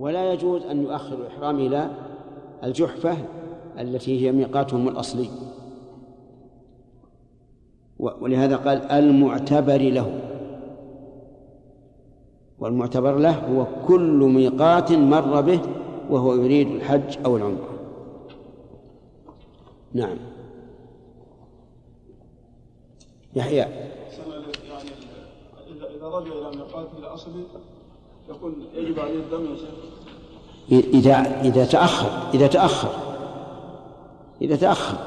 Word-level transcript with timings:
ولا 0.00 0.32
يجوز 0.32 0.62
أن 0.62 0.82
يؤخر 0.82 1.14
الإحرام 1.14 1.58
إلى 1.58 1.90
الجحفة 2.64 3.16
التي 3.78 4.26
هي 4.26 4.32
ميقاتهم 4.32 4.88
الأصلي. 4.88 5.28
ولهذا 7.98 8.56
قال 8.56 8.78
المعتبر 8.82 9.78
له. 9.78 10.20
والمعتبر 12.58 13.18
له 13.18 13.46
هو 13.46 13.66
كل 13.86 14.18
ميقات 14.34 14.92
مر 14.92 15.40
به 15.40 15.60
وهو 16.10 16.34
يريد 16.34 16.68
الحج 16.68 17.18
أو 17.24 17.36
العمرة. 17.36 17.68
نعم. 19.92 20.16
يحيى. 23.34 23.62
إذا 25.96 26.08
رجع 26.08 26.32
إلى 26.32 26.56
ميقات 26.56 26.88
الأصلي 26.98 27.44
يكون 28.30 28.54
يجب 28.74 29.00
عليه 29.00 29.14
الدم 29.18 29.44
يا 29.50 29.56
شيخ. 29.56 30.84
إذا 30.94 31.40
إذا 31.42 31.64
تأخر 31.64 32.30
إذا 32.34 32.46
تأخر. 32.46 32.88
إذا 34.42 34.56
تأخر. 34.56 34.98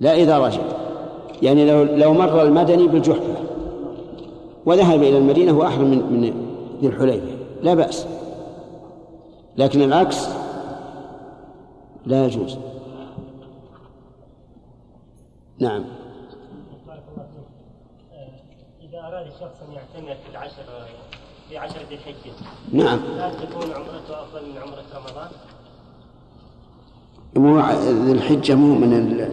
لا 0.00 0.14
إذا 0.14 0.38
رجع. 0.38 0.62
يعني 1.42 1.70
لو 1.70 1.82
لو 1.82 2.12
مر 2.12 2.42
المدني 2.42 2.86
بالجحفة 2.86 3.34
وذهب 4.66 5.02
إلى 5.02 5.18
المدينة 5.18 5.52
وأحرم 5.58 5.90
من 5.90 5.98
من 5.98 6.22
ذي 6.80 6.86
الحليفة. 6.86 7.36
لا 7.62 7.74
بأس. 7.74 8.06
لكن 9.56 9.82
العكس 9.82 10.28
لا 12.06 12.26
يجوز. 12.26 12.58
نعم. 15.58 15.84
إذا 18.82 19.00
أراد 19.00 19.26
الشخص 19.26 19.62
أن 19.68 19.72
يعتمر 19.72 20.14
في 20.14 20.30
العشر 20.30 20.62
في 21.48 21.58
عشرة 21.58 21.80
ذي 21.90 21.94
الحجة. 21.94 22.32
نعم. 22.72 22.98
هل 23.18 23.32
تكون 23.32 23.62
عمرته 23.62 24.22
أفضل 24.22 24.42
من 24.42 24.58
عمرة 24.58 24.84
رمضان؟ 24.96 25.28
مو 27.36 27.60
ذي 28.04 28.12
الحجة 28.12 28.54
مو 28.54 28.74
من 28.74 28.92
ال... 28.92 29.30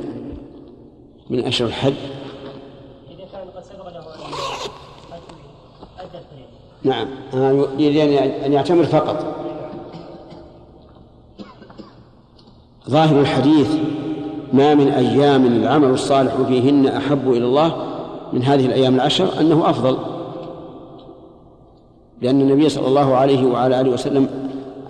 من 1.29 1.45
أشهر 1.45 1.67
الحج؟ 1.67 1.93
إذا 3.09 3.25
كان 3.31 3.47
قد 3.55 3.63
سبق 3.63 3.89
له 3.89 4.03
أدى 5.99 6.17
نعم. 6.83 7.07
يريد 7.79 7.97
أن 8.45 8.53
يعتمر 8.53 8.83
فقط. 8.83 9.35
ظاهر 12.89 13.19
الحديث 13.21 13.75
ما 14.53 14.75
من 14.75 14.87
أيام 14.87 15.45
العمل 15.45 15.89
الصالح 15.89 16.35
فيهن 16.35 16.87
أحب 16.87 17.31
إلى 17.31 17.45
الله 17.45 17.93
من 18.33 18.43
هذه 18.43 18.65
الأيام 18.65 18.95
العشر 18.95 19.39
أنه 19.39 19.69
أفضل. 19.69 20.12
لأن 22.23 22.41
النبي 22.41 22.69
صلى 22.69 22.87
الله 22.87 23.15
عليه 23.15 23.45
وعلى 23.45 23.81
آله 23.81 23.89
وسلم 23.89 24.29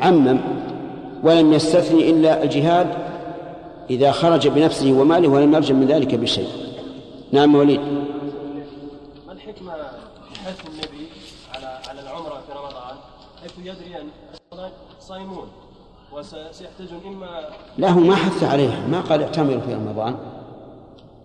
عمم 0.02 0.40
ولم 1.24 1.54
يستثني 1.54 2.10
إلا 2.10 2.44
الجهاد 2.44 2.88
إذا 3.90 4.12
خرج 4.12 4.48
بنفسه 4.48 4.92
وماله 4.92 5.28
ولم 5.28 5.54
يرجع 5.54 5.76
من 5.76 5.88
ذلك 5.88 6.16
بشيء. 6.16 6.48
نعم 7.32 7.56
وليد. 7.56 7.80
ما 9.28 9.34
الحكمة 9.34 9.74
حث 10.46 10.62
النبي 10.70 11.08
على 11.56 11.80
على 11.90 12.02
العمرة 12.02 12.42
في 12.48 12.52
رمضان؟ 12.58 12.96
حيث 13.42 13.52
يدري 13.60 14.02
أن 14.02 14.08
صائمون 15.00 15.48
وسيحتاجون 16.14 17.02
إما 17.06 17.42
له 17.78 18.00
ما 18.00 18.16
حث 18.16 18.44
عليها 18.44 18.88
ما 18.88 19.02
قال 19.02 19.22
اعتمروا 19.22 19.62
في 19.62 19.74
رمضان. 19.74 20.16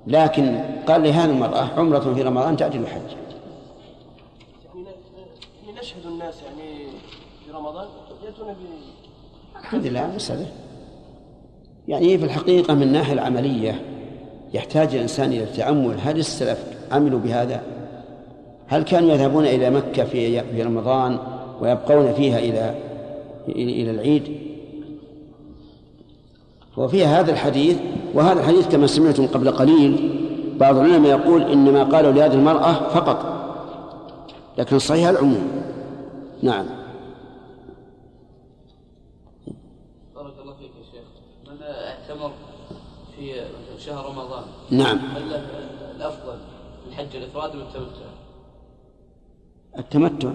لكن 0.06 0.60
قال 0.88 1.02
لهذه 1.02 1.30
المرأة 1.30 1.68
عمرة 1.76 2.14
في 2.14 2.22
رمضان 2.22 2.56
تعدل 2.56 2.80
الحج 2.80 3.27
نشهد 5.80 6.06
الناس 6.06 6.34
يعني 6.42 6.86
في 7.46 7.52
رمضان 7.52 7.86
يأتون 8.24 8.48
ب 8.48 8.56
الحمد 9.60 9.86
لله 9.86 10.06
مسألة 10.14 10.46
يعني 11.88 12.18
في 12.18 12.24
الحقيقة 12.24 12.74
من 12.74 12.82
الناحية 12.82 13.12
العملية 13.12 13.82
يحتاج 14.54 14.94
الإنسان 14.94 15.32
إلى 15.32 15.42
التأمل 15.42 15.96
هل 16.00 16.18
السلف 16.18 16.64
عملوا 16.92 17.20
بهذا؟ 17.20 17.62
هل 18.66 18.82
كانوا 18.82 19.10
يذهبون 19.10 19.44
إلى 19.46 19.70
مكة 19.70 20.04
في 20.04 20.40
في 20.40 20.62
رمضان 20.62 21.18
ويبقون 21.60 22.12
فيها 22.12 22.38
إلى 22.38 22.74
إلى 23.48 23.90
العيد؟ 23.90 24.38
وفيها 26.76 27.20
هذا 27.20 27.32
الحديث 27.32 27.76
وهذا 28.14 28.40
الحديث 28.40 28.68
كما 28.68 28.86
سمعتم 28.86 29.26
قبل 29.26 29.50
قليل 29.50 30.14
بعض 30.60 30.76
العلماء 30.76 31.10
يقول 31.10 31.42
إنما 31.42 31.84
قالوا 31.84 32.12
لهذه 32.12 32.34
المرأة 32.34 32.72
فقط 32.72 33.37
لكن 34.58 34.78
صحيح 34.78 35.08
العموم. 35.08 35.62
نعم. 36.42 36.66
بارك 40.14 40.34
الله 40.42 40.54
فيك 40.54 40.70
يا 40.78 40.84
شيخ. 40.92 41.04
من 41.50 41.62
اعتمر 41.62 42.30
في 43.16 43.42
شهر 43.78 44.10
رمضان؟ 44.10 44.44
نعم. 44.70 44.98
هل 44.98 45.42
الأفضل 45.96 46.38
الحج 46.88 47.16
الإفراد 47.16 47.50
أم 47.50 47.60
التمتع؟ 47.60 48.08
التمتع. 49.78 50.30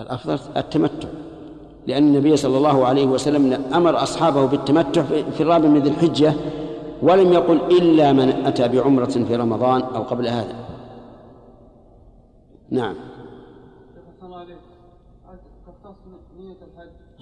الأفضل 0.00 0.38
التمتع. 0.56 1.08
لأن 1.86 2.02
النبي 2.08 2.36
صلى 2.36 2.56
الله 2.56 2.86
عليه 2.86 3.06
وسلم 3.06 3.52
أمر 3.74 4.02
أصحابه 4.02 4.46
بالتمتع 4.46 5.02
في 5.02 5.40
الرابع 5.40 5.68
من 5.68 5.80
ذي 5.80 5.88
الحجة 5.88 6.34
ولم 7.02 7.32
يقل 7.32 7.60
إلا 7.78 8.12
من 8.12 8.46
أتى 8.46 8.68
بعمرة 8.68 9.04
في 9.28 9.36
رمضان 9.36 9.80
أو 9.80 10.02
قبل 10.02 10.28
هذا. 10.28 10.69
نعم. 12.70 12.94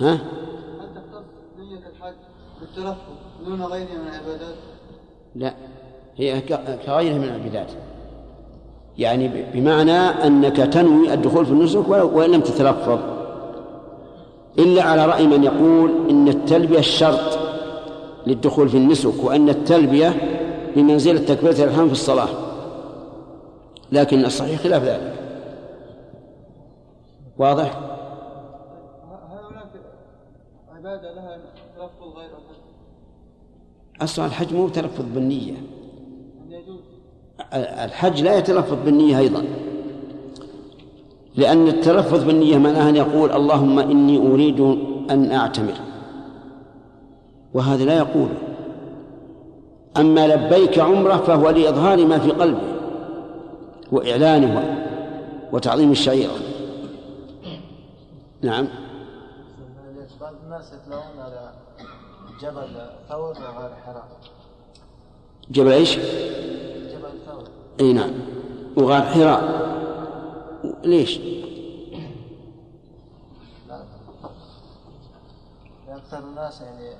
ها؟ 0.00 0.12
هل 0.12 0.18
تختص 0.94 1.24
نية 1.58 1.88
الحج 1.88 2.14
بالتلفظ 2.60 2.96
دون 3.46 3.62
غيره 3.62 3.88
من 3.88 4.08
العبادات؟ 4.08 4.54
لا. 5.34 5.54
هي 6.16 6.40
كغيرها 6.86 7.18
من 7.18 7.24
العبادات. 7.24 7.72
يعني 8.98 9.28
بمعنى 9.52 9.98
أنك 9.98 10.56
تنوي 10.56 11.14
الدخول 11.14 11.46
في 11.46 11.52
النسك 11.52 11.88
وإن 11.88 12.30
لم 12.30 12.40
تتلفظ. 12.40 12.98
إلا 14.58 14.82
على 14.82 15.06
رأي 15.06 15.26
من 15.26 15.44
يقول 15.44 16.10
إن 16.10 16.28
التلبية 16.28 16.78
الشرط 16.78 17.38
للدخول 18.26 18.68
في 18.68 18.76
النسك 18.76 19.24
وأن 19.24 19.48
التلبية 19.48 20.14
بمنزلة 20.76 21.20
تكبيرة 21.20 21.64
الإحرام 21.64 21.86
في 21.86 21.92
الصلاة. 21.92 22.28
لكن 23.92 24.24
الصحيح 24.24 24.60
خلاف 24.60 24.82
ذلك. 24.82 25.27
واضح؟ 27.38 27.78
هل 29.30 29.38
هناك 29.50 29.70
عبادة 30.76 31.14
لها 31.14 31.38
تلفظ 31.76 32.16
غير 32.16 32.30
الحج؟ 32.30 32.62
أصلا 34.02 34.26
الحج 34.26 34.54
مو 34.54 34.68
تلفظ 34.68 35.04
بالنية. 35.14 35.54
يجوز. 36.48 36.80
الحج 37.84 38.22
لا 38.22 38.38
يتلفظ 38.38 38.76
بالنية 38.84 39.18
أيضا. 39.18 39.44
لأن 41.36 41.68
التلفظ 41.68 42.24
بالنية 42.24 42.58
معناه 42.58 42.88
أن 42.88 42.96
يقول 42.96 43.32
اللهم 43.32 43.78
إني 43.78 44.32
أريد 44.32 44.60
أن 45.10 45.32
أعتمر. 45.32 45.74
وهذا 47.54 47.84
لا 47.84 47.96
يقول. 47.96 48.28
أما 49.96 50.26
لبيك 50.26 50.78
عمرة 50.78 51.16
فهو 51.16 51.50
لإظهار 51.50 52.06
ما 52.06 52.18
في 52.18 52.30
قلبه 52.30 52.74
وإعلانه 53.92 54.84
وتعظيم 55.52 55.90
الشعيرة 55.90 56.47
نعم 58.42 58.68
بعض 60.20 60.34
الناس 60.44 60.72
يتلون 60.72 61.18
على 61.18 61.52
جبل 62.40 62.90
ثور 63.08 63.30
وغير 63.30 63.74
حراء 63.86 64.08
جبل 65.50 65.72
إيش؟ 65.72 65.96
جبل 65.96 67.10
ثور 67.26 67.44
إي 67.80 67.92
نعم 67.92 68.10
وغار 68.76 69.02
حراء 69.02 69.68
ليش؟ 70.84 71.20
أكثر 75.88 76.18
الناس 76.18 76.60
يعني 76.60 76.90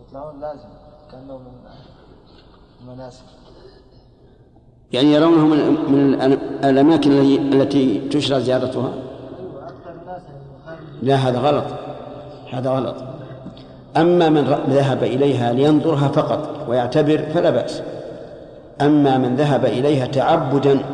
يطلعون 0.00 0.40
لازم 0.40 0.68
كأنه 1.10 1.38
من 1.38 1.52
المناسك 2.80 3.24
يعني 4.92 5.12
يرونه 5.12 5.46
من 5.46 5.92
من 5.92 6.14
الاماكن 6.64 7.12
التي 7.52 8.08
تشرع 8.08 8.38
زيارتها 8.38 9.11
لا 11.02 11.14
هذا 11.14 11.38
غلط. 11.38 11.64
هذا 12.52 12.70
غلط. 12.70 12.96
أما 13.96 14.28
من 14.28 14.44
ذهب 14.68 15.02
إليها 15.02 15.52
لينظرها 15.52 16.08
فقط 16.08 16.66
ويعتبر 16.68 17.18
فلا 17.34 17.50
بأس. 17.50 17.82
أما 18.80 19.18
من 19.18 19.36
ذهب 19.36 19.64
إليها 19.64 20.06
تعبدا 20.06 20.84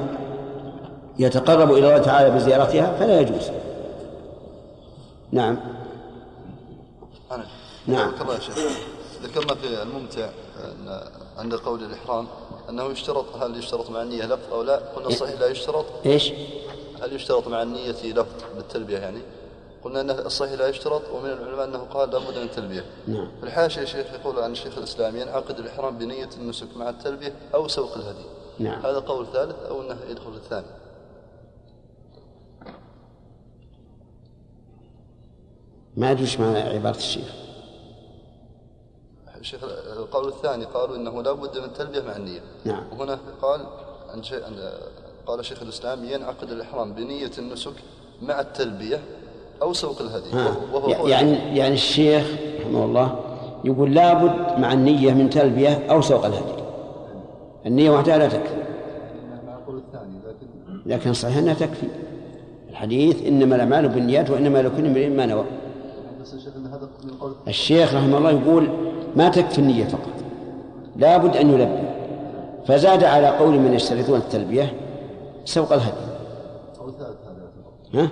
يتقرب 1.19 1.71
إلى 1.73 1.79
الله 1.79 1.99
تعالى 1.99 2.31
بزيارتها 2.31 2.93
فلا 2.99 3.21
يجوز. 3.21 3.51
نعم. 5.33 5.59
أنا 7.33 7.45
نعم. 7.87 8.13
الله 8.21 8.35
يا 8.35 8.41
شيخ 8.41 8.55
ذكرنا 9.23 9.55
في 9.55 9.83
الممتع 9.83 10.29
عند 11.39 11.55
قول 11.55 11.85
الإحرام 11.85 12.27
أنه 12.69 12.85
يشترط 12.85 13.37
هل 13.43 13.59
يشترط 13.59 13.91
مع 13.91 14.03
النية 14.03 14.25
لفظ 14.25 14.53
أو 14.53 14.63
لا؟ 14.63 14.77
قلنا 14.77 15.09
الصحيح 15.09 15.41
لا 15.41 15.47
يشترط. 15.47 15.85
إيش؟ 16.07 16.33
هل 17.03 17.13
يشترط 17.13 17.49
مع 17.49 17.63
النية 17.63 17.91
لفظ 18.05 18.27
بالتلبية 18.57 18.99
يعني؟ 18.99 19.19
قلنا 19.85 20.01
أن 20.01 20.11
الصحيح 20.11 20.53
لا 20.53 20.69
يشترط 20.69 21.03
ومن 21.15 21.31
العلماء 21.31 21.65
أنه 21.65 21.79
قال 21.79 22.11
لابد 22.11 22.39
من 22.39 22.43
التلبية. 22.43 22.85
نعم. 23.07 23.29
في 23.41 23.47
الحاشية 23.47 23.83
الشيخ 23.83 24.07
يقول 24.13 24.39
عن 24.39 24.53
الشيخ 24.53 24.79
الإسلام 24.79 25.17
ينعقد 25.17 25.59
الإحرام 25.59 25.99
بنية 25.99 26.29
النسك 26.41 26.77
مع 26.77 26.89
التلبية 26.89 27.33
أو 27.55 27.69
سوق 27.69 27.95
الهدي. 27.95 28.25
نعم. 28.59 28.87
هذا 28.87 28.99
قول 28.99 29.27
ثالث 29.33 29.63
أو 29.63 29.83
أنه 29.83 29.99
يدخل 30.11 30.33
في 30.33 30.37
الثاني. 30.37 30.67
ما 35.97 36.11
أدري 36.11 36.37
معنى 36.39 36.59
عبارة 36.59 36.97
الشيخ. 36.97 37.33
الشيخ 39.37 39.65
القول 39.97 40.29
الثاني 40.29 40.65
قالوا 40.65 40.97
إنه 40.97 41.23
لا 41.23 41.33
بد 41.33 41.59
من 41.59 41.65
التلبية 41.65 42.01
مع 42.01 42.17
النية. 42.17 42.41
نعم. 42.65 42.85
وهنا 42.93 43.19
قال 43.43 43.67
عن 44.09 44.23
شيء 44.23 44.45
عن 44.45 44.73
قال 45.27 45.45
شيخ 45.45 45.63
الإسلام 45.63 46.05
ينعقد 46.05 46.51
الإحرام 46.51 46.95
بنية 46.95 47.31
النسك 47.39 47.73
مع 48.23 48.41
التلبية 48.41 49.03
أو 49.63 49.73
سوق 49.73 50.01
الهدي. 50.01 50.31
ها. 50.33 50.57
وهو 50.75 51.09
يعني 51.09 51.57
يعني 51.57 51.75
الشيخ 51.75 52.27
رحمه 52.61 52.85
الله 52.85 53.21
يقول 53.65 53.95
لابد 53.95 54.61
مع 54.61 54.73
النية 54.73 55.13
من 55.13 55.31
تلبية 55.31 55.87
أو 55.91 56.01
سوق 56.01 56.27
الهدي. 56.27 56.63
النية 57.67 57.91
وحدها 57.91 58.19
لا 58.19 58.29
تكفي. 58.29 58.55
لكن 60.87 61.13
صحيح 61.13 61.37
أنها 61.37 61.55
تكفي. 61.55 61.87
الحديث 62.71 63.27
إنما 63.27 63.57
الأعمال 63.57 63.89
بالنيات 63.89 64.31
وإنما 64.31 64.63
لكل 64.63 64.87
امرئ 64.87 65.09
ما 65.09 65.27
نوى. 65.27 65.45
الشيخ 67.49 67.95
رحمه 67.95 68.19
الله 68.19 68.31
يقول 68.31 68.69
ما 69.17 69.29
تكفي 69.29 69.59
النية 69.59 69.85
فقط. 69.85 70.15
لابد 70.97 71.37
أن 71.37 71.51
يلبي. 71.51 71.89
فزاد 72.67 73.05
على 73.05 73.29
قول 73.29 73.59
من 73.59 73.75
يشترطون 73.75 74.19
التلبية 74.19 74.73
سوق 75.45 75.73
الهدي. 75.73 75.97
قول 76.81 76.93
ثالث 76.99 77.17
هذا 77.95 78.03
ها؟ 78.03 78.09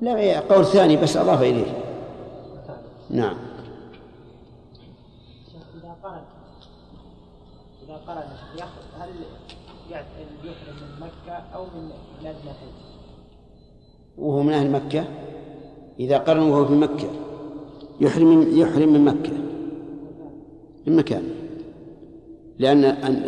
لا 0.00 0.40
قول 0.40 0.64
ثاني 0.64 0.96
بس 0.96 1.16
أضاف 1.16 1.42
إليه. 1.42 1.72
نعم. 3.10 3.36
إذا 5.74 5.96
قرن 6.02 6.22
إذا 7.84 7.94
قرن 8.06 8.22
هل 9.00 9.08
يحرم 9.90 10.76
من 10.80 11.00
مكة 11.00 11.42
أو 11.54 11.64
من 11.64 11.90
بلاد 12.20 12.34
الحج؟ 12.44 12.74
وهو 14.18 14.42
من 14.42 14.52
أهل 14.52 14.70
مكة؟ 14.70 15.04
إذا 16.00 16.18
قرن 16.18 16.42
وهو 16.42 16.64
في 16.64 16.72
مكة 16.72 17.08
يحرم 18.00 18.58
يحرم 18.58 18.92
من 18.92 19.04
مكة. 19.04 19.32
من 20.86 20.96
مكان. 20.96 21.28
لأن 22.58 22.80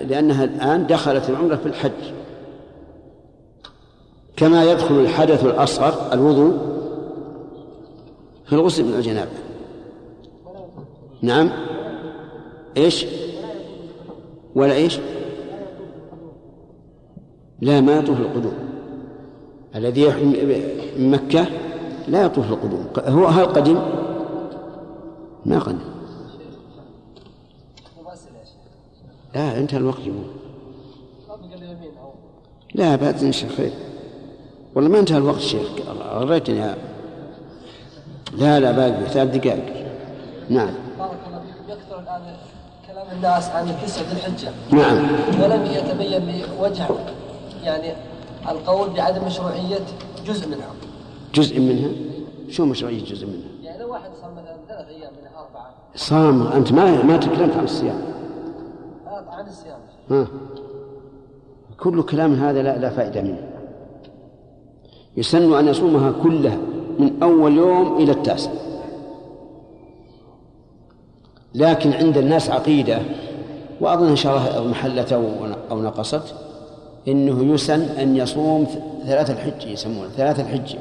لأنها 0.08 0.44
الآن 0.44 0.86
دخلت 0.86 1.30
العمرة 1.30 1.56
في 1.56 1.66
الحج. 1.66 2.21
كما 4.36 4.64
يدخل 4.64 4.94
الحدث 4.94 5.44
الأصغر 5.44 6.12
الوضوء 6.12 6.58
في 8.46 8.52
الغسل 8.52 8.84
من 8.84 8.94
الجنابة. 8.94 9.30
نعم. 11.22 11.50
إيش؟ 12.76 13.06
ولا 14.54 14.72
إيش؟ 14.72 14.98
لا 17.60 17.80
ما 17.80 17.98
يطوف 17.98 18.20
القدوم. 18.20 18.54
الذي 19.74 20.02
يحرم 20.02 20.28
من 20.98 21.10
مكة 21.10 21.46
لا 22.08 22.22
يطوف 22.22 22.50
القدوم. 22.50 22.86
هو 22.98 23.26
هل 23.26 23.44
قدم 23.44 23.82
ما 25.46 25.58
قدم. 25.58 25.78
لا 29.34 29.58
انتهى 29.58 29.78
الوقت 29.78 30.00
يقول 30.00 30.24
لا 32.74 32.96
بعد 32.96 33.24
إن 33.24 33.32
شاء 33.32 33.50
خير. 33.50 33.72
والله 34.74 34.90
ما 34.90 34.98
انتهى 34.98 35.18
الوقت 35.18 35.40
شيخ. 35.40 35.68
غريتني 36.12 36.58
يا 36.58 36.76
لا 38.38 38.60
لا 38.60 38.72
باقي 38.72 39.08
ثلاث 39.08 39.36
دقائق. 39.36 39.86
نعم. 40.48 40.70
بارك 40.98 41.10
الله 41.26 41.42
يكثر 41.68 42.00
الآن 42.00 42.22
كلام 42.86 43.06
الناس 43.16 43.48
عن 43.50 43.74
تسعة 43.84 44.12
الحجة. 44.12 44.50
نعم. 44.70 44.98
ولم 45.42 45.64
يتبين 45.64 46.26
لي 46.26 46.44
وجه 46.60 46.86
يعني 47.62 47.92
القول 48.48 48.90
بعدم 48.90 49.26
مشروعية 49.26 49.78
جزء 50.26 50.48
منها. 50.48 50.70
جزء 51.34 51.60
منها؟ 51.60 51.90
شو 52.50 52.64
مشروعية 52.64 53.04
جزء 53.04 53.26
منها؟ 53.26 53.48
يعني 53.62 53.82
لو 53.82 53.92
واحد 53.92 54.10
صام 54.22 54.32
مثلا 54.32 54.56
ثلاث 54.68 54.88
أيام 54.88 55.12
من 55.12 55.28
أربعة. 55.36 55.70
صام. 55.96 56.46
أنت 56.46 56.72
ما 56.72 57.02
ما 57.02 57.16
تكلمت 57.16 57.56
عن 57.56 57.64
الصيام. 57.64 58.00
هذا 59.06 59.26
عن 59.30 59.46
الصيام. 59.46 59.78
ها. 60.10 60.26
كل 61.80 62.02
كلام 62.02 62.34
هذا 62.34 62.62
لا, 62.62 62.78
لا 62.78 62.90
فائدة 62.90 63.22
منه. 63.22 63.51
يسن 65.16 65.54
أن 65.54 65.68
يصومها 65.68 66.12
كلها 66.22 66.58
من 66.98 67.22
أول 67.22 67.56
يوم 67.56 67.96
إلى 67.96 68.12
التاسع. 68.12 68.50
لكن 71.54 71.92
عند 71.92 72.18
الناس 72.18 72.50
عقيدة 72.50 72.98
وأظن 73.80 74.08
إن 74.08 74.16
شاء 74.16 74.36
الله 74.36 74.70
محلت 74.70 75.12
أو 75.70 75.82
نقصت 75.82 76.34
إنه 77.08 77.54
يسن 77.54 77.80
أن 77.80 78.16
يصوم 78.16 78.66
ثلاث 79.06 79.30
الحج 79.30 79.66
يسمونه 79.66 80.08
ثلاث 80.08 80.40
الحج 80.40 80.76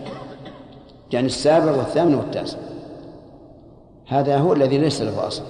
يعني 1.14 1.26
السابع 1.26 1.78
والثامن 1.78 2.16
والتاسع. 2.16 2.58
هذا 4.08 4.38
هو 4.38 4.54
الذي 4.54 4.78
ليس 4.78 5.02
له 5.02 5.28
أصل. 5.28 5.44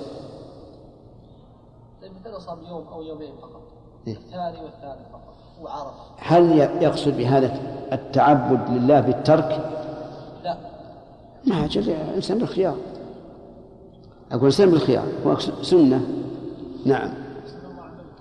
طيب 2.02 2.12
مثلا 2.22 2.40
صام 2.40 2.60
يوم 2.64 2.88
أو 2.88 3.02
يومين 3.02 3.32
فقط 3.42 3.62
إيه. 4.08 4.14
الثاني 4.14 4.64
والثالث 4.64 5.12
فقط. 5.12 5.31
هل 6.18 6.58
يقصد 6.60 7.18
بهذا 7.18 7.60
التعبد 7.94 8.70
لله 8.70 9.00
بالترك؟ 9.00 9.72
لا. 10.44 10.58
ما 11.48 11.66
أجل 11.66 11.90
الإنسان 11.90 12.38
بالخيار. 12.38 12.76
أقول 14.32 14.42
الإنسان 14.42 14.72
بالخيار 14.72 15.08
هو 15.26 15.40
سنة. 15.62 16.08
نعم. 16.86 17.14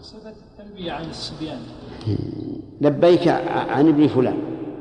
صفة 0.03 0.31
التلبية 0.31 0.93
عن 0.93 1.05
الصبيان. 1.05 1.59
لبيك 2.81 3.29
عن 3.29 3.89
ابن 3.89 4.09
فلان 4.09 4.39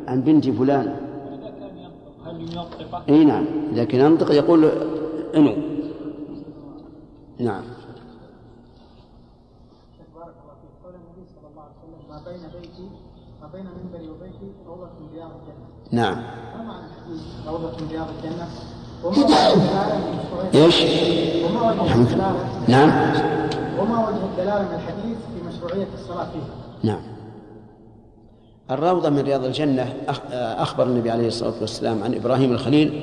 عن 0.08 0.22
بنت 0.22 0.50
فلان. 0.50 0.88
إذا 0.88 1.50
كان 1.60 1.78
ينطق 1.78 2.28
هل 2.28 2.42
ينطق؟ 2.42 3.02
إي 3.10 3.26
نعم. 3.26 3.46
إذا 3.72 3.84
كان 3.84 4.02
ينطق 4.02 4.32
يقول 4.32 4.66
إنو. 5.36 5.54
نعم 7.40 7.64
بارك 10.16 10.36
الله 10.44 10.56
فيك 10.62 10.74
قول 10.84 10.94
النبي 10.96 11.24
صلى 11.36 11.48
الله 11.52 11.64
عليه 11.64 11.80
وسلم 11.80 12.02
ما 12.10 12.18
بين 12.28 12.62
بيتي 12.62 12.88
ما 13.42 13.48
بين 13.60 13.68
منبري 13.84 14.10
وبيتي 14.10 14.52
روضة 14.68 14.82
من 15.00 15.08
رياض 15.16 15.30
الجنة. 15.30 16.02
نعم. 16.04 16.16
ما 16.58 16.64
معنى 16.64 16.88
روضة 17.48 17.68
من 17.68 17.88
رياض 17.92 18.08
الجنة. 18.18 18.48
وما 19.04 19.18
وجه 19.18 19.54
الدلالة 19.54 19.98
من 19.98 20.20
مشروعية 20.20 20.66
إيش؟ 20.66 20.84
وما 21.46 21.72
وجه 21.72 21.96
الدلالة 21.96 22.36
نعم. 22.68 22.90
وما 23.80 24.08
وجه 24.08 24.24
الدلالة 24.32 24.62
من 24.62 24.76
الحديث 24.76 25.18
في 25.18 25.48
مشروعية 25.58 25.88
الصلاة 25.94 26.24
فيها 26.32 26.94
نعم. 26.94 27.02
الروضة 28.72 29.10
من 29.10 29.20
رياض 29.20 29.44
الجنة 29.46 29.94
أخ- 30.08 30.34
أخبر 30.34 30.84
النبي 30.84 31.12
عليه 31.12 31.28
الصلاة 31.28 31.54
والسلام 31.62 32.04
عن 32.04 32.14
إبراهيم 32.14 32.52
الخليل 32.52 33.02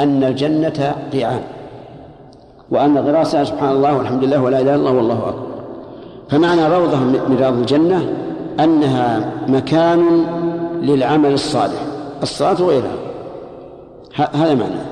أن 0.00 0.24
الجنة 0.24 0.94
قيعان 1.12 1.42
وأن 2.70 2.98
غراسها 2.98 3.44
سبحان 3.44 3.72
الله 3.72 3.96
والحمد 3.96 4.24
لله 4.24 4.42
ولا 4.42 4.60
إله 4.60 4.74
إلا 4.74 4.80
الله 4.80 4.92
والله 4.92 5.28
أكبر. 5.28 5.46
فمعنى 6.28 6.66
روضة 6.68 6.96
من 6.96 7.36
رياض 7.38 7.52
الجنة 7.54 8.12
أنها 8.60 9.32
مكان 9.48 10.26
للعمل 10.82 11.32
الصالح. 11.32 11.80
الصلاة 12.22 12.62
وغيرها. 12.62 12.96
هذا 14.14 14.54
معناه 14.54 14.86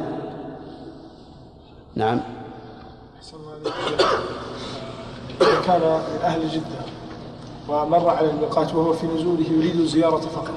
نعم. 1.97 2.21
كان 5.66 5.81
من 5.81 6.19
أهل 6.25 6.49
جدة 6.49 6.83
ومر 7.69 8.09
على 8.11 8.31
الميقات 8.31 8.75
وهو 8.75 8.92
في 8.92 9.07
نزوله 9.07 9.45
يريد 9.50 9.81
الزيارة 9.81 10.16
فقط 10.16 10.54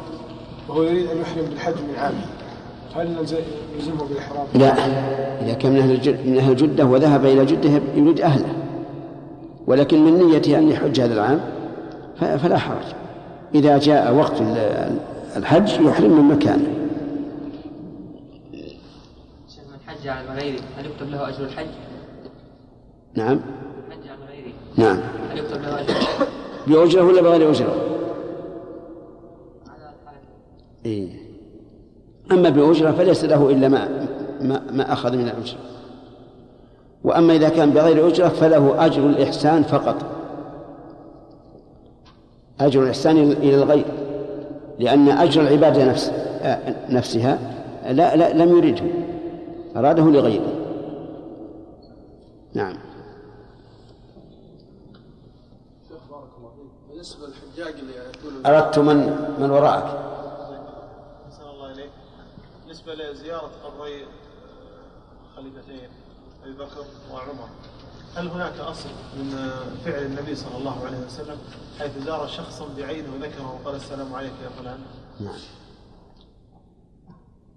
وهو 0.69 0.83
يريد 0.83 1.07
أن 1.09 1.17
يحرم 1.21 1.45
بالحج 1.49 1.73
من 1.73 1.95
عامه 1.97 2.25
هل 2.95 3.07
نلز- 3.15 3.35
يلزمه 3.77 4.03
بالإحرام؟ 4.09 4.45
لا. 4.55 4.73
إذا 5.45 5.53
كان 5.53 5.71
من 5.71 5.79
أهل 5.79 6.17
من 6.29 6.37
أهل 6.37 6.55
جدة 6.55 6.85
وذهب 6.85 7.25
إلى 7.25 7.45
جدة 7.45 7.69
يريد 7.95 8.21
أهله. 8.21 8.53
ولكن 9.67 10.05
من 10.05 10.27
نيته 10.27 10.57
أن 10.57 10.69
يحج 10.69 10.99
هذا 11.01 11.13
العام 11.13 11.41
فلا 12.19 12.57
حرج. 12.57 12.83
إذا 13.55 13.77
جاء 13.77 14.13
وقت 14.13 14.41
ال- 14.41 14.97
الحج 15.37 15.69
يحرم 15.81 16.11
من 16.27 16.35
مكانه 16.35 16.67
شيخ 19.47 19.63
من 19.71 19.79
حج 19.87 20.07
عن 20.07 20.25
غيره 20.37 20.59
هل 20.77 20.85
يكتب 20.85 21.09
له 21.09 21.29
أجر 21.29 21.43
الحج؟ 21.43 21.67
نعم. 23.15 23.39
حج 23.91 24.07
عن 24.09 24.17
غيره 24.29 24.53
نعم. 24.77 24.99
هل 25.31 25.37
يكتب 25.37 25.61
له 25.61 25.81
أجر 25.81 25.89
الحج؟ 25.89 26.25
بأجرة 26.67 27.03
ولا 27.03 27.21
بغير 27.21 27.51
أجرة؟ 27.51 27.75
على 29.67 29.93
إيه. 30.85 31.09
أما 32.31 32.49
بأجرة 32.49 32.91
فليس 32.91 33.23
له 33.25 33.49
إلا 33.49 33.67
ما 33.67 34.07
ما, 34.41 34.61
ما 34.71 34.93
أخذ 34.93 35.17
من 35.17 35.23
الأجرة 35.27 35.59
وأما 37.03 37.35
إذا 37.35 37.49
كان 37.49 37.71
بغير 37.71 38.07
أجرة 38.07 38.27
فله 38.27 38.85
أجر 38.85 39.05
الإحسان 39.07 39.63
فقط. 39.63 40.14
أجر 42.59 42.83
الإحسان 42.83 43.17
إلى 43.31 43.55
الغير 43.55 43.85
لأن 44.79 45.09
أجر 45.09 45.41
العبادة 45.41 45.85
نفس 45.85 46.09
آه، 46.41 46.75
نفسها 46.89 47.39
لا, 47.85 48.15
لا 48.15 48.33
لم 48.33 48.57
يرده 48.57 48.85
أراده 49.75 50.03
لغيره. 50.03 50.53
نعم. 52.53 52.77
بالنسبة 56.89 57.27
للحجاج 57.27 57.79
اللي 57.79 57.93
يأتون 57.93 58.45
أردت 58.45 58.79
من 58.79 58.97
من 59.39 59.51
وراءك. 59.51 59.83
أحسن 61.25 61.43
الله 61.49 61.71
إليك. 61.71 61.89
بالنسبة 62.63 62.93
لزيارة 62.93 63.51
قبري 63.63 64.05
خليفتين 65.35 65.89
أبي 66.43 66.53
بكر 66.53 66.85
وعمر. 67.13 67.49
هل 68.15 68.27
هناك 68.27 68.59
أصل 68.59 68.89
من 69.19 69.49
فعل 69.85 70.05
النبي 70.05 70.35
صلى 70.35 70.57
الله 70.57 70.75
عليه 70.85 70.97
وسلم 71.05 71.37
حيث 71.79 71.91
زار 72.05 72.27
شخصا 72.27 72.65
بعينه 72.77 73.07
وذكره 73.15 73.59
وقال 73.61 73.75
السلام 73.75 74.13
عليك 74.15 74.31
يا 74.43 74.49
فلان؟ 74.61 74.77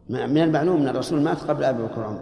نعم. 0.08 0.30
من 0.30 0.42
المعلوم 0.42 0.76
أن 0.76 0.88
الرسول 0.88 1.20
مات 1.20 1.44
قبل 1.50 1.64
أبي 1.64 1.82
بكر 1.82 2.00
وعمر. 2.00 2.20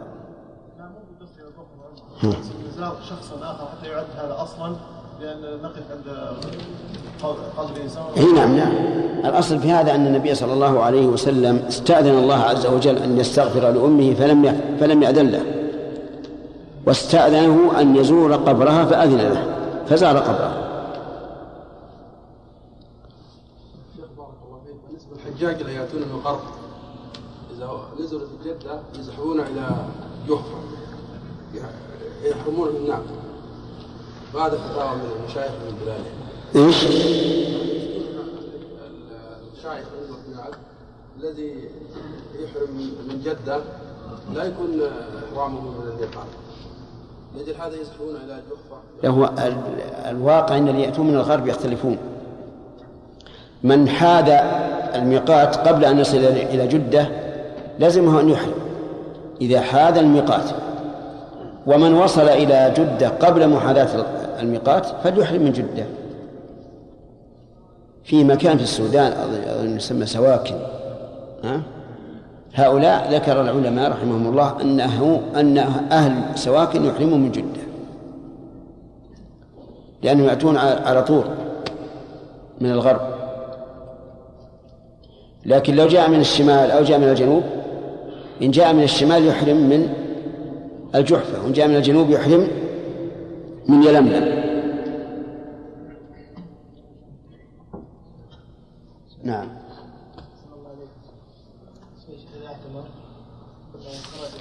زار 2.76 2.96
شخصا 3.10 3.36
آخر 3.42 3.68
حتى 3.68 3.88
يعد 3.88 4.06
هذا 4.16 4.36
أصلا 4.42 4.76
لأن 5.20 5.62
نقف 5.62 5.82
عند 5.90 6.36
قدر 7.56 7.72
إي 8.16 8.32
نعم 8.32 8.56
نعم. 8.56 8.72
الأصل 9.24 9.58
في 9.58 9.72
هذا 9.72 9.94
أن 9.94 10.06
النبي 10.06 10.34
صلى 10.34 10.52
الله 10.52 10.82
عليه 10.82 11.06
وسلم 11.06 11.56
استأذن 11.68 12.18
الله 12.18 12.36
عز 12.36 12.66
وجل 12.66 12.98
أن 12.98 13.18
يستغفر 13.18 13.70
لأمه 13.70 14.14
فلم 14.14 14.76
فلم 14.80 15.02
يأذن 15.02 15.26
له. 15.26 15.65
واستأذنه 16.86 17.80
أن 17.80 17.96
يزور 17.96 18.32
قبرها 18.36 18.84
فأذن 18.84 19.16
له 19.18 19.56
فزار 19.86 20.18
قبرها 20.18 20.66
للحجاج 25.12 25.60
اللي 25.60 25.74
يأتون 25.74 26.00
من 26.02 26.10
الغرب 26.20 26.40
إذا 27.56 27.70
نزلوا 28.04 28.20
في 28.42 28.48
جدة 28.48 28.80
يزحفون 28.98 29.40
إلى 29.40 29.70
جحفة. 30.28 30.58
يح- 31.54 32.24
يحرمون 32.24 32.68
من 32.68 32.76
النعم 32.76 33.02
وهذا 34.34 34.58
فتاوى 34.58 34.96
من 34.96 35.10
المشايخ 35.20 35.50
من 35.52 35.78
بلاده؟ 35.84 36.66
إيش؟ 36.66 36.84
الشايخ 39.56 39.86
الذي 41.20 41.70
يحرم 42.38 42.90
من 43.08 43.20
جدة 43.24 43.60
لا 44.34 44.44
يكون 44.44 44.80
إحرامه 45.32 45.60
من 45.60 45.88
الميقات 45.92 46.26
هذا 47.36 47.74
جحفة 49.02 49.08
هو 49.08 49.24
ال- 49.24 49.56
الواقع 50.10 50.56
إن 50.58 50.68
اللي 50.68 50.82
يأتون 50.82 51.06
من 51.06 51.14
الغرب 51.14 51.46
يختلفون. 51.46 51.98
من 53.62 53.88
حاد 53.88 54.28
الميقات 54.94 55.56
قبل 55.56 55.84
أن 55.84 55.98
يصل 55.98 56.16
إلى 56.16 56.66
جدة 56.66 57.08
لزمه 57.80 58.20
أن 58.20 58.28
يحرم. 58.28 58.54
إذا 59.40 59.60
حاد 59.60 59.98
الميقات 59.98 60.44
ومن 61.66 61.94
وصل 61.94 62.28
إلى 62.28 62.72
جدة 62.76 63.08
قبل 63.08 63.48
محاذاة 63.48 64.04
الميقات 64.40 64.86
فليحرم 65.04 65.42
من 65.42 65.52
جدة. 65.52 65.84
في 68.04 68.24
مكان 68.24 68.56
في 68.56 68.62
السودان 68.62 69.12
يسمى 69.76 70.06
سواكن. 70.06 70.54
ها؟ 71.44 71.60
هؤلاء 72.56 73.14
ذكر 73.14 73.40
العلماء 73.40 73.90
رحمهم 73.90 74.26
الله 74.26 74.60
أنه 74.62 75.20
أن 75.36 75.58
أهل 75.92 76.38
سواكن 76.38 76.84
يحرمون 76.84 77.20
من 77.20 77.32
جدة 77.32 77.66
لأنهم 80.02 80.24
يأتون 80.24 80.56
على 80.56 80.70
على 80.70 81.02
طول 81.02 81.24
من 82.60 82.70
الغرب. 82.70 83.00
لكن 85.46 85.74
لو 85.74 85.86
جاء 85.86 86.10
من 86.10 86.20
الشمال 86.20 86.70
أو 86.70 86.82
جاء 86.84 86.98
من 86.98 87.08
الجنوب 87.08 87.42
إن 88.42 88.50
جاء 88.50 88.72
من 88.72 88.82
الشمال 88.82 89.26
يحرم 89.26 89.56
من 89.56 89.88
الجحفة 90.94 91.44
وإن 91.44 91.52
جاء 91.52 91.68
من 91.68 91.76
الجنوب 91.76 92.10
يحرم 92.10 92.48
من 93.68 93.82
يلملم 93.82 94.46
نعم 99.22 99.48
إذا 102.08 102.46
اعتمر 102.46 102.84
خرج 103.82 104.32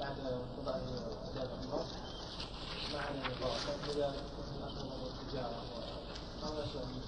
بعد 0.00 0.14
قضاء 0.58 0.80
أداء 1.32 1.44
العمرة 1.44 1.84
مع 2.94 3.00
الإقامة 3.10 3.70
إذا 3.96 4.12
أخذ 4.66 4.86
التجارة 5.06 5.60
هذا 6.42 6.64
شيء 6.72 7.00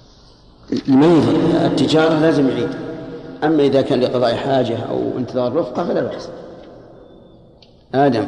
ما 0.89 1.67
التجارة 1.95 2.19
لازم 2.21 2.49
يعيد. 2.49 2.71
أما 3.45 3.63
إذا 3.63 3.83
كان 3.83 4.01
لقضاء 4.01 4.35
حاجة 4.37 4.79
أو 4.91 5.19
انتظار 5.19 5.55
رفقة 5.57 5.85
فلا 5.85 6.01
بأس. 6.01 6.29
آدم. 7.95 8.27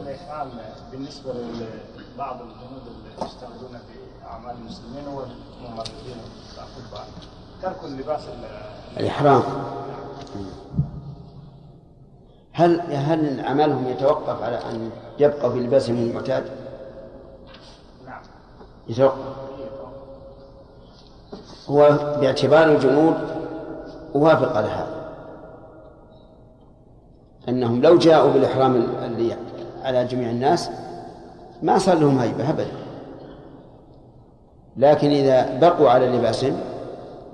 الإحرام 0.00 0.48
بالنسبة 0.92 1.32
لبعض 1.32 2.36
الجنود 2.40 2.82
اللي 2.86 3.26
يشتغلون 3.26 3.78
في 3.88 4.26
أعمال 4.26 4.56
المسلمين 4.60 5.06
والممرضين 5.06 6.16
ترك 7.62 7.76
اللباس 7.84 8.20
ال- 8.20 9.00
الإحرام. 9.00 9.42
هل 12.52 12.80
هل 12.92 13.40
عملهم 13.46 13.88
يتوقف 13.88 14.42
على 14.42 14.56
أن 14.56 14.90
يبقوا 15.18 15.50
في 15.52 15.58
لباسهم 15.60 15.96
المعتاد؟ 15.96 16.44
نعم. 18.06 18.22
يتوقف. 18.88 19.18
هو 21.66 21.98
باعتبار 22.20 22.64
الجنود 22.64 23.14
وافق 24.14 24.56
على 24.56 24.66
هذا 24.66 25.02
أنهم 27.48 27.82
لو 27.82 27.98
جاءوا 27.98 28.32
بالإحرام 28.32 28.86
اللي 29.04 29.36
على 29.84 30.04
جميع 30.04 30.30
الناس 30.30 30.70
ما 31.62 31.78
صار 31.78 31.98
لهم 31.98 32.18
هيبة 32.18 32.50
أبدا. 32.50 32.72
لكن 34.76 35.10
إذا 35.10 35.58
بقوا 35.58 35.90
على 35.90 36.06
لباسهم 36.06 36.56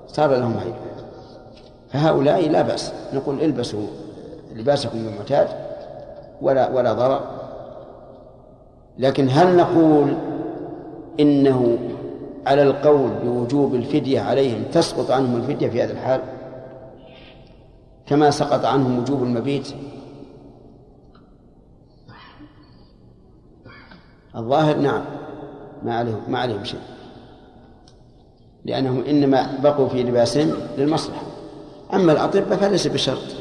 صار 0.07 0.35
لهم 0.35 0.57
هيبة. 0.57 0.75
فهؤلاء 1.89 2.49
لا 2.49 2.61
بأس 2.61 2.93
نقول 3.13 3.41
البسوا 3.41 3.87
لباسكم 4.55 4.97
المعتاد 4.97 5.47
ولا 6.41 6.69
ولا 6.69 6.93
ضرر. 6.93 7.21
لكن 8.97 9.29
هل 9.29 9.57
نقول 9.57 10.13
إنه 11.19 11.77
على 12.49 12.63
القول 12.63 13.09
بوجوب 13.23 13.75
الفدية 13.75 14.21
عليهم 14.21 14.63
تسقط 14.63 15.11
عنهم 15.11 15.35
الفدية 15.35 15.69
في 15.69 15.83
هذا 15.83 15.93
الحال؟ 15.93 16.21
كما 18.05 18.31
سقط 18.31 18.65
عنهم 18.65 18.99
وجوب 18.99 19.23
المبيت؟ 19.23 19.67
الظاهر 24.35 24.77
نعم 24.77 25.01
ما 25.83 25.95
عليهم 25.97 26.21
ما 26.27 26.39
عليهم 26.39 26.63
شيء. 26.63 26.79
لأنهم 28.65 29.03
إنما 29.03 29.59
بقوا 29.63 29.87
في 29.87 30.03
لباسهم 30.03 30.51
للمصلحة. 30.77 31.21
أما 31.93 32.11
الأطباء 32.11 32.57
فليس 32.57 32.87
بشرط. 32.87 33.35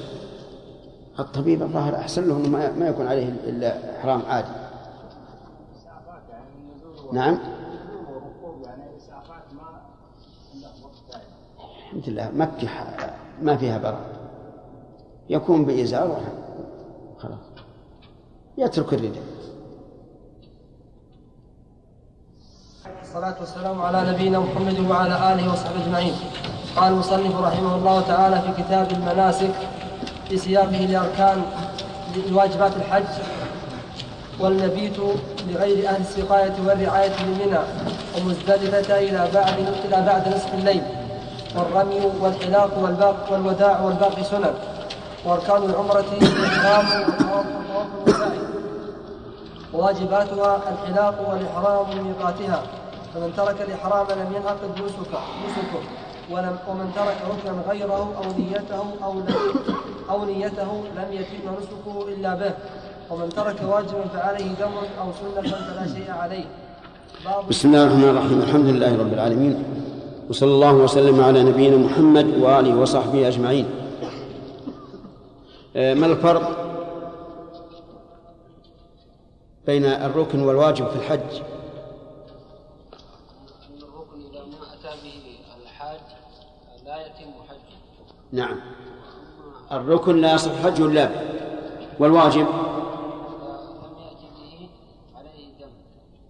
الطبيب 1.19 1.63
الظاهر 1.63 1.95
أحسن 1.95 2.29
له 2.29 2.37
أنه 2.37 2.49
ما 2.79 2.89
يكون 2.89 3.07
عليه 3.07 3.29
إلا 3.29 3.99
إحرام 3.99 4.23
عادي. 4.29 4.49
نعم؟ 7.13 7.39
الحمد 11.89 12.09
لله 12.09 12.31
مكة 12.35 12.69
ما 13.43 13.57
فيها 13.57 13.79
برد 13.79 14.07
يكون 15.29 15.65
بإزار 15.65 16.21
خلاص. 17.19 17.39
يترك 18.59 18.93
الرداء. 18.93 19.23
الصلاة 23.03 23.35
والسلام 23.41 23.83
على 23.83 24.13
نبينا 24.13 24.39
محمد 24.39 24.81
وعلى 24.81 25.33
آله 25.33 25.53
وصحبه 25.53 25.85
أجمعين. 25.85 26.13
قال 26.77 26.93
المصنف 26.93 27.37
رحمه 27.41 27.77
الله 27.77 28.01
تعالى 28.01 28.43
في 28.43 28.63
كتاب 28.63 28.91
المناسك 28.91 29.55
في 30.29 30.37
سياقه 30.39 30.87
لأركان 30.87 31.43
لواجبات 32.31 32.77
الحج 32.77 33.23
والمبيت 34.41 34.97
لغير 35.49 35.89
أهل 35.89 36.01
السقاية 36.01 36.55
والرعاية 36.67 37.13
بمنى 37.25 37.59
ومزدلفة 38.17 38.99
إلى 38.99 39.31
بعد 39.35 39.59
إلى 39.85 40.07
بعد 40.07 40.29
نصف 40.29 40.55
الليل. 40.55 40.98
والرمي 41.59 42.01
والحلاق 42.21 42.79
والباق 42.83 43.17
والوداع 43.31 43.81
والباقي 43.81 44.25
سنن. 44.25 44.55
والطواف 46.43 46.87
والطواف 46.97 47.87
والسعي 48.07 48.41
وواجباتها 49.73 50.61
الحلاق 50.73 51.17
والإحرام 51.31 51.87
بميقاتها 51.93 52.63
فمن 53.15 53.33
ترك 53.37 53.59
الإحرام 53.69 54.07
لم 54.21 54.29
ينعقد 54.37 54.71
نسكه 54.85 55.21
نسكه 55.45 55.83
ولم 56.31 56.57
ومن 56.69 56.93
ترك 56.99 57.17
ركنا 57.31 57.63
غيره 57.71 58.13
أو 58.19 58.27
نيته 58.39 58.85
لم 59.03 59.23
أو 60.11 60.25
نيته 60.25 60.71
لم 60.97 61.09
يتم 61.13 61.45
نسكه 61.59 62.09
إلا 62.09 62.35
به. 62.35 62.53
ومن 63.11 63.29
ترك 63.29 63.57
واجبا 63.69 64.05
فعليه 64.15 64.49
دم 64.61 64.75
أو 65.01 65.09
سنة 65.21 65.43
فلا 65.43 65.87
شيء 65.95 66.11
عليه. 66.23 66.45
بسم 67.51 67.69
الله 67.69 67.83
الرحمن 67.83 68.09
الرحيم. 68.09 68.39
الحمد 68.41 68.67
لله 68.67 68.99
رب 69.03 69.13
العالمين. 69.13 69.55
وصلى 70.29 70.51
الله 70.51 70.73
وسلم 70.73 71.21
على 71.21 71.43
نبينا 71.43 71.77
محمد 71.77 72.39
وآله 72.39 72.81
وصحبه 72.81 73.29
أجمعين. 73.29 73.67
آه، 75.77 75.95
ما 75.95 76.07
الفرق 76.07 76.69
بين 79.67 79.85
الركن 79.85 80.43
والواجب 80.43 80.87
في 80.89 80.97
الحج؟ 80.97 81.41
الركن 83.83 84.21
إذا 84.31 84.45
ما 84.45 84.67
أتى 84.75 84.97
به 85.05 85.39
الحاج 85.63 86.01
لا 86.87 87.07
يتم 87.07 87.31
حجه. 87.49 87.79
نعم. 88.33 88.57
الركن 89.73 90.21
لا 90.21 90.35
يصح 90.35 90.53
حجه 90.65 90.87
إلا 90.87 91.11
والواجب؟ 91.99 92.47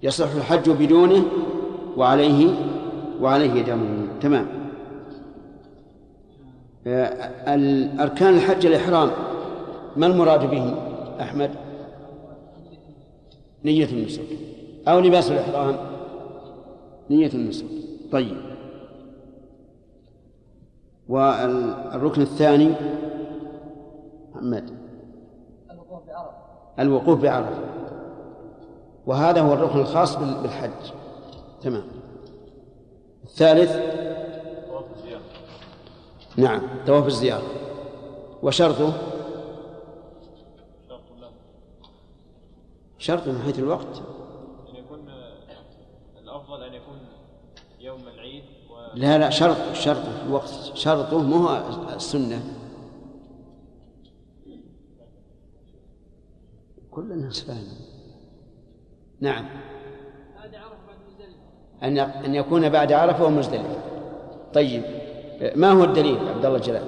يصح 0.02 0.30
الحج 0.30 0.70
بدونه 0.70 1.24
وعليه 1.96 2.54
وعليه 3.20 3.62
دم. 3.62 4.06
تمام. 4.20 4.46
آه، 6.86 8.02
أركان 8.02 8.34
الحج 8.34 8.66
الإحرام 8.66 9.10
ما 9.96 10.06
المراد 10.06 10.50
به 10.50 10.74
أحمد؟ 11.20 11.50
نية 13.64 13.84
النسك. 13.84 14.26
أو 14.88 15.00
لباس 15.00 15.30
الإحرام؟ 15.30 15.76
نية 17.10 17.30
النسك. 17.34 17.66
طيب. 18.12 18.36
والركن 21.08 22.22
الثاني؟ 22.22 22.72
محمد. 24.34 24.70
الوقوف 25.70 26.06
بعرفة. 26.06 26.32
الوقوف 26.80 27.22
بعرفة 27.22 27.60
وهذا 29.06 29.40
هو 29.40 29.52
الركن 29.52 29.78
الخاص 29.78 30.16
بالحج. 30.16 30.92
تمام. 31.62 31.97
الثالث 33.28 33.98
نعم 36.36 36.62
طواف 36.86 37.06
الزيارة. 37.06 37.46
وشرطه؟ 38.42 38.92
شرط 42.98 43.28
من 43.28 43.42
حيث 43.42 43.58
الوقت. 43.58 44.02
أن 44.68 44.76
يكون 44.76 45.10
الأفضل 46.22 46.62
أن 46.62 46.74
يكون 46.74 46.98
يوم 47.80 48.00
العيد 48.14 48.44
و... 48.70 48.74
لا 48.94 49.18
لا 49.18 49.30
شرط 49.30 49.56
شرط 49.72 50.04
الوقت. 50.26 50.70
شرطه 50.74 51.18
مو 51.18 51.36
هو 51.36 51.62
السنة. 51.94 52.54
كل 56.90 57.12
الناس 57.12 57.40
فاهم 57.40 57.68
نعم. 59.20 59.48
أن 61.82 61.98
أن 61.98 62.34
يكون 62.34 62.68
بعد 62.68 62.92
عرفة 62.92 63.24
ومزدلفة. 63.24 63.82
طيب 64.54 64.82
ما 65.56 65.72
هو 65.72 65.84
الدليل 65.84 66.28
عبد 66.28 66.44
الله 66.44 66.58
جلال؟ 66.58 66.82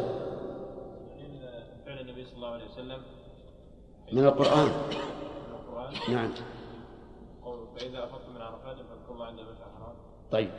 فعل 1.86 2.00
النبي 2.00 2.24
صلى 2.24 2.36
الله 2.36 2.48
عليه 2.48 2.64
وسلم 2.64 3.00
من 4.12 4.24
القرآن. 4.24 4.68
من 4.68 5.54
القرآن. 5.54 5.92
نعم. 6.14 6.30
قوله 7.44 7.66
فإذا 7.76 8.04
أفضتم 8.04 8.34
من 8.34 8.40
عرفات 8.40 8.76
فاذكروا 8.76 9.14
الله 9.14 9.26
عند 9.26 9.38
المشعر 9.38 9.66
الحرام. 9.76 9.94
طيب. 10.30 10.50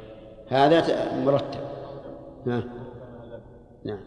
هذا 0.50 1.16
مرتب. 1.26 1.62
نعم 2.46 2.64
نعم. 3.84 4.00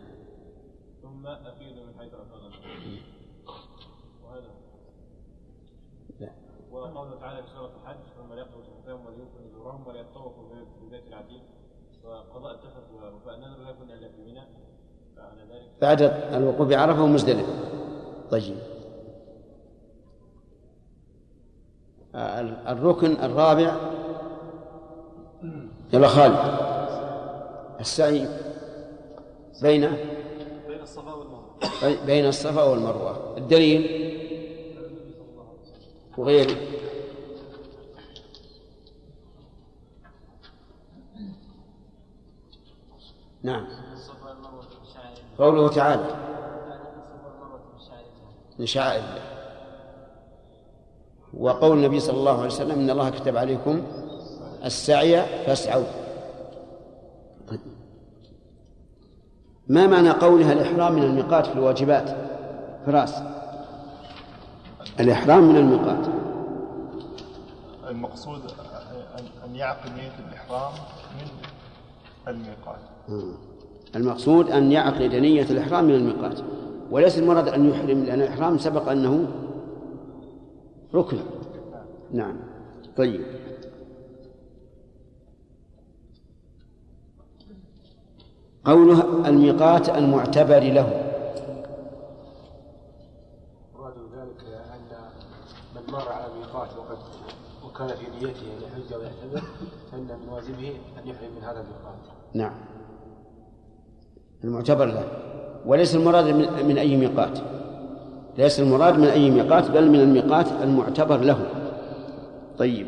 ثم 1.03 1.27
أفيدوا 1.27 1.85
من 1.85 1.93
حيث 1.99 2.15
أفاض 2.15 2.41
وهذا 4.25 4.51
لا. 6.21 6.31
وقوله 6.73 7.21
تعالى 7.21 7.43
في 7.43 7.49
سورة 7.55 7.71
الحج 7.83 7.97
وليوفوا 9.65 9.83
نذورهم 9.83 9.87
وليطوفوا 9.87 10.43
بالبيت 10.81 11.07
العتيق 11.09 11.43
وقضاء 12.05 12.59
ووفاء 12.95 13.35
النذر 13.35 13.63
لا 13.65 13.71
يكون 13.71 13.91
إلا 13.91 14.09
في 14.09 14.23
منى 14.23 14.41
فعلى 15.17 15.41
ذلك 15.53 15.71
بعد 15.83 16.03
الوقوف 16.35 16.69
بعرفة 16.69 17.03
ومزدلفة 17.03 17.53
طيب. 18.31 18.57
آه، 22.15 22.41
ال- 22.41 22.67
الركن 22.69 23.13
الرابع. 23.13 23.77
يلا 25.93 26.09
خالد. 26.09 26.39
السعي 27.81 28.29
بين 29.63 29.81
بين 30.69 30.81
الصفا 30.83 31.13
والمروة. 31.15 32.05
بين 32.07 32.27
الصفا 32.27 32.63
والمروة. 32.65 33.37
الدليل؟ 33.37 34.11
وغيره. 36.19 36.57
نعم. 43.45 43.67
قوله 45.39 45.69
تعالى. 45.69 46.05
من 48.59 48.67
شعائر 48.67 49.01
الله. 49.01 49.23
وقول 51.35 51.79
النبي 51.79 52.01
صلى 52.01 52.17
الله 52.17 52.37
عليه 52.39 52.47
وسلم 52.47 52.79
إن 52.79 52.91
الله 52.91 53.11
كتب 53.11 53.37
عليكم 53.37 53.83
السعي 54.65 55.45
فاسعوا. 55.47 55.85
ما 59.69 59.87
معنى 59.87 60.11
قولها 60.11 60.53
الإحرام 60.53 60.93
من 60.93 61.03
الميقات 61.03 61.47
في 61.47 61.53
الواجبات؟ 61.53 62.17
فراس. 62.87 63.23
الإحرام 65.01 65.43
من 65.43 65.57
الميقات. 65.57 66.07
المقصود 67.91 68.41
أن- 68.51 69.45
أن 69.45 69.57
يعقد 69.57 69.91
نية 69.93 70.13
الإحرام 70.29 70.73
من 71.21 71.29
الميقات. 72.29 72.79
المقصود 73.97 74.51
أن 74.51 74.73
يعقد 74.73 75.15
نية 75.15 75.43
الإحرام 75.43 75.85
من 75.85 75.95
الميقات 75.95 76.41
وليس 76.91 77.19
المراد 77.19 77.49
أن 77.49 77.71
يحرم 77.71 78.05
لأن 78.05 78.23
الإحرام 78.23 78.59
سبق 78.59 78.89
أنه 78.89 79.29
ركن. 80.95 81.19
نعم. 82.13 82.37
طيب. 82.97 83.21
قوله 88.65 89.29
الميقات 89.29 89.89
المعتبر 89.89 90.61
له. 90.61 91.01
مراد 93.75 93.95
ذلك 94.17 94.45
أن 94.75 94.97
من 95.75 95.93
مر 95.93 96.13
على 96.13 96.24
وكان 97.75 97.89
في 97.89 98.27
نيته 98.27 98.29
أن 98.29 98.63
يحج 98.63 98.93
أو 98.93 99.01
فإن 99.93 100.01
من 100.01 100.29
واجبه 100.29 100.69
أن 100.69 101.09
يحرم 101.09 101.31
من 101.37 101.43
هذا 101.43 101.61
الميقات 101.61 101.99
نعم. 102.35 102.53
المعتبر 104.45 104.87
له. 104.87 105.09
وليس 105.67 105.95
المراد 105.95 106.25
من, 106.25 106.67
من 106.69 106.79
أي 106.79 106.97
ميقات. 106.97 107.39
ليس 108.39 108.61
المراد 108.61 108.99
من 108.99 109.07
أي 109.07 109.31
ميقات 109.31 109.71
بل 109.71 109.91
من 109.91 110.01
الميقات 110.01 110.47
المعتبر 110.63 111.17
له. 111.17 111.47
طيب. 112.59 112.87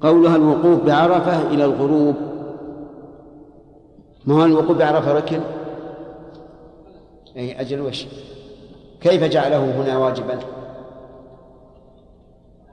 قولها 0.00 0.36
الوقوف 0.36 0.84
بعرفة 0.84 1.48
إلى 1.50 1.64
الغروب. 1.64 2.16
ما 4.26 4.34
هو 4.34 4.44
الوقوف 4.44 4.76
بعرفة 4.76 5.12
ركن؟ 5.12 5.40
أي 7.36 7.60
أجل 7.60 7.80
وش؟ 7.80 8.06
كيف 9.06 9.24
جعله 9.24 9.82
هنا 9.82 9.98
واجبا؟ 9.98 10.38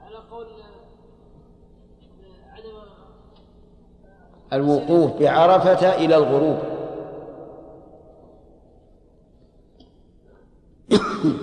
على 0.02 0.16
قول 0.30 0.46
الوقوف 4.52 5.20
بعرفة 5.20 5.94
إلى 5.94 6.16
الغروب. 6.16 6.58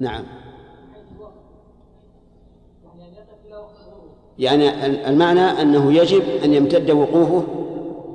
نعم. 0.00 0.24
يعني 4.38 4.86
المعنى 5.08 5.40
أنه 5.40 5.92
يجب 5.92 6.22
أن 6.44 6.54
يمتد 6.54 6.90
وقوفه 6.90 7.44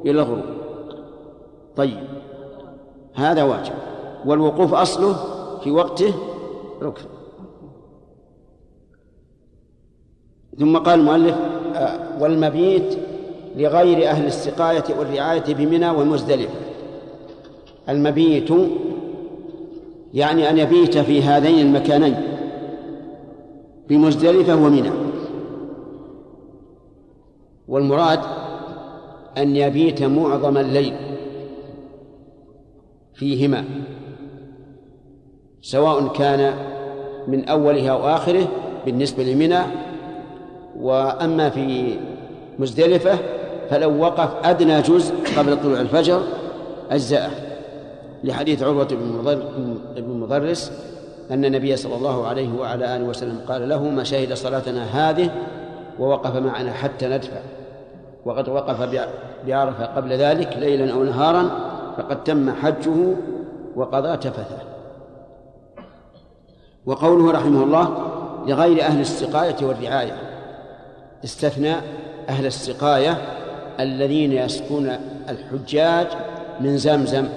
إلى 0.06 0.12
الغروب. 0.12 0.44
طيب. 1.76 2.08
هذا 3.16 3.44
واجب. 3.44 3.93
والوقوف 4.26 4.74
أصله 4.74 5.16
في 5.64 5.72
وقته 5.72 6.14
ركن. 6.82 7.06
ثم 10.60 10.78
قال 10.78 11.00
المؤلف 11.00 11.36
آه، 11.76 12.22
والمبيت 12.22 12.98
لغير 13.56 14.10
أهل 14.10 14.26
السقاية 14.26 14.84
والرعاية 15.00 15.54
بمنى 15.54 15.90
ومزدلفة. 15.90 16.54
المبيت 17.90 18.50
يعني 20.14 20.50
أن 20.50 20.58
يبيت 20.58 20.98
في 20.98 21.22
هذين 21.22 21.60
المكانين 21.60 22.16
بمزدلفة 23.90 24.56
ومنى. 24.56 24.92
والمراد 27.68 28.20
أن 29.38 29.56
يبيت 29.56 30.04
معظم 30.04 30.58
الليل 30.58 30.94
فيهما. 33.14 33.66
سواء 35.64 36.08
كان 36.08 36.54
من 37.28 37.50
أوله 37.50 37.90
أو 37.90 38.08
آخره 38.08 38.48
بالنسبة 38.86 39.24
لمنى 39.24 39.60
وأما 40.80 41.50
في 41.50 41.98
مزدلفة 42.60 43.18
فلو 43.70 44.02
وقف 44.02 44.30
أدنى 44.46 44.82
جزء 44.82 45.16
قبل 45.38 45.62
طلوع 45.62 45.82
الفجر 45.82 46.22
أجزأه. 46.92 47.30
لحديث 48.24 48.64
عروة 48.64 48.88
بن 49.98 50.20
مضرس 50.20 50.72
أن 51.32 51.46
النبي 51.46 51.76
صلى 51.76 51.96
الله 51.96 52.28
عليه 52.28 52.50
وعلى 52.60 52.96
آله 52.96 53.04
وسلم 53.04 53.40
قال 53.48 53.70
له 53.70 53.84
ما 53.84 54.04
شهد 54.04 54.34
صلاتنا 54.34 54.84
هذه؟ 54.84 55.30
ووقف 56.00 56.36
معنا 56.36 56.74
حتى 56.74 57.08
ندفع. 57.08 57.40
وقد 58.26 58.50
وقف 58.50 58.90
بعرفة 59.48 59.86
قبل 59.86 60.14
ذلك 60.14 60.58
ليلا 60.60 60.94
أو 60.94 61.04
نهارا 61.04 61.50
فقد 61.98 62.24
تم 62.24 62.52
حجه 62.52 63.16
وقضى 63.76 64.18
تفثه. 64.18 64.73
وقوله 66.86 67.32
رحمه 67.32 67.64
الله 67.64 67.98
لغير 68.48 68.82
أهل 68.82 69.00
السقاية 69.00 69.56
والرعاية 69.62 70.14
استثنى 71.24 71.74
أهل 72.30 72.46
السقاية 72.46 73.18
الذين 73.80 74.32
يسقون 74.32 74.92
الحجاج 75.30 76.08
من 76.60 76.78
زمزم. 76.78 77.28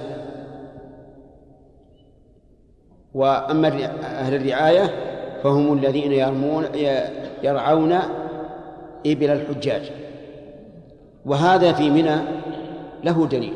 وأما 3.15 3.69
أهل 4.03 4.35
الرعاية 4.35 4.91
فهم 5.43 5.73
الذين 5.73 6.13
يرمون 6.13 6.65
يرعون 7.43 7.93
إبل 9.07 9.31
الحجاج. 9.31 9.93
وهذا 11.27 11.73
في 11.73 11.91
منى 11.91 12.17
له 13.05 13.27
دليل 13.27 13.55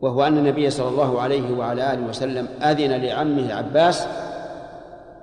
وهو 0.00 0.22
أن 0.26 0.38
النبي 0.38 0.70
صلى 0.70 0.88
الله 0.88 1.20
عليه 1.20 1.58
وعلى 1.58 1.92
آله 1.92 2.06
وسلم 2.08 2.48
أذن 2.62 2.92
لعمه 2.92 3.46
العباس 3.46 4.06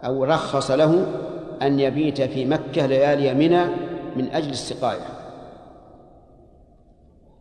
أو 0.06 0.24
رخص 0.24 0.72
له 0.72 1.06
أن 1.62 1.80
يبيت 1.80 2.22
في 2.22 2.46
مكة 2.46 2.86
ليالي 2.86 3.34
منى 3.34 3.66
من 4.16 4.28
أجل 4.34 4.50
السقاية. 4.50 5.06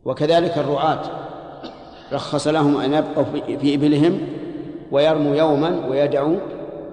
وكذلك 0.05 0.59
الرعاة 0.59 1.01
رخص 2.13 2.47
لهم 2.49 2.81
أن 2.81 2.95
يبقوا 2.95 3.25
في 3.61 3.75
إبلهم 3.75 4.21
ويرموا 4.91 5.37
يوما 5.37 5.87
ويدعوا 5.89 6.37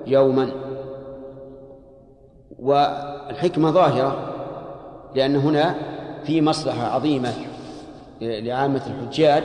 يوما. 0.08 0.50
والحكمة 2.60 3.72
ظاهرة 3.72 4.34
لأن 5.16 5.36
هنا 5.36 5.76
في 6.24 6.42
مصلحة 6.42 6.88
عظيمة 6.88 7.34
لعامة 8.22 8.82
الحجاج 8.88 9.44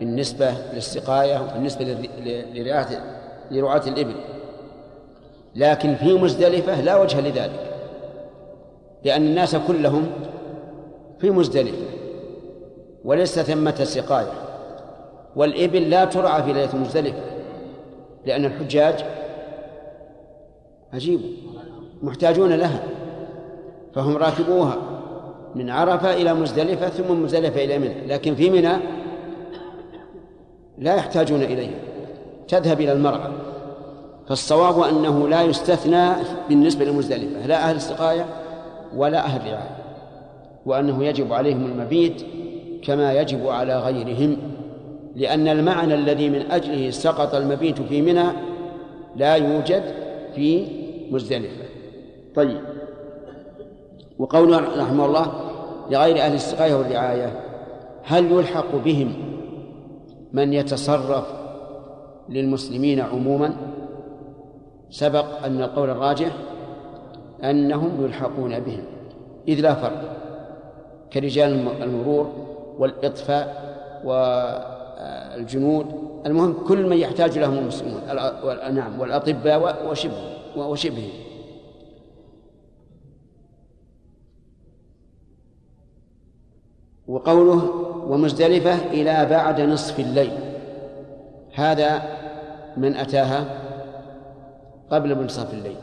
بالنسبة 0.00 0.54
للسقاية 0.74 1.40
وبالنسبة 1.40 2.08
لرعاة 2.54 2.86
لرعاة 3.50 3.82
الإبل. 3.86 4.14
لكن 5.54 5.94
في 5.94 6.14
مزدلفة 6.14 6.80
لا 6.80 6.96
وجه 6.96 7.20
لذلك 7.20 7.74
لأن 9.04 9.22
الناس 9.22 9.56
كلهم 9.56 10.06
في 11.18 11.30
مزدلفة 11.30 11.86
وليس 13.04 13.38
ثمة 13.38 13.84
سقاية 13.84 14.32
والإبل 15.36 15.90
لا 15.90 16.04
ترعى 16.04 16.42
في 16.42 16.52
ليلة 16.52 16.76
مزدلفة 16.76 17.22
لأن 18.26 18.44
الحجاج 18.44 19.04
عجيب 20.92 21.20
محتاجون 22.02 22.52
لها 22.52 22.82
فهم 23.94 24.16
راكبوها 24.16 24.76
من 25.54 25.70
عرفة 25.70 26.14
إلى 26.14 26.34
مزدلفة 26.34 26.88
ثم 26.88 27.22
مزدلفة 27.22 27.64
إلى 27.64 27.78
منى 27.78 28.06
لكن 28.06 28.34
في 28.34 28.50
منى 28.50 28.76
لا 30.78 30.94
يحتاجون 30.94 31.42
إليها 31.42 31.78
تذهب 32.48 32.80
إلى 32.80 32.92
المرعى. 32.92 33.30
فالصواب 34.30 34.80
أنه 34.80 35.28
لا 35.28 35.42
يستثنى 35.42 36.10
بالنسبة 36.48 36.84
لمزدلفة 36.84 37.46
لا 37.46 37.70
أهل 37.70 37.76
السقاية 37.76 38.26
ولا 38.96 39.24
أهل 39.24 39.40
الرعاية 39.40 39.76
وأنه 40.66 41.04
يجب 41.04 41.32
عليهم 41.32 41.64
المبيت 41.64 42.22
كما 42.82 43.12
يجب 43.12 43.48
على 43.48 43.78
غيرهم 43.78 44.36
لأن 45.16 45.48
المعنى 45.48 45.94
الذي 45.94 46.30
من 46.30 46.50
أجله 46.50 46.90
سقط 46.90 47.34
المبيت 47.34 47.82
في 47.82 48.02
منى 48.02 48.24
لا 49.16 49.34
يوجد 49.34 49.82
في 50.34 50.66
مزدلفة. 51.10 51.64
طيب. 52.34 52.60
وقوله 54.18 54.58
رحمه 54.58 55.06
الله 55.06 55.32
لغير 55.90 56.20
أهل 56.20 56.34
السقاية 56.34 56.74
والرعاية 56.74 57.40
هل 58.04 58.32
يلحق 58.32 58.76
بهم 58.84 59.12
من 60.32 60.52
يتصرف 60.52 61.24
للمسلمين 62.28 63.00
عموما؟ 63.00 63.69
سبق 64.90 65.44
أن 65.44 65.62
القول 65.62 65.90
الراجح 65.90 66.32
أنهم 67.44 68.04
يلحقون 68.04 68.60
بهم. 68.60 68.84
إذ 69.48 69.60
لا 69.60 69.74
فرق 69.74 70.16
كرجال 71.12 71.68
المرور 71.82 72.32
والإطفاء 72.78 73.70
والجنود. 74.04 75.86
المهم 76.26 76.64
كل 76.66 76.86
من 76.86 76.96
يحتاج 76.96 77.38
لهم 77.38 77.58
المسلمون. 77.58 78.00
نعم 78.74 79.00
والأطباء 79.00 79.90
وشبه 79.90 80.36
وشبههم. 80.56 81.10
وقوله 87.08 87.70
ومزدلفة 88.08 88.74
إلى 88.74 89.26
بعد 89.30 89.60
نصف 89.60 90.00
الليل. 90.00 90.32
هذا 91.54 92.02
من 92.76 92.96
أتاها 92.96 93.44
قبل 94.90 95.18
منتصف 95.18 95.54
الليل. 95.54 95.76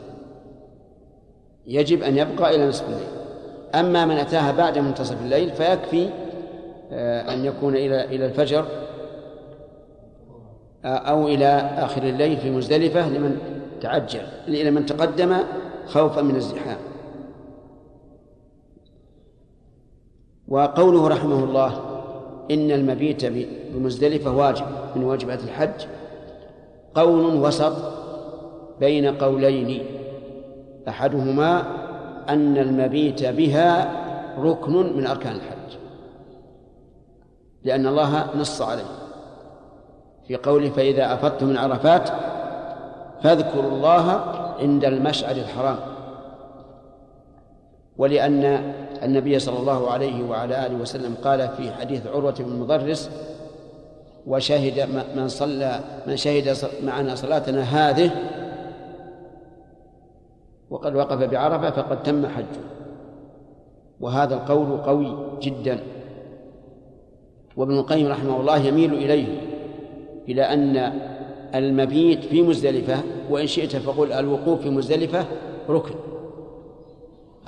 يجب 1.66 2.02
أن 2.02 2.18
يبقى 2.18 2.56
إلى 2.56 2.68
نصف 2.68 2.88
الليل. 2.88 3.08
أما 3.74 4.04
من 4.04 4.16
أتاها 4.16 4.52
بعد 4.52 4.78
منتصف 4.78 5.22
الليل 5.22 5.50
فيكفي 5.50 6.10
آه، 6.92 7.34
أن 7.34 7.44
يكون 7.44 7.76
إلى 7.76 8.04
إلى 8.04 8.26
الفجر 8.26 8.64
آه، 10.84 10.96
أو 10.96 11.28
إلى 11.28 11.46
آخر 11.78 12.02
الليل 12.02 12.36
في 12.36 12.50
مزدلفة 12.50 13.08
لمن 13.08 13.38
تعجل 13.80 14.22
إلى 14.48 14.70
من 14.70 14.86
تقدم 14.86 15.36
خوفا 15.86 16.22
من 16.22 16.36
الزحام. 16.36 16.78
وقوله 20.48 21.08
رحمه 21.08 21.44
الله 21.44 21.80
إن 22.50 22.70
المبيت 22.70 23.24
بمزدلفة 23.74 24.36
واجب 24.36 24.64
من 24.96 25.04
واجبات 25.04 25.42
الحج 25.42 25.86
قول 26.94 27.36
وسط 27.36 27.72
بين 28.80 29.16
قولين. 29.16 29.86
أحدهما 30.88 31.62
أن 32.28 32.58
المبيت 32.58 33.24
بها 33.24 33.92
ركن 34.38 34.96
من 34.96 35.06
أركان 35.06 35.32
الحج. 35.32 35.78
لأن 37.64 37.86
الله 37.86 38.36
نص 38.36 38.62
عليه. 38.62 38.90
في 40.28 40.36
قوله 40.36 40.70
فإذا 40.70 41.14
أفضتم 41.14 41.46
من 41.46 41.56
عرفات 41.56 42.08
فاذكروا 43.22 43.70
الله 43.70 44.10
عند 44.60 44.84
المشعر 44.84 45.36
الحرام. 45.36 45.78
ولأن 47.98 48.44
النبي 49.02 49.38
صلى 49.38 49.58
الله 49.58 49.90
عليه 49.90 50.22
وعلى 50.22 50.66
آله 50.66 50.74
وسلم 50.74 51.14
قال 51.24 51.48
في 51.56 51.72
حديث 51.72 52.06
عروة 52.06 52.34
بن 52.38 52.58
مضرس 52.58 53.10
وشهد 54.26 54.88
من 55.16 55.28
صلى 55.28 55.80
من 56.06 56.16
شهد 56.16 56.56
معنا 56.84 57.14
صلاتنا 57.14 57.62
هذه 57.62 58.10
وقد 60.70 60.96
وقف 60.96 61.18
بعرفة 61.30 61.70
فقد 61.70 62.02
تم 62.02 62.26
حجه. 62.26 62.60
وهذا 64.00 64.34
القول 64.34 64.78
قوي 64.78 65.16
جدا. 65.42 65.80
وابن 67.56 67.78
القيم 67.78 68.06
رحمه 68.06 68.40
الله 68.40 68.56
يميل 68.56 68.94
إليه 68.94 69.40
إلى 70.28 70.42
أن 70.42 70.92
المبيت 71.54 72.24
في 72.24 72.42
مزدلفة 72.42 72.96
وإن 73.30 73.46
شئت 73.46 73.76
فقل 73.76 74.12
الوقوف 74.12 74.60
في 74.60 74.70
مزدلفة 74.70 75.24
ركن. 75.68 75.94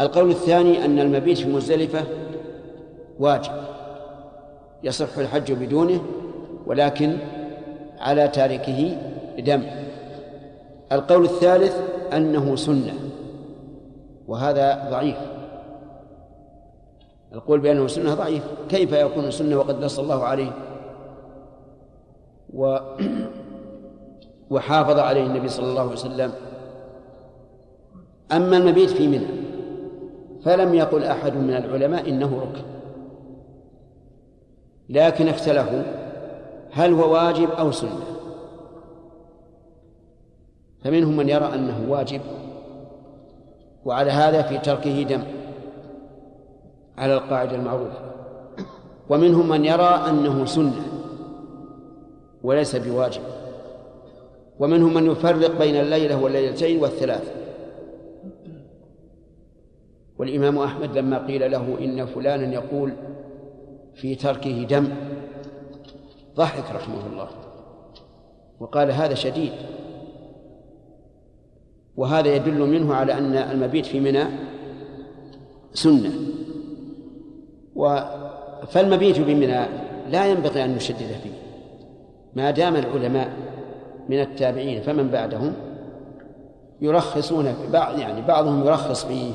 القول 0.00 0.30
الثاني 0.30 0.84
أن 0.84 0.98
المبيت 0.98 1.38
في 1.38 1.48
مزدلفة 1.48 2.04
واجب. 3.18 3.52
يصح 4.82 5.18
الحج 5.18 5.52
بدونه 5.52 6.00
ولكن 6.66 7.16
على 7.98 8.28
تاركه 8.28 8.96
دم. 9.38 9.62
القول 10.92 11.24
الثالث 11.24 11.76
أنه 12.12 12.56
سنة. 12.56 12.94
وهذا 14.30 14.90
ضعيف. 14.90 15.16
القول 17.32 17.60
بأنه 17.60 17.86
سنة 17.86 18.14
ضعيف. 18.14 18.44
كيف 18.68 18.92
يكون 18.92 19.30
سنة 19.30 19.56
وقد 19.56 19.84
نص 19.84 19.98
الله 19.98 20.24
عليه؟ 20.24 20.52
و 22.54 22.78
وحافظ 24.50 24.98
عليه 24.98 25.26
النبي 25.26 25.48
صلى 25.48 25.66
الله 25.66 25.80
عليه 25.80 25.92
وسلم. 25.92 26.32
أما 28.32 28.56
المبيت 28.56 28.90
في 28.90 29.08
منى 29.08 29.26
فلم 30.44 30.74
يقل 30.74 31.04
أحد 31.04 31.34
من 31.34 31.50
العلماء 31.50 32.08
إنه 32.08 32.40
ركن. 32.40 32.64
لكن 34.88 35.28
اختلفوا 35.28 35.82
هل 36.72 36.92
هو 36.92 37.12
واجب 37.12 37.50
أو 37.50 37.70
سنة. 37.70 38.00
فمنهم 40.84 41.16
من 41.16 41.28
يرى 41.28 41.54
أنه 41.54 41.86
واجب 41.88 42.20
وعلى 43.84 44.10
هذا 44.10 44.42
في 44.42 44.58
تركه 44.58 45.02
دم 45.02 45.22
على 46.98 47.14
القاعدة 47.14 47.56
المعروفة. 47.56 48.10
ومنهم 49.08 49.48
من 49.48 49.64
يرى 49.64 50.04
أنه 50.08 50.44
سنة 50.44 50.82
وليس 52.42 52.76
بواجب. 52.76 53.22
ومنهم 54.58 54.94
من 54.94 55.10
يفرق 55.10 55.58
بين 55.58 55.76
الليلة 55.76 56.22
والليلتين 56.22 56.82
والثلاث. 56.82 57.34
والإمام 60.18 60.58
أحمد 60.58 60.98
لما 60.98 61.26
قيل 61.26 61.50
له 61.50 61.76
إن 61.80 62.06
فلانا 62.06 62.54
يقول 62.54 62.92
في 63.94 64.14
تركه 64.14 64.62
دم 64.62 64.88
ضحك 66.36 66.74
رحمه 66.74 67.06
الله. 67.12 67.28
وقال 68.60 68.90
هذا 68.92 69.14
شديد. 69.14 69.52
وهذا 71.96 72.34
يدل 72.34 72.58
منه 72.58 72.94
على 72.94 73.12
أن 73.12 73.34
المبيت 73.34 73.86
في 73.86 74.00
منى 74.00 74.24
سنة. 75.74 76.12
و 77.76 78.00
فالمبيت 78.70 79.20
بمنى 79.20 79.66
لا 80.10 80.26
ينبغي 80.26 80.64
أن 80.64 80.74
نشدد 80.74 81.12
فيه. 81.22 81.30
ما 82.34 82.50
دام 82.50 82.76
العلماء 82.76 83.30
من 84.08 84.20
التابعين 84.20 84.82
فمن 84.82 85.08
بعدهم 85.08 85.52
يرخصون 86.80 87.44
في 87.44 87.72
بعض 87.72 87.98
يعني 87.98 88.22
بعضهم 88.22 88.66
يرخص 88.66 89.04
فيه. 89.04 89.32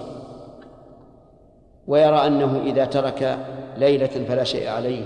ويرى 1.88 2.28
أنه 2.28 2.62
إذا 2.66 2.86
ترك 2.86 3.38
ليلة 3.78 4.26
فلا 4.28 4.44
شيء 4.44 4.70
عليه. 4.70 5.04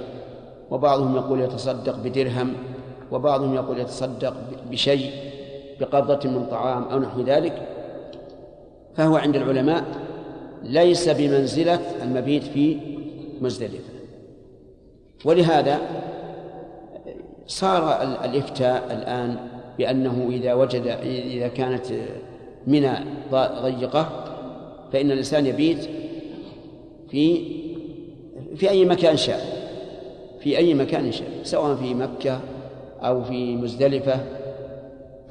وبعضهم 0.71 1.15
يقول 1.15 1.41
يتصدق 1.41 1.95
بدرهم 1.95 2.53
وبعضهم 3.11 3.55
يقول 3.55 3.79
يتصدق 3.79 4.33
بشيء. 4.71 5.28
بقبضة 5.79 6.29
من 6.29 6.45
طعام 6.51 6.83
أو 6.83 6.99
نحو 6.99 7.21
ذلك 7.21 7.67
فهو 8.95 9.15
عند 9.15 9.35
العلماء 9.35 9.83
ليس 10.63 11.09
بمنزلة 11.09 11.79
المبيت 12.03 12.43
في 12.43 12.77
مزدلفة 13.41 13.93
ولهذا 15.25 15.79
صار 17.47 18.01
الإفتاء 18.25 18.87
الآن 18.91 19.35
بأنه 19.77 20.27
إذا 20.31 20.53
وجد 20.53 20.87
إذا 21.05 21.47
كانت 21.47 21.85
منى 22.67 22.91
ضيقة 23.61 24.25
فإن 24.93 25.11
الإنسان 25.11 25.45
يبيت 25.45 25.89
في 27.11 27.41
في 28.55 28.69
أي 28.69 28.85
مكان 28.85 29.17
شاء 29.17 29.39
في 30.39 30.57
أي 30.57 30.73
مكان 30.73 31.11
شاء 31.11 31.27
سواء 31.43 31.75
في 31.75 31.93
مكة 31.93 32.39
أو 33.01 33.23
في 33.23 33.55
مزدلفة 33.55 34.19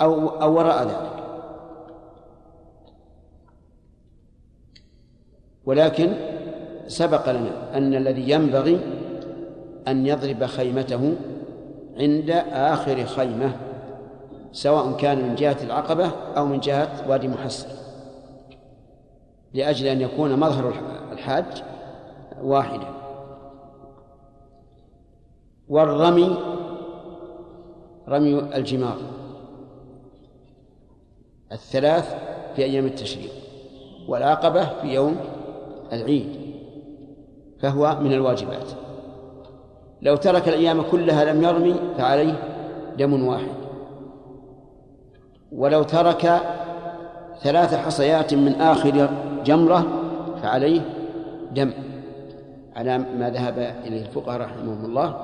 أو 0.00 0.28
أو 0.28 0.54
وراء 0.54 0.84
ذلك. 0.84 1.18
ولكن 5.66 6.12
سبق 6.86 7.30
لنا 7.30 7.76
أن 7.76 7.94
الذي 7.94 8.30
ينبغي 8.30 8.80
أن 9.88 10.06
يضرب 10.06 10.44
خيمته 10.44 11.14
عند 11.96 12.30
آخر 12.52 13.04
خيمة 13.04 13.56
سواء 14.52 14.92
كان 14.92 15.28
من 15.28 15.34
جهة 15.34 15.56
العقبة 15.62 16.10
أو 16.36 16.46
من 16.46 16.60
جهة 16.60 17.10
وادي 17.10 17.28
محسن 17.28 17.68
لأجل 19.54 19.86
أن 19.86 20.00
يكون 20.00 20.40
مظهر 20.40 20.74
الحاج 21.12 21.62
واحدا 22.42 22.88
والرمي 25.68 26.38
رمي 28.08 28.38
الجمار. 28.38 28.96
الثلاث 31.52 32.14
في 32.56 32.64
أيام 32.64 32.86
التشريق 32.86 33.30
والعقبة 34.08 34.64
في 34.64 34.94
يوم 34.94 35.16
العيد 35.92 36.48
فهو 37.60 37.98
من 38.00 38.12
الواجبات. 38.12 38.70
لو 40.02 40.16
ترك 40.16 40.48
الأيام 40.48 40.82
كلها 40.82 41.32
لم 41.32 41.42
يرمي 41.42 41.74
فعليه 41.98 42.34
دم 42.98 43.26
واحد. 43.26 43.54
ولو 45.52 45.82
ترك 45.82 46.40
ثلاث 47.42 47.74
حصيات 47.74 48.34
من 48.34 48.60
آخر 48.60 49.10
جمرة 49.44 49.86
فعليه 50.42 50.80
دم. 51.52 51.72
على 52.76 52.98
ما 52.98 53.30
ذهب 53.30 53.58
إليه 53.58 54.00
الفقهاء 54.00 54.40
رحمهم 54.40 54.84
الله. 54.84 55.20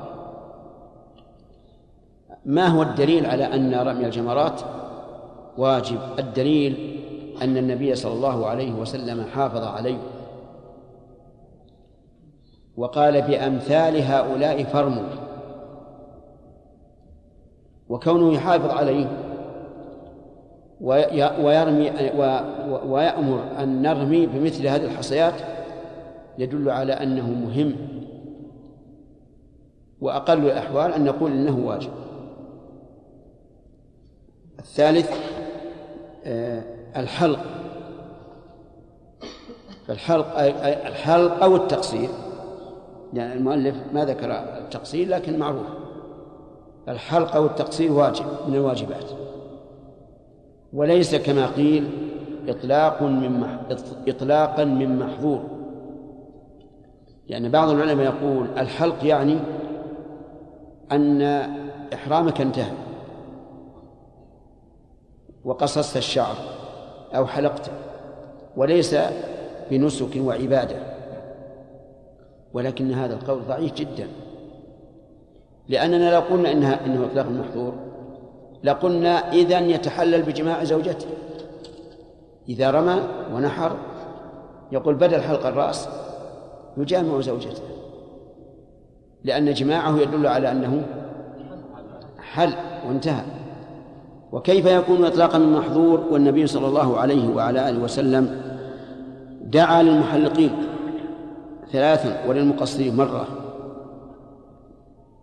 ما 2.45 2.67
هو 2.67 2.83
الدليل 2.83 3.27
على 3.27 3.45
أن 3.45 3.75
رمي 3.75 4.07
الجمرات؟ 4.07 4.61
واجب. 5.59 5.99
الدليل 6.19 7.01
أن 7.43 7.57
النبي 7.57 7.95
صلى 7.95 8.13
الله 8.13 8.47
عليه 8.47 8.73
وسلم 8.73 9.25
حافظ 9.25 9.65
عليه. 9.65 9.99
وقال 12.77 13.23
بأمثال 13.23 14.03
هؤلاء 14.03 14.65
فرموا. 14.65 15.05
وكونه 17.89 18.33
يحافظ 18.35 18.71
عليه 18.71 19.07
ويرمي 21.41 21.91
ويأمر 22.87 23.43
أن 23.59 23.83
نرمي 23.83 24.27
بمثل 24.27 24.67
هذه 24.67 24.85
الحصيات 24.85 25.35
يدل 26.39 26.71
على 26.71 26.93
أنه 26.93 27.31
مهم. 27.31 27.77
وأقل 30.01 30.39
الأحوال 30.47 30.93
أن 30.93 31.05
نقول 31.05 31.33
إنه 31.33 31.59
واجب. 31.67 31.91
الثالث 34.59 35.11
الحلق. 36.97 37.41
فالحلق 39.87 40.27
الحلق 40.87 41.43
أو 41.43 41.57
التقصير. 41.57 42.09
يعني 43.13 43.35
المؤلف 43.35 43.77
ما 43.93 44.05
ذكر 44.05 44.31
التقصير 44.31 45.09
لكن 45.09 45.39
معروف. 45.39 45.67
الحلق 46.89 47.37
أو 47.37 47.47
التقصير 47.47 47.93
واجب 47.93 48.25
من 48.49 48.55
الواجبات. 48.55 49.11
وليس 50.73 51.15
كما 51.15 51.47
قيل 51.47 51.91
إطلاق 52.49 53.03
من 53.03 53.47
إطلاقا 54.09 54.65
من 54.65 54.99
محظور. 54.99 55.41
يعني 57.29 57.49
بعض 57.49 57.69
العلماء 57.69 58.07
يقول 58.07 58.47
الحلق 58.59 59.05
يعني 59.05 59.39
أن 60.93 61.23
إحرامك 61.95 62.41
انتهى. 62.41 62.73
وقصصت 65.45 65.97
الشعر 65.97 66.35
أو 67.17 67.27
حلقته 67.27 67.73
وليس 68.57 68.97
بنسك 69.71 70.17
وعبادة. 70.17 70.77
ولكن 72.53 72.93
هذا 72.93 73.15
القول 73.15 73.43
ضعيف 73.49 73.75
جدا. 73.75 74.09
لأننا 75.69 76.15
لو 76.15 76.21
قلنا 76.21 76.53
إنها 76.53 76.87
إنه 76.87 77.07
إطلاق 77.07 77.27
المحظور 77.27 77.73
لقلنا 78.65 79.33
إذا 79.33 79.59
يتحلل 79.59 80.23
بجماع 80.23 80.65
زوجته. 80.65 81.07
إذا 82.49 82.71
رمى 82.71 83.03
ونحر 83.33 83.77
يقول 84.73 84.95
بدل 84.95 85.21
حلق 85.21 85.47
الرأس 85.47 85.89
يجامع 86.77 87.21
زوجته. 87.21 87.63
لأن 89.25 89.53
جماعة 89.53 89.99
يدل 89.99 90.27
على 90.27 90.51
أنه 90.51 90.87
حل 92.19 92.53
وانتهى. 92.89 93.25
وكيف 94.35 94.67
يكون 94.67 95.05
إطلاقا 95.05 95.39
من 95.39 95.53
محظور 95.53 96.01
والنبي 96.11 96.47
صلى 96.47 96.67
الله 96.67 96.99
عليه 96.99 97.29
وعلى 97.35 97.69
آله 97.69 97.79
وسلم 97.79 98.41
دعا 99.43 99.83
للمحلقين 99.83 100.51
ثلاثا 101.73 102.29
وللمقصرين 102.29 102.97
مرة 102.97 103.27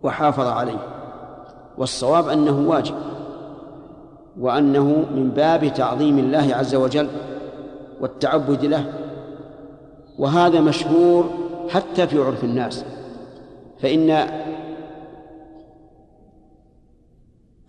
وحافظ 0.02 0.46
عليه 0.46 0.78
والصواب 1.78 2.28
أنه 2.28 2.68
واجب 2.68 2.94
وأنه 4.40 5.04
من 5.14 5.30
باب 5.36 5.72
تعظيم 5.72 6.18
الله 6.18 6.54
عز 6.54 6.74
وجل 6.74 7.08
والتعبد 8.00 8.64
له 8.64 8.84
وهذا 10.18 10.60
مشهور 10.60 11.30
حتى 11.68 12.06
في 12.06 12.18
عرف 12.18 12.44
الناس. 12.44 12.84
فإن 13.80 14.28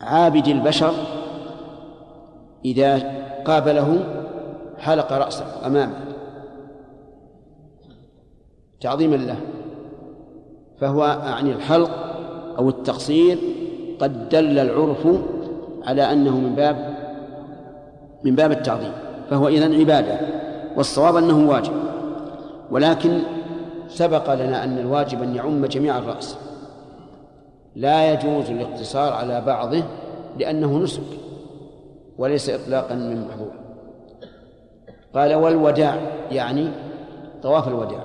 عابد 0.02 0.48
البشر 0.48 0.94
إذا 2.66 3.02
قابله 3.46 4.04
حلق 4.80 5.14
رأسه 5.14 5.46
أمامه. 5.66 5.96
تعظيما 8.82 9.16
له. 9.16 9.38
فهو 10.80 11.06
يعني 11.06 11.52
الحلق 11.52 11.92
أو 12.58 12.70
التقصير 12.70 13.38
قد 14.00 14.30
دل 14.30 14.60
العرف 14.60 15.08
على 15.84 16.12
أنه 16.12 16.38
من 16.38 16.56
باب 16.56 16.96
من 18.24 18.36
باب 18.36 18.52
التعظيم. 18.52 18.92
فهو 19.30 19.48
إذن 19.48 19.80
عبادة 19.80 20.20
والصواب 20.78 21.16
أنه 21.16 21.50
واجب. 21.50 21.74
ولكن 22.72 23.20
سبق 23.88 24.34
لنا 24.34 24.64
أن 24.64 24.78
الواجب 24.78 25.24
أن 25.24 25.36
يعم 25.36 25.66
جميع 25.66 25.98
الرأس. 25.98 26.38
لا 27.76 28.14
يجوز 28.14 28.50
الاقتصار 28.50 29.14
على 29.14 29.42
بعضه 29.42 29.84
لأنه 30.40 30.78
نسك. 30.78 31.04
وليس 32.18 32.50
إطلاقا 32.50 32.96
من 32.96 33.28
محظور. 33.28 33.52
قال 35.14 35.34
والوداع 35.34 35.96
يعني 36.32 36.70
طواف 37.44 37.68
الوداع. 37.68 38.04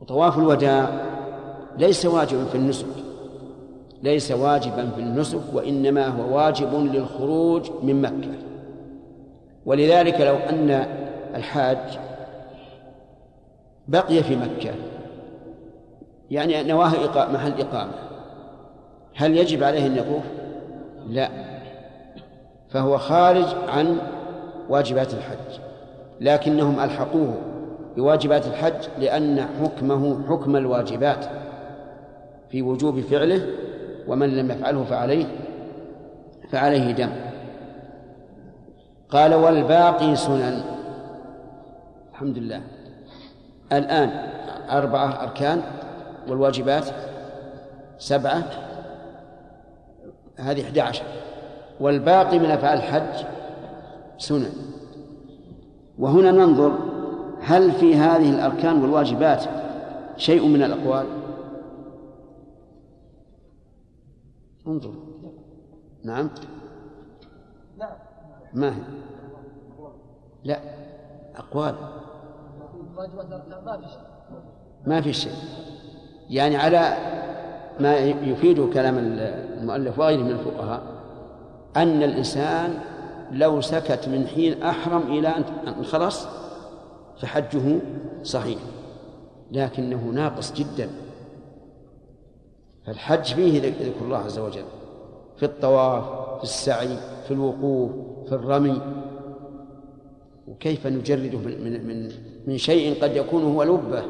وطواف 0.00 0.38
الوداع 0.38 0.88
ليس 1.78 2.06
واجبا 2.06 2.44
في 2.44 2.54
النسك. 2.54 2.86
ليس 4.02 4.32
واجبا 4.32 4.90
في 4.90 5.00
النسك 5.00 5.40
وإنما 5.52 6.06
هو 6.06 6.36
واجب 6.36 6.74
للخروج 6.74 7.70
من 7.82 8.02
مكة. 8.02 8.38
ولذلك 9.66 10.20
لو 10.20 10.36
أن 10.36 10.70
الحاج 11.34 11.98
بقي 13.88 14.22
في 14.22 14.36
مكة 14.36 14.74
يعني 16.30 16.62
نواه 16.62 16.90
محل 17.32 17.60
إقامة 17.60 17.92
هل 19.14 19.36
يجب 19.36 19.62
عليه 19.62 19.86
أن 19.86 19.96
يطوف؟ 19.96 20.22
لا. 21.08 21.28
فهو 22.70 22.98
خارج 22.98 23.46
عن 23.68 23.98
واجبات 24.68 25.14
الحج. 25.14 25.60
لكنهم 26.20 26.80
ألحقوه 26.80 27.34
بواجبات 27.96 28.46
الحج 28.46 28.88
لأن 28.98 29.46
حكمه 29.62 30.28
حكم 30.28 30.56
الواجبات 30.56 31.26
في 32.50 32.62
وجوب 32.62 33.00
فعله 33.00 33.46
ومن 34.08 34.36
لم 34.36 34.50
يفعله 34.50 34.84
فعليه 34.84 35.26
فعليه 36.50 36.92
دم. 36.92 37.10
قال 39.10 39.34
والباقي 39.34 40.16
سنن. 40.16 40.62
الحمد 42.12 42.38
لله. 42.38 42.60
الآن 43.72 44.10
أربعة 44.70 45.22
أركان 45.22 45.62
والواجبات 46.28 46.84
سبعة. 47.98 48.65
هذه 50.36 50.64
أحد 50.64 50.78
عشر. 50.78 51.04
والباقي 51.80 52.38
من 52.38 52.46
أفعال 52.46 52.78
الحج 52.78 53.26
سنن. 54.18 54.52
وهنا 55.98 56.30
ننظر 56.30 56.78
هل 57.40 57.72
في 57.72 57.94
هذه 57.94 58.30
الأركان 58.30 58.82
والواجبات 58.82 59.44
شيء 60.16 60.48
من 60.48 60.62
الأقوال؟ 60.62 61.06
انظر. 64.66 64.94
نعم. 66.04 66.30
ما 68.54 68.70
هي؟ 68.76 68.82
لا. 70.44 70.58
أقوال. 71.36 71.74
ما 74.86 75.00
في 75.00 75.12
شيء. 75.12 75.32
يعني 76.30 76.56
على 76.56 76.96
ما 77.80 77.98
يفيد 77.98 78.72
كلام 78.72 78.98
المؤلف 78.98 79.98
وغيره 79.98 80.22
من 80.22 80.30
الفقهاء 80.30 80.82
أن 81.76 82.02
الإنسان 82.02 82.78
لو 83.32 83.60
سكت 83.60 84.08
من 84.08 84.26
حين 84.26 84.62
أحرم 84.62 85.02
إلى 85.02 85.28
أن 85.28 85.84
خلص 85.84 86.26
فحجه 87.20 87.78
صحيح 88.22 88.58
لكنه 89.52 90.10
ناقص 90.14 90.52
جدا. 90.52 90.90
فالحج 92.86 93.24
فيه 93.34 93.60
ذكر 93.62 94.04
الله 94.04 94.18
عز 94.18 94.38
وجل 94.38 94.64
في 95.36 95.42
الطواف 95.42 96.04
في 96.38 96.42
السعي 96.42 96.96
في 97.24 97.30
الوقوف 97.30 97.90
في 98.28 98.34
الرمي. 98.34 98.80
وكيف 100.48 100.86
نجرده 100.86 101.38
من 101.38 101.86
من 101.86 102.12
من 102.46 102.58
شيء 102.58 103.02
قد 103.02 103.16
يكون 103.16 103.42
هو 103.42 103.62
لبة؟ 103.62 104.02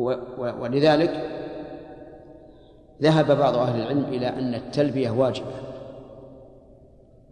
هو 0.00 0.18
ولذلك 0.60 1.39
ذهب 3.02 3.38
بعض 3.38 3.56
أهل 3.56 3.80
العلم 3.80 4.04
إلى 4.04 4.28
أن 4.28 4.54
التلبية 4.54 5.10
واجبة 5.10 5.46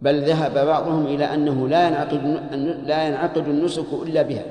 بل 0.01 0.23
ذهب 0.23 0.65
بعضهم 0.65 1.05
إلى 1.05 1.25
أنه 1.33 1.67
لا 1.67 1.87
ينعقد 1.87 2.23
لا 2.85 3.07
ينعقد 3.07 3.47
النسك 3.47 3.85
إلا 4.03 4.21
بها 4.21 4.43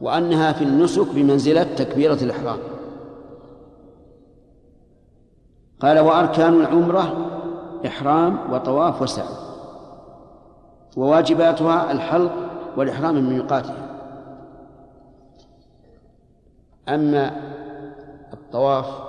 وأنها 0.00 0.52
في 0.52 0.64
النسك 0.64 1.06
بمنزلة 1.14 1.62
تكبيرة 1.62 2.18
الإحرام. 2.22 2.58
قال 5.80 5.98
وأركان 5.98 6.54
العمرة 6.54 7.30
إحرام 7.86 8.52
وطواف 8.52 9.02
وسعي 9.02 9.34
وواجباتها 10.96 11.92
الحلق 11.92 12.32
والإحرام 12.76 13.14
من 13.14 13.28
ميقاتها. 13.28 13.86
أما 16.88 17.32
الطواف 18.32 19.05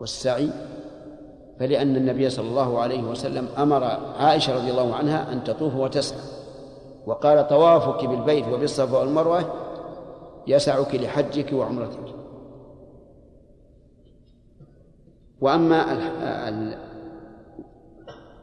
والسعي 0.00 0.50
فلأن 1.60 1.96
النبي 1.96 2.30
صلى 2.30 2.48
الله 2.48 2.78
عليه 2.78 3.02
وسلم 3.02 3.48
أمر 3.58 3.84
عائشة 4.18 4.56
رضي 4.56 4.70
الله 4.70 4.94
عنها 4.94 5.32
أن 5.32 5.44
تطوف 5.44 5.74
وتسعى 5.74 6.18
وقال 7.06 7.48
طوافك 7.48 8.04
بالبيت 8.04 8.48
وبالصفا 8.48 8.98
والمروة 8.98 9.44
يسعك 10.46 10.94
لحجك 10.94 11.52
وعمرتك. 11.52 12.14
وأما 15.40 15.84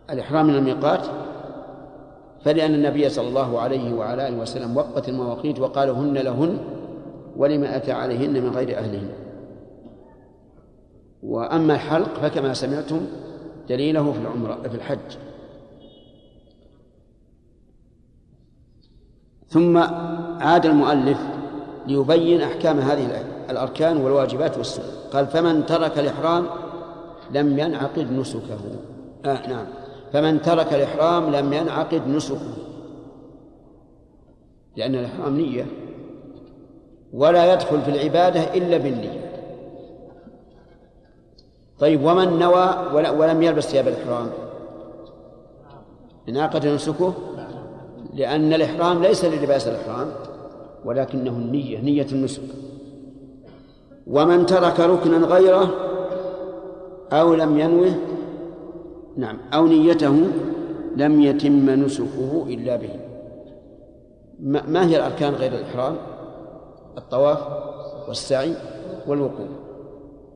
الإحرام 0.10 0.48
من 0.48 0.56
الميقات 0.56 1.08
فلأن 2.42 2.74
النبي 2.74 3.10
صلى 3.10 3.28
الله 3.28 3.60
عليه 3.60 3.94
وعلى 3.94 4.28
آله 4.28 4.38
وسلم 4.38 4.78
وقت 4.78 5.10
المواقيت 5.10 5.60
وقال 5.60 5.90
هن 5.90 6.14
لهن 6.14 6.58
ولمن 7.38 7.66
أتى 7.68 7.92
عليهن 7.92 8.34
من 8.44 8.50
غير 8.50 8.78
أهلهن. 8.78 9.25
وأما 11.26 11.74
الحلق 11.74 12.14
فكما 12.14 12.54
سمعتم 12.54 13.08
دليله 13.70 14.12
في 14.12 14.20
العمرة 14.20 14.68
في 14.70 14.76
الحج. 14.76 15.18
ثم 19.50 19.78
عاد 20.42 20.66
المؤلف 20.66 21.20
ليبين 21.88 22.42
أحكام 22.42 22.80
هذه 22.80 23.24
الأركان 23.50 23.98
والواجبات 23.98 24.58
والسنن 24.58 24.86
قال 25.14 25.28
فمن 25.28 25.66
ترك 25.66 26.00
الإحرام 26.00 26.46
لم 27.32 27.60
ينعقد 27.60 28.12
نسكه. 28.12 28.60
آه 29.26 29.48
نعم. 29.48 29.66
فمن 30.14 30.42
ترك 30.42 30.74
الإحرام 30.74 31.36
لم 31.36 31.54
ينعقد 31.54 32.08
نسكه. 32.08 32.54
لأن 34.76 34.96
الإحرام 34.96 35.38
نية 35.38 35.66
ولا 37.14 37.54
يدخل 37.54 37.82
في 37.82 37.92
العبادة 37.92 38.54
إلا 38.54 38.78
بالنية. 38.78 39.25
طيب 41.80 42.04
ومن 42.04 42.40
نوى 42.40 42.76
ولم 42.94 43.44
يلبس 43.44 43.64
ثياب 43.68 43.88
الإحرام؟ 43.88 44.30
انعقد 46.30 46.68
نسكه 46.68 47.14
لأن 48.14 48.54
الإحرام 48.54 49.02
ليس 49.04 49.26
للباس 49.26 49.68
الإحرام 49.68 50.08
ولكنه 50.86 51.32
النية 51.32 51.80
نية 51.80 52.08
النسك. 52.12 52.42
ومن 54.08 54.46
ترك 54.46 54.80
ركنا 54.80 55.28
غيره 55.28 55.70
أو 57.12 57.34
لم 57.34 57.60
ينوه 57.60 57.96
نعم 59.18 59.38
أو 59.54 59.68
نيته 59.68 60.28
لم 60.96 61.22
يتم 61.22 61.70
نسكه 61.70 62.46
إلا 62.48 62.76
به. 62.76 62.90
ما 64.68 64.88
هي 64.88 64.98
الأركان 64.98 65.34
غير 65.34 65.54
الإحرام؟ 65.54 65.96
الطواف 66.98 67.40
والسعي 68.08 68.54
والوقوف. 69.08 69.65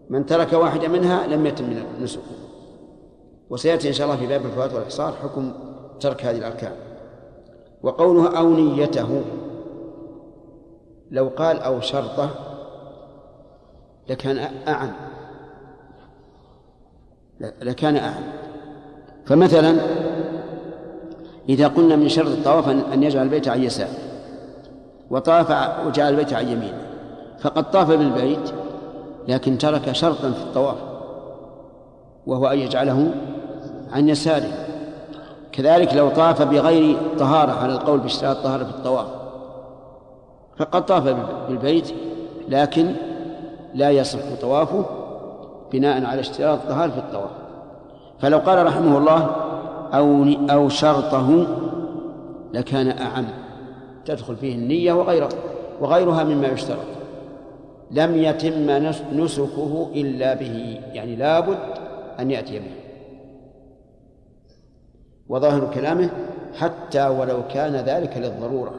من 0.10 0.26
ترك 0.26 0.54
واحدة 0.54 0.88
منها 0.88 1.28
لم 1.28 1.46
يتم 1.46 1.66
نسكه 2.02 2.22
وسيأتي 3.50 3.88
إن 3.88 3.94
شاء 3.94 4.08
الله 4.08 4.20
في 4.20 4.28
باب 4.28 4.46
الفوات 4.46 4.74
والإحصار 4.74 5.14
حكم 5.24 5.52
ترك 6.00 6.26
هذه 6.26 6.38
الأركان. 6.38 6.72
وقوله 7.84 8.38
أو 8.38 8.50
نيته 8.50 9.22
لو 11.12 11.28
قال 11.28 11.60
أو 11.60 11.82
شرطه 11.82 12.30
لكان 14.10 14.38
أعم 14.68 14.92
لكان 17.62 17.96
أعم 17.96 18.24
فمثلا 19.26 19.78
إذا 21.50 21.68
قلنا 21.68 21.96
من 21.96 22.10
شرط 22.10 22.28
الطواف 22.28 22.70
أن 22.70 23.04
يجعل 23.04 23.24
البيت 23.24 23.48
عن 23.48 23.64
يسار. 23.64 23.90
وطاف 25.10 25.52
وجعل 25.88 26.12
البيت 26.12 26.34
عن 26.34 26.48
يمينه 26.48 26.88
فقد 27.40 27.72
طاف 27.72 27.88
بالبيت 27.88 28.52
لكن 29.30 29.58
ترك 29.58 29.92
شرطا 29.92 30.32
في 30.32 30.42
الطواف 30.44 30.78
وهو 32.28 32.48
أن 32.48 32.60
يجعله 32.60 33.12
عن 33.92 34.10
يساره. 34.10 34.52
كذلك 35.52 35.94
لو 35.94 36.10
طاف 36.10 36.42
بغير 36.42 36.98
طهارة 37.20 37.52
على 37.52 37.74
القول 37.74 38.00
باشتراط 38.00 38.38
الطهارة 38.38 38.64
في 38.64 38.70
الطواف 38.70 39.08
فقد 40.58 40.86
طاف 40.86 41.16
بالبيت 41.48 41.94
لكن 42.50 42.92
لا 43.74 43.90
يصح 43.92 44.20
طوافه 44.42 44.86
بناء 45.72 46.06
على 46.06 46.20
اشتراط 46.20 46.60
الطهارة 46.60 46.92
في 46.92 46.98
الطواف. 46.98 47.32
فلو 48.20 48.38
قال 48.38 48.66
رحمه 48.66 48.98
الله 48.98 49.30
أو 49.94 50.26
أو 50.50 50.70
شرطه 50.70 51.48
لكان 52.54 52.88
أعم 52.88 53.26
تدخل 54.06 54.36
فيه 54.36 54.56
النية 54.56 54.94
وغيره 54.94 55.30
وغيرها 55.82 56.24
مما 56.24 56.48
يشترط. 56.48 56.99
لم 57.92 58.18
يتم 58.18 58.72
نسكه 59.14 59.92
إلا 59.96 60.34
به 60.34 60.82
يعني 60.94 61.16
لابد 61.16 61.58
أن 62.20 62.32
يأتي 62.32 62.60
به. 62.60 62.72
وظاهر 65.30 65.74
كلامه 65.74 66.10
حتى 66.56 67.08
ولو 67.08 67.48
كان 67.48 67.76
ذلك 67.76 68.18
للضرورة. 68.18 68.74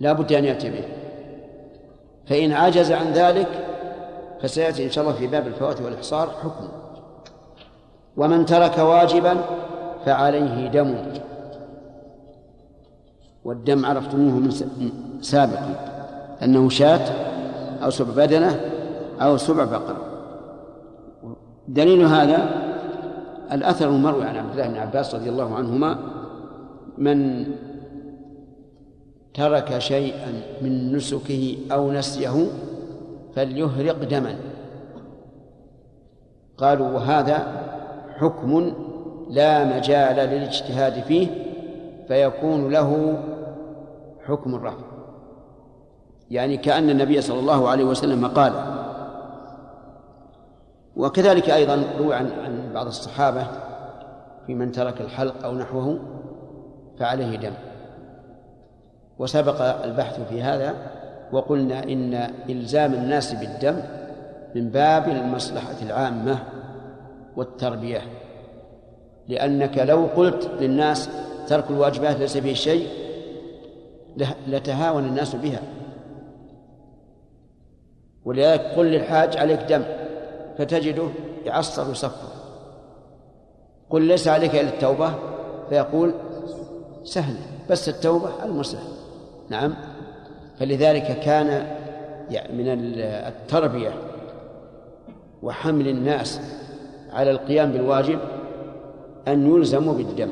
لا 0.00 0.12
بد 0.12 0.32
أن 0.32 0.44
يأتي 0.44 0.70
به. 0.70 0.84
فإن 2.26 2.52
عجز 2.52 2.92
عن 2.92 3.12
ذلك 3.12 3.66
فسيأتي 4.42 4.84
إن 4.84 4.90
شاء 4.90 5.04
الله 5.04 5.16
في 5.16 5.26
باب 5.26 5.46
الفوات 5.46 5.80
والإحصار 5.80 6.28
حكم. 6.28 6.68
ومن 8.16 8.46
ترك 8.46 8.78
واجبا 8.78 9.36
فعليه 10.06 10.68
دم. 10.68 10.96
والدم 13.44 13.86
عرفتموه 13.86 14.32
من 14.32 14.50
سابقا. 15.20 15.97
أنه 16.42 16.68
شاة 16.68 17.12
أو 17.84 17.90
سبع 17.90 18.24
بدنة 18.24 18.60
أو 19.20 19.36
سبع 19.36 19.64
بقرة 19.64 20.08
دليل 21.68 22.06
هذا 22.06 22.68
الأثر 23.52 23.88
المروي 23.88 24.24
عن 24.24 24.36
عبد 24.36 24.50
الله 24.50 24.68
بن 24.68 24.76
عباس 24.76 25.14
رضي 25.14 25.28
الله 25.28 25.54
عنهما 25.54 25.98
من 26.98 27.46
ترك 29.34 29.78
شيئا 29.78 30.42
من 30.62 30.96
نسكه 30.96 31.56
أو 31.72 31.92
نسيه 31.92 32.46
فليهرق 33.34 34.04
دما. 34.04 34.34
قالوا 36.58 36.86
وهذا 36.88 37.46
حكم 38.16 38.72
لا 39.30 39.76
مجال 39.76 40.16
للاجتهاد 40.16 40.92
فيه 40.92 41.26
فيكون 42.08 42.72
له 42.72 43.18
حكم 44.26 44.54
الرفع 44.54 44.84
يعني 46.30 46.56
كأن 46.56 46.90
النبي 46.90 47.20
صلى 47.20 47.40
الله 47.40 47.68
عليه 47.68 47.84
وسلم 47.84 48.26
قال. 48.26 48.52
وكذلك 50.96 51.50
أيضا 51.50 51.82
روى 51.98 52.14
عن 52.14 52.30
عن 52.44 52.70
بعض 52.74 52.86
الصحابة 52.86 53.46
في 54.46 54.54
من 54.54 54.72
ترك 54.72 55.00
الحلق 55.00 55.44
أو 55.44 55.54
نحوه 55.54 55.98
فعليه 56.98 57.36
دم. 57.36 57.52
وسبق 59.18 59.84
البحث 59.84 60.20
في 60.28 60.42
هذا 60.42 60.74
وقلنا 61.32 61.82
إن 61.82 62.14
إلزام 62.50 62.94
الناس 62.94 63.34
بالدم 63.34 63.76
من 64.54 64.68
باب 64.68 65.08
المصلحة 65.08 65.76
العامة 65.82 66.38
والتربية. 67.36 68.02
لأنك 69.28 69.78
لو 69.78 70.06
قلت 70.16 70.50
للناس 70.60 71.10
ترك 71.48 71.64
الواجبات 71.70 72.16
ليس 72.16 72.36
فيه 72.36 72.54
شيء 72.54 72.88
لتهاون 74.46 75.04
الناس 75.04 75.36
بها. 75.36 75.60
ولذلك 78.28 78.60
قل 78.60 78.86
للحاج 78.86 79.36
عليك 79.36 79.60
دم 79.60 79.82
فتجده 80.58 81.08
يعصر 81.46 81.88
ويصفر. 81.88 82.28
قل 83.90 84.02
ليس 84.02 84.28
عليك 84.28 84.54
إلا 84.54 84.68
التوبة 84.68 85.12
فيقول 85.68 86.14
سهل 87.04 87.36
بس 87.70 87.88
التوبة 87.88 88.44
المسهل 88.44 88.88
نعم. 89.48 89.74
فلذلك 90.58 91.20
كان 91.20 91.66
من 92.30 92.68
التربية 92.98 93.92
وحمل 95.42 95.88
الناس 95.88 96.40
على 97.12 97.30
القيام 97.30 97.72
بالواجب 97.72 98.18
أن 99.28 99.54
يلزموا 99.54 99.94
بالدم. 99.94 100.30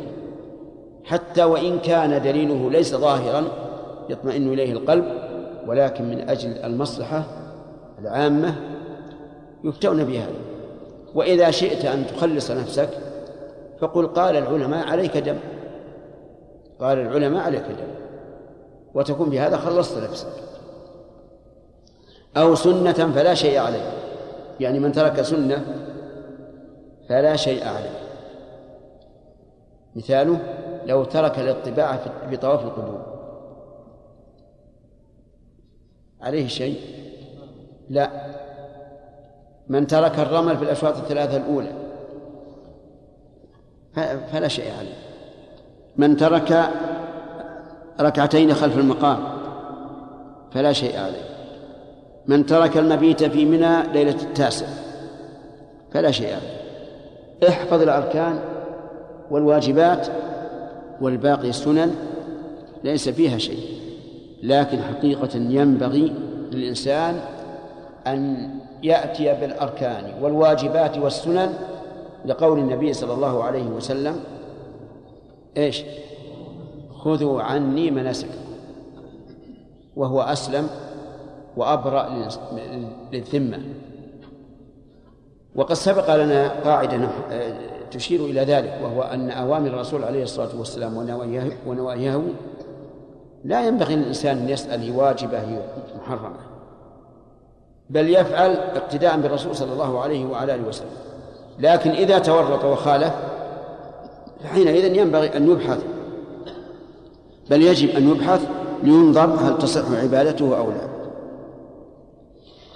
حتى 1.05 1.45
وإن 1.45 1.79
كان 1.79 2.23
دليله 2.23 2.71
ليس 2.71 2.95
ظاهرا 2.95 3.45
يطمئن 4.09 4.53
إليه 4.53 4.73
القلب 4.73 5.05
ولكن 5.67 6.05
من 6.05 6.29
أجل 6.29 6.51
المصلحة 6.51 7.46
العامة 7.99 8.55
يفتون 9.65 10.05
بهذا 10.05 10.35
وإذا 11.15 11.51
شئت 11.51 11.85
أن 11.85 12.07
تخلص 12.07 12.51
نفسك 12.51 12.89
فقل 13.81 14.07
قال 14.07 14.37
العلماء 14.37 14.89
عليك 14.89 15.17
دم. 15.17 15.39
قال 16.81 16.99
العلماء 16.99 17.43
عليك 17.43 17.63
دم. 17.63 17.95
وتكون 18.95 19.31
بهذا 19.31 19.57
خلصت 19.57 19.99
نفسك. 19.99 20.47
أو 22.37 22.55
سنة 22.55 22.93
فلا 22.93 23.35
شيء 23.35 23.59
عليه 23.59 23.93
يعني 24.61 24.79
من 24.79 24.93
ترك 24.93 25.23
سنة 25.23 25.65
فلا 27.09 27.37
شيء 27.37 27.69
عليه 27.69 27.99
مثاله 29.97 30.39
لو 30.87 31.05
ترك 31.05 31.39
الاطباع 31.39 31.99
في 32.31 32.37
طواف 32.37 32.65
القدوم 32.65 33.03
عليه 36.21 36.47
شيء 36.47 37.06
لا. 37.91 38.11
من 39.69 39.87
ترك 39.87 40.19
الرمل 40.19 40.57
في 40.57 40.63
الأشواط 40.63 40.97
الثلاثة 40.97 41.37
الأولى. 41.37 41.73
فلا 44.33 44.49
شيء 44.49 44.73
عليه. 44.79 44.95
من 45.97 46.17
ترك 46.17 46.71
ركعتين 48.01 48.55
خلف 48.55 48.79
المقام 48.79 49.19
فلا 50.53 50.73
شيء 50.73 50.99
عليه. 50.99 51.27
من 52.27 52.47
ترك 52.47 52.77
المبيت 52.77 53.25
في 53.25 53.45
منى 53.45 53.93
ليلة 53.93 54.23
التاسع 54.23 54.67
فلا 55.93 56.11
شيء 56.11 56.27
عليه. 56.27 56.61
احفظ 57.49 57.83
الأركان 57.83 58.39
والواجبات 59.31 60.07
والباقي 61.01 61.49
السنن 61.49 61.95
ليس 62.85 63.09
فيها 63.09 63.39
شيء. 63.39 63.77
لكن 64.43 64.79
حقيقة 64.83 65.37
ينبغي 65.37 66.13
للإنسان 66.53 67.21
أن 68.07 68.51
يأتي 68.83 69.35
بالأركان 69.35 70.23
والواجبات 70.23 70.99
والسنن 70.99 71.53
لقول 72.25 72.59
النبي 72.59 72.93
صلى 72.93 73.13
الله 73.15 73.45
عليه 73.45 73.67
وسلم 73.67 74.21
إيش؟ 75.57 75.83
خذوا 76.93 77.43
عني 77.43 77.91
مناسككم 77.91 78.47
وهو 79.97 80.21
أسلم 80.21 80.69
وأبرأ 81.57 82.29
للذمة. 83.13 83.59
وقد 85.55 85.75
سبق 85.75 86.17
لنا 86.17 86.49
قاعدة 86.49 87.09
تشير 87.91 88.25
إلى 88.25 88.41
ذلك 88.41 88.79
وهو 88.83 89.03
أن 89.03 89.31
أوامر 89.31 89.69
الرسول 89.69 90.05
عليه 90.05 90.23
الصلاة 90.23 90.59
والسلام 90.59 90.97
ونواهيه, 91.67 92.23
لا 93.45 93.67
ينبغي 93.67 93.97
للإنسان 93.97 94.39
أن 94.39 94.49
يسأل 94.49 94.97
واجبة 94.97 95.63
محرمة. 95.99 96.46
بل 97.91 98.11
يفعل 98.11 98.51
اقتداء 98.51 99.17
بالرسول 99.17 99.57
صلى 99.57 99.73
الله 99.73 100.01
عليه 100.01 100.27
وعلى 100.27 100.55
آله 100.55 100.69
وسلم. 100.69 100.89
لكن 101.59 101.91
إذا 101.91 102.19
تورط 102.19 102.65
وخالف 102.65 103.15
فحينئذ 104.45 104.97
ينبغي 104.97 105.37
أن 105.37 105.51
يبحث. 105.51 105.83
بل 107.51 107.63
يجب 107.63 107.89
أن 107.89 108.11
يبحث 108.11 108.49
لينظر 108.83 109.25
هل 109.25 109.59
تصح 109.59 109.91
عبادته 110.03 110.59
أو 110.59 110.71
لا. 110.71 110.89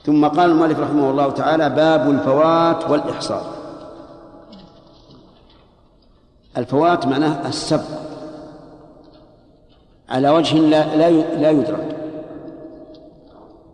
ثم 0.06 0.26
قال 0.26 0.50
المؤلف 0.50 0.80
رحمه 0.80 1.11
الله 1.11 1.30
تعالى 1.30 1.70
باب 1.70 2.11
الفوات 2.11 2.90
والإحصار 2.90 3.46
الفوات 6.56 7.06
معناه 7.06 7.48
السبق. 7.48 8.00
على 10.08 10.30
وجه 10.30 10.58
لا 10.58 10.96
لا 11.36 11.50
يدرك. 11.50 11.99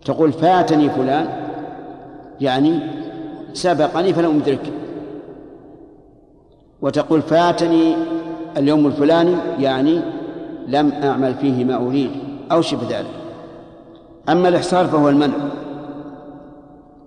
تقول 0.06 0.32
فاتني 0.32 0.90
فلان 0.90 1.26
يعني 2.40 2.78
سبقني 3.52 4.12
فلم 4.12 4.40
أدركه 4.40 4.72
وتقول 6.82 7.22
فاتني 7.22 7.96
اليوم 8.56 8.86
الفلاني 8.86 9.34
يعني 9.58 10.00
لم 10.68 10.92
أعمل 10.92 11.34
فيه 11.34 11.64
ما 11.64 11.76
أريد 11.76 12.10
أو 12.52 12.62
شبه 12.62 12.82
ذلك. 12.90 13.06
أما 14.28 14.48
الإحصار 14.48 14.86
فهو 14.86 15.08
المنع 15.08 15.34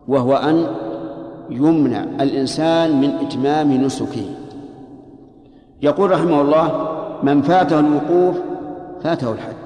وهو 0.08 0.36
أن 0.36 0.68
يمنع 1.50 2.04
الإنسان 2.22 3.02
من 3.02 3.10
إتمام 3.22 3.72
نسكه. 3.72 4.26
يقول 5.82 6.12
رحمه 6.12 6.42
الله 6.42 6.90
من 7.24 7.42
فاته 7.42 7.80
الوقوف 7.80 8.38
فاته 9.04 9.32
الحج. 9.32 9.59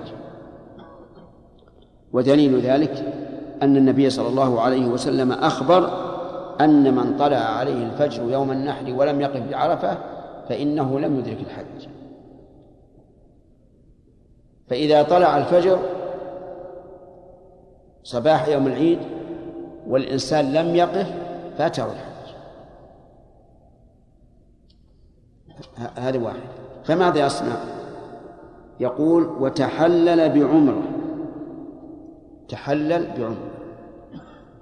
ودليل 2.14 2.60
ذلك 2.60 3.14
أن 3.62 3.78
النبي 3.78 4.10
صلى 4.10 4.28
الله 4.28 4.62
عليه 4.62 4.88
وسلم 4.88 5.32
أخبر 5.32 6.14
أن 6.62 6.96
من 6.96 7.18
طلع 7.18 7.38
عليه 7.38 7.86
الفجر 7.86 8.32
يوم 8.32 8.52
النحر 8.52 8.94
ولم 8.94 9.22
يقف 9.22 9.50
بعرفة 9.50 9.98
فإنه 10.50 11.00
لم 11.00 11.20
يدرك 11.20 11.38
الحج. 11.40 11.88
فإذا 14.70 15.04
طلع 15.04 15.38
الفجر 15.38 15.80
صباح 18.04 18.48
يوم 18.48 18.68
العيد 18.68 19.00
والإنسان 19.88 20.54
لم 20.54 20.76
يقف 20.76 21.14
فاته 21.58 21.86
الحج. 21.86 22.34
هذا 25.96 26.20
واحد. 26.20 26.40
فماذا 26.84 27.26
يصنع؟ 27.26 27.56
يقول 28.80 29.24
وتحلل 29.24 30.30
بعمرة. 30.30 31.03
تحلل 32.50 33.08
بعمره 33.18 33.52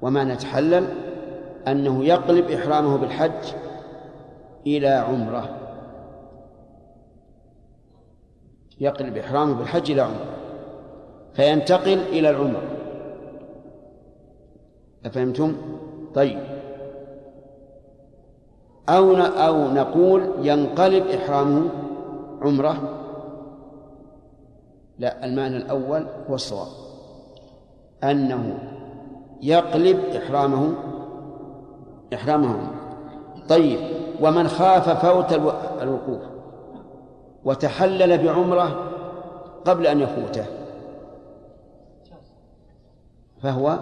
وما 0.01 0.23
نتحلل؟ 0.23 0.87
أنه 1.67 2.05
يقلب 2.05 2.51
إحرامه 2.51 2.97
بالحج 2.97 3.53
إلى 4.67 4.87
عمرة. 4.87 5.57
يقلب 8.79 9.17
إحرامه 9.17 9.53
بالحج 9.53 9.91
إلى 9.91 10.01
عمرة. 10.01 10.25
فينتقل 11.33 11.99
إلى 11.99 12.29
العمرة. 12.29 12.63
أفهمتم؟ 15.05 15.55
طيب. 16.13 16.39
أو 18.89 19.15
أو 19.17 19.71
نقول 19.71 20.31
ينقلب 20.41 21.07
إحرامه 21.07 21.69
عمرة؟ 22.41 22.97
لا 24.99 25.25
المعنى 25.25 25.57
الأول 25.57 26.05
هو 26.29 26.35
الصواب. 26.35 26.80
أنه 28.03 28.57
يقلب 29.41 29.99
إحرامه 29.99 30.73
إحرامه 32.13 32.55
طيب 33.49 33.79
ومن 34.21 34.47
خاف 34.47 35.05
فوت 35.05 35.33
الوقوف 35.81 36.21
وتحلل 37.45 38.17
بعمرة 38.17 38.91
قبل 39.65 39.87
أن 39.87 39.99
يفوته 39.99 40.45
فهو 43.41 43.79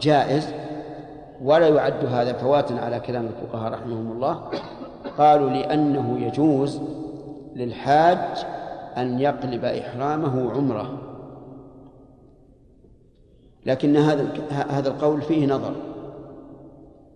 جائز 0.00 0.52
ولا 1.42 1.68
يعد 1.68 2.04
هذا 2.04 2.32
فواتا 2.32 2.74
على 2.74 3.00
كلام 3.00 3.26
الفقهاء 3.26 3.72
رحمهم 3.72 4.12
الله. 4.12 4.40
قالوا 5.18 5.50
لأنه 5.50 6.18
يجوز 6.18 6.80
للحاج 7.56 8.46
أن 8.96 9.20
يقلب 9.20 9.64
إحرامه 9.64 10.52
عمرة. 10.52 11.07
لكن 13.68 13.96
هذا 13.96 14.26
هذا 14.50 14.88
القول 14.88 15.22
فيه 15.22 15.46
نظر. 15.46 15.72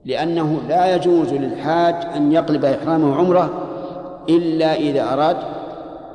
لأنه 0.04 0.60
لا 0.68 0.94
يجوز 0.94 1.32
للحاج 1.32 1.94
أن 2.16 2.32
يقلب 2.32 2.64
إحرامه 2.64 3.16
عمرة 3.16 3.50
إلا 4.28 4.74
إذا 4.74 5.12
أراد 5.12 5.36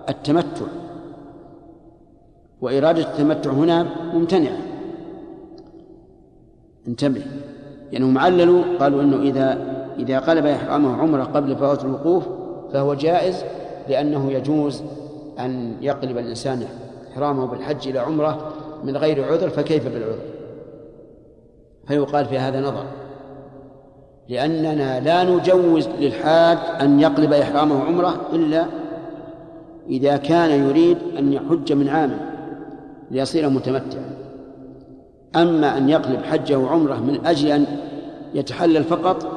التمتع. 0.09 0.65
وإرادة 2.61 3.01
التمتع 3.01 3.51
هنا 3.51 3.87
ممتنعة. 4.13 4.57
انتبه. 6.87 7.21
لأنهم 7.91 8.15
يعني 8.15 8.25
عللوا 8.25 8.63
قالوا 8.79 9.01
أنه 9.01 9.21
إذا 9.21 9.57
إذا 9.99 10.19
قلب 10.19 10.45
إحرامه 10.45 11.01
عمرة 11.01 11.23
قبل 11.23 11.55
فوات 11.55 11.83
الوقوف 11.83 12.23
فهو 12.73 12.93
جائز 12.93 13.43
لأنه 13.89 14.31
يجوز 14.31 14.83
أن 15.39 15.75
يقلب 15.81 16.17
الإنسان 16.17 16.63
إحرامه 17.13 17.45
بالحج 17.45 17.87
إلى 17.87 17.99
عمرة 17.99 18.53
من 18.83 18.97
غير 18.97 19.25
عذر 19.25 19.49
فكيف 19.49 19.87
بالعذر؟ 19.87 20.19
فيقال 21.87 22.25
في 22.25 22.39
هذا 22.39 22.61
نظر. 22.61 22.85
لأننا 24.29 24.99
لا 24.99 25.23
نجوز 25.23 25.87
للحاج 25.99 26.57
أن 26.81 26.99
يقلب 26.99 27.33
إحرامه 27.33 27.83
عمرة 27.83 28.15
إلا 28.33 28.65
إذا 29.89 30.17
كان 30.17 30.67
يريد 30.69 30.97
أن 31.19 31.33
يحج 31.33 31.73
من 31.73 31.89
عام 31.89 32.19
ليصير 33.11 33.49
متمتعا. 33.49 34.17
أما 35.35 35.77
أن 35.77 35.89
يقلب 35.89 36.23
حجه 36.23 36.67
عمرة 36.67 36.95
من 36.95 37.25
أجل 37.25 37.51
أن 37.51 37.65
يتحلل 38.33 38.83
فقط 38.83 39.27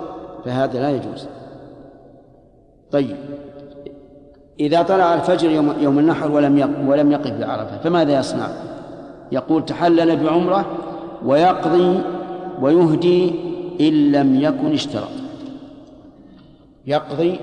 فهذا 0.45 0.81
لا 0.81 0.91
يجوز. 0.91 1.27
طيب 2.91 3.17
إذا 4.61 4.83
طلع 4.83 5.15
الفجر 5.15 5.51
يوم, 5.51 5.75
يوم 5.81 5.99
النحر 5.99 6.31
ولم 6.31 6.87
ولم 6.89 7.13
يقف 7.13 7.33
بعرفة 7.33 7.79
فماذا 7.79 8.19
يصنع؟ 8.19 8.49
يقول 9.33 9.65
تحلل 9.65 10.25
بعمرة 10.25 10.67
ويقضي 11.25 12.01
ويهدي 12.61 13.35
إن 13.81 14.13
لم 14.13 14.41
يكن 14.41 14.73
اشترط. 14.73 15.09
يقضي 16.87 17.41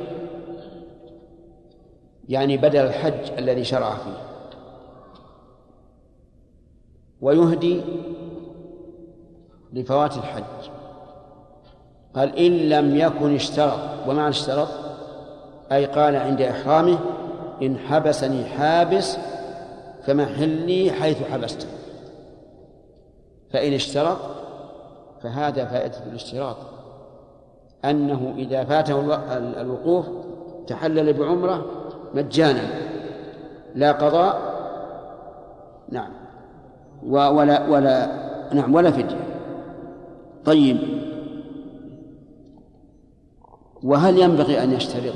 يعني 2.29 2.57
بدل 2.57 2.79
الحج 2.79 3.31
الذي 3.38 3.63
شرع 3.63 3.89
فيه. 3.89 4.17
ويهدي 7.21 7.81
لفوات 9.73 10.17
الحج. 10.17 10.69
قال 12.15 12.38
إن 12.39 12.51
لم 12.51 12.95
يكن 12.95 13.35
اشترط. 13.35 13.79
ومعنى 14.07 14.29
اشترط؟ 14.29 14.67
أي 15.71 15.85
قال 15.85 16.15
عند 16.15 16.41
إحرامه 16.41 16.99
إن 17.61 17.77
حبسني 17.77 18.45
حابس 18.45 19.17
فمحلي 20.05 20.91
حيث 20.91 21.23
حبست 21.23 21.67
فإن 23.57 23.73
اشترط 23.73 24.17
فهذا 25.23 25.65
فائدة 25.65 25.97
الاشتراط. 26.07 26.57
أنه 27.85 28.33
إذا 28.37 28.63
فاته 28.63 29.17
الوقوف 29.61 30.05
تحلل 30.67 31.13
بعمرة 31.13 31.65
مجانا 32.13 32.61
لا 33.75 33.91
قضاء 33.91 34.41
نعم 35.89 36.11
ولا 37.03 37.67
ولا 37.69 38.07
نعم 38.53 38.75
ولا 38.75 38.91
فدية. 38.91 39.27
طيب. 40.45 40.77
وهل 43.83 44.17
ينبغي 44.17 44.63
أن 44.63 44.73
يشترط؟ 44.73 45.15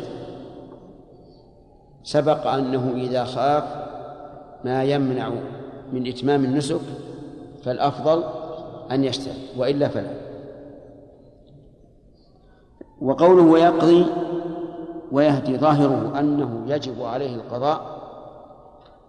سبق 2.04 2.48
أنه 2.48 2.94
إذا 2.96 3.24
خاف 3.24 3.64
ما 4.66 4.84
يمنع 4.84 5.30
من 5.94 6.08
إتمام 6.08 6.46
النسك 6.46 6.82
فالأفضل 7.64 8.24
أن 8.92 9.04
يشترط 9.04 9.36
وإلا 9.58 9.88
فلا. 9.88 10.14
وقوله 13.02 13.52
ويقضي 13.52 14.06
ويهدي 15.12 15.58
ظاهره 15.58 16.20
أنه 16.20 16.64
يجب 16.68 17.04
عليه 17.04 17.36
القضاء 17.36 18.02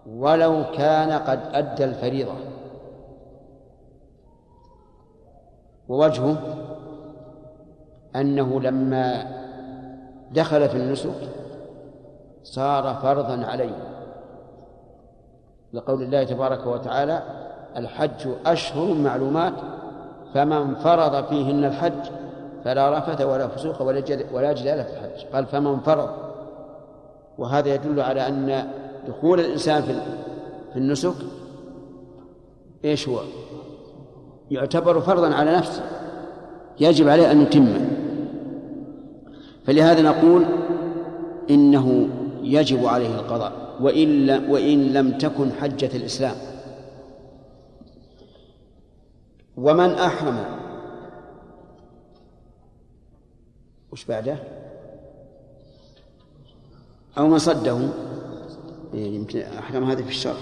ولو 0.07 0.65
كان 0.75 1.13
قد 1.13 1.41
أدى 1.53 1.85
الفريضة. 1.85 2.35
ووجهه 5.89 6.37
أنه 8.17 8.61
لما 8.61 9.27
دخل 10.33 10.69
في 10.69 10.77
النسك 10.77 11.29
صار 12.43 12.95
فرضا 12.95 13.47
عليه. 13.47 13.93
لقول 15.73 16.03
الله 16.03 16.25
تبارك 16.25 16.67
وتعالى 16.67 17.42
الحج 17.77 18.29
أشهر 18.47 18.95
معلومات 18.95 19.53
فمن 20.35 20.75
فرض 20.75 21.25
فيهن 21.25 21.65
الحج 21.65 22.11
فلا 22.65 22.99
رفث 22.99 23.21
ولا 23.21 23.49
فسوق 23.49 23.83
ولا 24.33 24.53
جدال 24.53 24.85
في 24.85 24.91
الحج. 24.91 25.27
قال 25.33 25.47
فمن 25.47 25.81
فرض. 25.81 26.11
وهذا 27.39 27.75
يدل 27.75 28.01
على 28.01 28.29
أن 28.29 28.69
دخول 29.09 29.41
الإنسان 29.41 29.83
في 29.83 29.95
في 30.73 30.79
النسك 30.79 31.15
إيش 32.85 33.09
هو؟ 33.09 33.21
يعتبر 34.51 35.01
فرضا 35.01 35.35
على 35.35 35.57
نفسه. 35.57 35.83
يجب 36.81 37.09
عليه 37.09 37.31
أن 37.31 37.43
يتمه 37.43 37.91
فلهذا 39.65 40.03
نقول 40.03 40.45
إنه 41.51 42.09
يجب 42.43 42.87
عليه 42.87 43.15
القضاء 43.15 43.53
وإن 43.81 44.27
لم, 44.27 44.51
وإن 44.51 44.93
لم 44.93 45.11
تكن 45.19 45.53
حجة 45.61 45.91
الإسلام. 45.95 46.35
ومن 49.63 49.91
أحرم. 49.91 50.45
وش 53.93 54.05
بعده؟ 54.05 54.37
أو 57.19 57.27
من 57.27 57.39
صده. 57.39 57.79
إيه، 58.95 59.15
يمكن 59.17 59.41
أحرم 59.41 59.91
هذه 59.91 60.03
في 60.03 60.09
الشرع. 60.09 60.41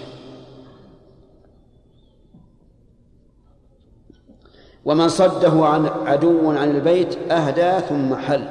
ومن 4.85 5.09
صده 5.09 5.67
عن 5.67 5.87
عدو 5.87 6.51
عن 6.51 6.71
البيت 6.71 7.17
أهدى 7.17 7.87
ثم 7.87 8.15
حل. 8.15 8.49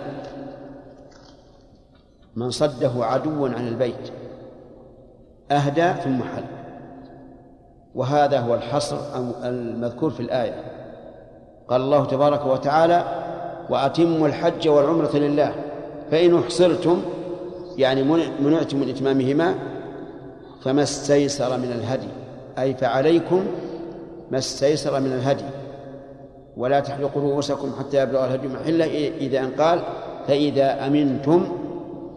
من 2.36 2.52
صده 2.52 3.06
عدو 3.06 3.46
عن 3.46 3.68
البيت 3.68 4.12
أهدى 5.52 5.94
ثم 5.94 6.24
حل. 6.24 6.59
وهذا 8.00 8.40
هو 8.40 8.56
الحصر 8.56 8.98
المذكور 9.44 10.10
في 10.10 10.20
الآية. 10.20 10.64
قال 11.68 11.82
الله 11.82 12.06
تبارك 12.06 12.46
وتعالى 12.46 13.04
وأتموا 13.70 14.28
الحج 14.28 14.68
والعمرة 14.68 15.18
لله. 15.18 15.54
فإن 16.12 16.40
أحصرتم 16.40 17.02
يعني 17.78 18.04
منعتم 18.40 18.78
من 18.78 18.90
إتمامهما 18.90 19.56
فما 20.64 20.84
استيسر 20.84 21.58
من 21.58 21.72
الهدي. 21.72 22.08
أي 22.60 22.74
فعليكم 22.74 23.46
ما 24.32 24.38
استيسر 24.38 25.00
من 25.00 25.12
الهدي. 25.12 25.46
ولا 26.58 26.80
تحلقوا 26.80 27.22
رؤوسكم 27.22 27.72
حتى 27.80 28.04
يبلغ 28.04 28.26
الهدي 28.26 28.48
محله 28.48 29.12
إذا 29.18 29.40
أن 29.40 29.52
قال 29.52 29.80
فإذا 30.28 30.88
أمنتم 30.88 31.48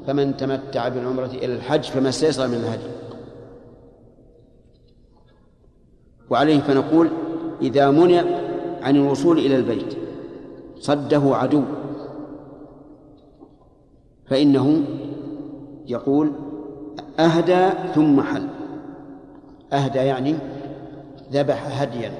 فمن 0.06 0.36
تمتع 0.36 0.88
بالعمرة 0.88 1.30
إلى 1.34 1.54
الحج 1.54 1.82
فما 1.82 2.08
استيسر 2.08 2.48
من 2.48 2.54
الهدي. 2.54 3.01
وعليه 6.30 6.60
فنقول 6.60 7.08
إذا 7.62 7.90
منع 7.90 8.22
عن 8.82 8.96
الوصول 8.96 9.38
إلى 9.38 9.56
البيت 9.56 9.96
صده 10.78 11.22
عدو 11.24 11.62
فإنه 14.26 14.82
يقول 15.86 16.32
أهدى 17.18 17.70
ثم 17.94 18.20
حل. 18.20 18.48
أهدى 19.72 19.98
يعني 19.98 20.34
ذبح 21.32 21.82
هديا 21.82 22.12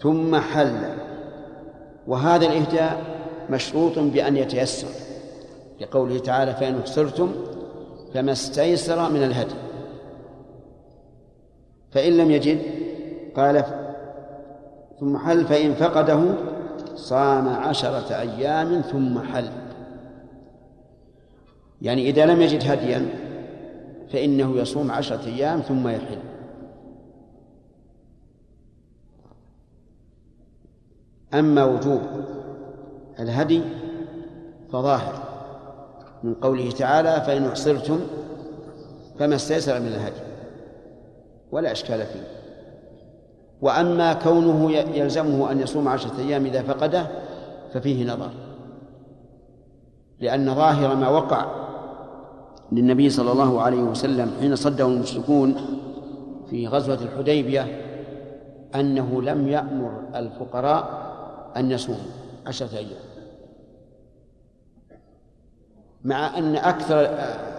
ثم 0.00 0.36
حل. 0.36 0.96
وهذا 2.06 2.46
الإهداء 2.46 3.16
مشروط 3.50 3.98
بأن 3.98 4.36
يتيسر 4.36 4.88
لقوله 5.80 6.18
تعالى 6.18 6.54
فإن 6.54 6.78
أحصرتم 6.78 7.32
فما 8.14 8.32
استيسر 8.32 9.10
من 9.10 9.22
الهدي 9.22 9.54
فإن 11.90 12.16
لم 12.16 12.30
يجد 12.30 12.58
قال 13.36 13.64
ثم 15.00 15.18
حل 15.18 15.44
فإن 15.44 15.74
فقده 15.74 16.20
صام 16.94 17.48
عشرة 17.48 18.20
أيام 18.20 18.80
ثم 18.80 19.18
حل. 19.18 19.48
يعني 21.82 22.10
إذا 22.10 22.26
لم 22.26 22.42
يجد 22.42 22.70
هديا 22.70 23.08
فإنه 24.12 24.56
يصوم 24.56 24.90
عشرة 24.90 25.26
أيام 25.26 25.60
ثم 25.60 25.88
يحل. 25.88 26.18
أما 31.34 31.64
وجوب 31.64 32.00
الهدي 33.20 33.62
فظاهر. 34.72 35.26
من 36.22 36.34
قوله 36.34 36.70
تعالى 36.70 37.22
فإن 37.26 37.44
أحصرتم 37.44 38.00
فما 39.18 39.34
استيسر 39.34 39.80
من 39.80 39.86
الهدي. 39.86 40.20
ولا 41.52 41.72
إشكال 41.72 42.06
فيه. 42.06 42.35
وأما 43.62 44.12
كونه 44.12 44.72
يلزمه 44.72 45.52
أن 45.52 45.60
يصوم 45.60 45.88
عشرة 45.88 46.18
أيام 46.18 46.46
إذا 46.46 46.62
فقده 46.62 47.06
ففيه 47.74 48.12
نظر. 48.12 48.30
لأن 50.20 50.54
ظاهر 50.54 50.94
ما 50.94 51.08
وقع 51.08 51.46
للنبي 52.72 53.10
صلى 53.10 53.32
الله 53.32 53.62
عليه 53.62 53.82
وسلم 53.82 54.30
حين 54.40 54.56
صده 54.56 54.86
المشركون 54.86 55.56
في 56.50 56.68
غزوة 56.68 56.98
الحديبية 57.02 57.82
أنه 58.74 59.22
لم 59.22 59.48
يأمر 59.48 60.02
الفقراء 60.14 61.06
أن 61.56 61.70
يصوموا 61.70 62.00
عشرة 62.46 62.76
أيام. 62.76 63.06
مع 66.04 66.38
أن 66.38 66.56
أكثر 66.56 66.96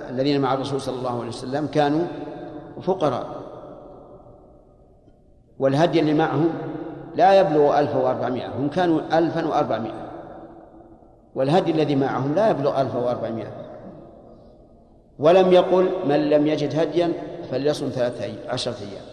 الذين 0.09 0.41
مع 0.41 0.53
الرسول 0.53 0.81
صلى 0.81 0.95
الله 0.95 1.19
عليه 1.19 1.27
وسلم 1.29 1.67
كانوا 1.67 2.05
فقراء. 2.81 3.36
والهدي 5.59 5.99
اللي 5.99 6.13
معهم 6.13 6.49
لا 7.15 7.39
يبلغ 7.39 7.79
ألف 7.79 7.95
وأربعمائة 7.95 8.47
هم 8.47 8.69
كانوا 8.69 8.99
ألفا 9.13 9.47
وأربعمائة. 9.47 10.07
والهدي 11.35 11.71
الذي 11.71 11.95
معهم 11.95 12.35
لا 12.35 12.49
يبلغ 12.49 12.81
ألف 12.81 12.95
وأربعمائة. 12.95 13.51
ولم 15.19 15.53
يقل 15.53 15.89
من 16.05 16.29
لم 16.29 16.47
يجد 16.47 16.79
هديا 16.79 17.13
فليصم 17.51 17.89
ثلاثة 17.89 18.33
عشرة 18.49 18.75
أيام. 18.81 19.05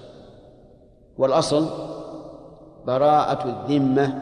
والأصل 1.19 1.67
براءة 2.87 3.49
الذمة. 3.49 4.19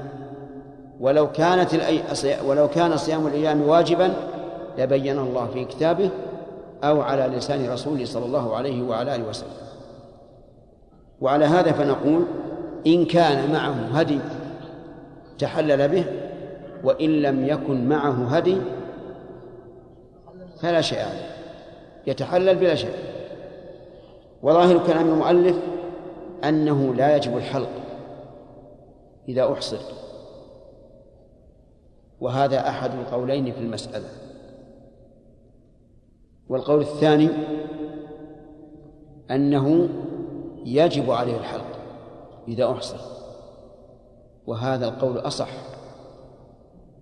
ولو 1.01 1.33
كانت 1.33 1.75
الأي... 1.75 2.03
ولو 2.47 2.69
كان 2.69 2.97
صيام 2.97 3.27
الأيام 3.27 3.63
واجبا 3.63 4.13
لبين 4.79 5.19
الله 5.19 5.47
في 5.47 5.65
كتابه 5.65 6.11
أو 6.85 7.01
على 7.01 7.37
لسان 7.37 7.71
رسوله 7.71 8.05
صلى 8.05 8.25
الله 8.25 8.57
عليه 8.57 8.83
وعلى 8.83 9.15
آله 9.15 9.29
وسلم. 9.29 9.72
وعلى 11.23 11.45
هذا 11.45 11.73
فنقول 11.73 12.25
إن 12.87 13.05
كان 13.05 13.53
معه 13.53 13.99
هدي 13.99 14.19
تحلل 15.39 15.89
به 15.89 16.05
وإن 16.85 17.23
لم 17.23 17.47
يكن 17.47 17.89
معه 17.89 18.37
هدي 18.37 18.57
فلا 20.61 20.81
شيء 20.81 20.99
عليه. 20.99 21.37
يتحلل 22.07 22.55
بلا 22.55 22.75
شيء. 22.75 22.95
وظاهر 24.43 24.87
كلام 24.87 25.09
المؤلف 25.09 25.57
أنه 26.45 26.95
لا 26.95 27.17
يجب 27.17 27.37
الحلق 27.37 27.71
إذا 29.29 29.53
أحصر 29.53 29.81
وهذا 32.21 32.69
أحد 32.69 32.91
القولين 32.95 33.53
في 33.53 33.61
المسألة. 33.61 34.09
والقول 36.49 36.81
الثاني 36.81 37.29
أنه 39.31 39.89
يجب 40.65 41.11
عليه 41.11 41.37
الحلق 41.37 41.79
إذا 42.49 42.71
أحصر 42.71 42.97
وهذا 44.47 44.89
القول 44.89 45.19
أصح 45.19 45.49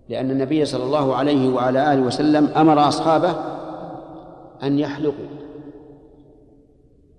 لأن 0.08 0.30
النبي 0.30 0.64
صلى 0.64 0.84
الله 0.84 1.14
عليه 1.14 1.54
وعلى 1.54 1.92
آله 1.92 2.02
وسلم 2.02 2.46
أمر 2.46 2.88
أصحابه 2.88 3.34
أن 4.62 4.78
يحلقوا. 4.78 5.26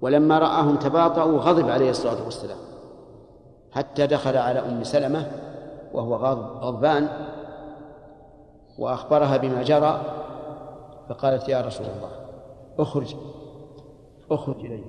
ولما 0.01 0.39
رآهم 0.39 0.75
تباطؤوا 0.75 1.39
غضب 1.39 1.69
عليه 1.69 1.89
الصلاة 1.89 2.23
والسلام 2.25 2.57
حتى 3.71 4.07
دخل 4.07 4.37
على 4.37 4.59
أم 4.59 4.83
سلمة 4.83 5.31
وهو 5.93 6.15
غضبان 6.61 7.07
وأخبرها 8.79 9.37
بما 9.37 9.63
جرى 9.63 10.01
فقالت 11.09 11.49
يا 11.49 11.61
رسول 11.61 11.85
الله 11.85 12.11
اخرج 12.79 13.15
اخرج 14.31 14.65
إلي. 14.65 14.83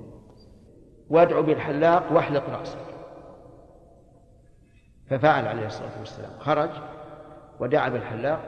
وادعو 1.12 1.42
بالحلاق 1.42 2.12
واحلق 2.12 2.50
رأسك. 2.50 2.78
ففعل 5.10 5.48
عليه 5.48 5.66
الصلاة 5.66 5.98
والسلام. 5.98 6.30
خرج 6.38 6.70
ودعا 7.60 7.88
بالحلاق 7.88 8.40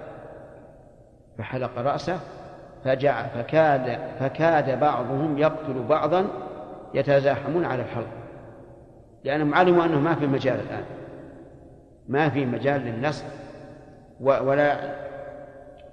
فحلق 1.38 1.78
رأسه 1.78 2.20
فجع 2.84 3.26
فكاد 3.26 3.98
فكاد 4.20 4.80
بعضهم 4.80 5.38
يقتل 5.38 5.82
بعضا 5.88 6.26
يتزاحمون 6.94 7.64
على 7.64 7.82
الحلق. 7.82 8.08
لأنهم 9.24 9.54
علموا 9.54 9.84
أنه 9.84 10.00
ما 10.00 10.14
في 10.14 10.26
مجال 10.26 10.60
الآن. 10.60 10.84
ما 12.08 12.28
في 12.28 12.46
مجال 12.46 12.80
للنصر 12.80 13.24
ولا 14.20 14.94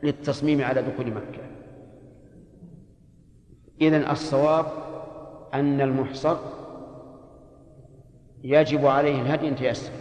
للتصميم 0.04 0.64
على 0.64 0.82
دخول 0.82 1.08
مكة. 1.12 1.42
إذن 3.82 4.10
الصواب 4.10 4.66
أن 5.54 5.82
المحصر 5.82 6.38
يجب 8.44 8.86
عليه 8.86 9.22
الهدي 9.22 9.48
إن 9.48 9.56
تيسر 9.56 9.92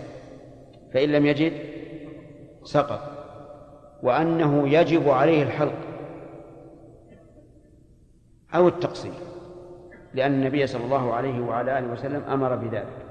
فإن 0.94 1.08
لم 1.08 1.26
يجد 1.26 1.52
سقط 2.62 3.00
وأنه 4.02 4.68
يجب 4.68 5.08
عليه 5.08 5.42
الحلق 5.42 5.78
أو 8.54 8.68
التقصير 8.68 9.12
لأن 10.14 10.32
النبي 10.32 10.66
صلى 10.66 10.84
الله 10.84 11.14
عليه 11.14 11.40
وعلى 11.40 11.78
آله 11.78 11.92
وسلم 11.92 12.22
أمر 12.22 12.56
بذلك. 12.56 13.06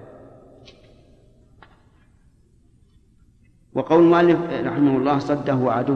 وقول 3.74 4.04
المؤلف 4.04 4.40
رحمه 4.66 4.98
الله 4.98 5.20
صده 5.20 5.72
عدو 5.72 5.96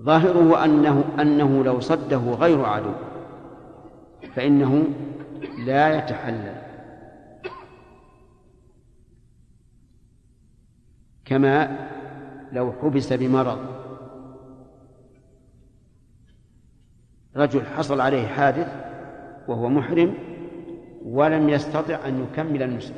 ظاهره 0.00 0.64
أنه 0.64 1.04
أنه 1.20 1.64
لو 1.64 1.80
صده 1.80 2.16
غير 2.16 2.64
عدو 2.64 2.92
فإنه 4.34 4.84
لا 5.66 5.98
يتحلل. 5.98 6.63
كما 11.24 11.88
لو 12.52 12.72
حبس 12.72 13.12
بمرض. 13.12 13.58
رجل 17.36 17.66
حصل 17.66 18.00
عليه 18.00 18.26
حادث 18.26 18.68
وهو 19.48 19.68
محرم 19.68 20.14
ولم 21.04 21.48
يستطع 21.48 22.08
أن 22.08 22.22
يكمل 22.22 22.62
النسك 22.62 22.94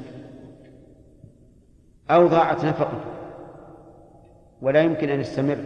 أو 2.11 2.27
ضاعت 2.27 2.65
نفقته 2.65 3.05
ولا 4.63 4.83
يمكن 4.83 5.09
أن 5.09 5.21
يستمر. 5.21 5.59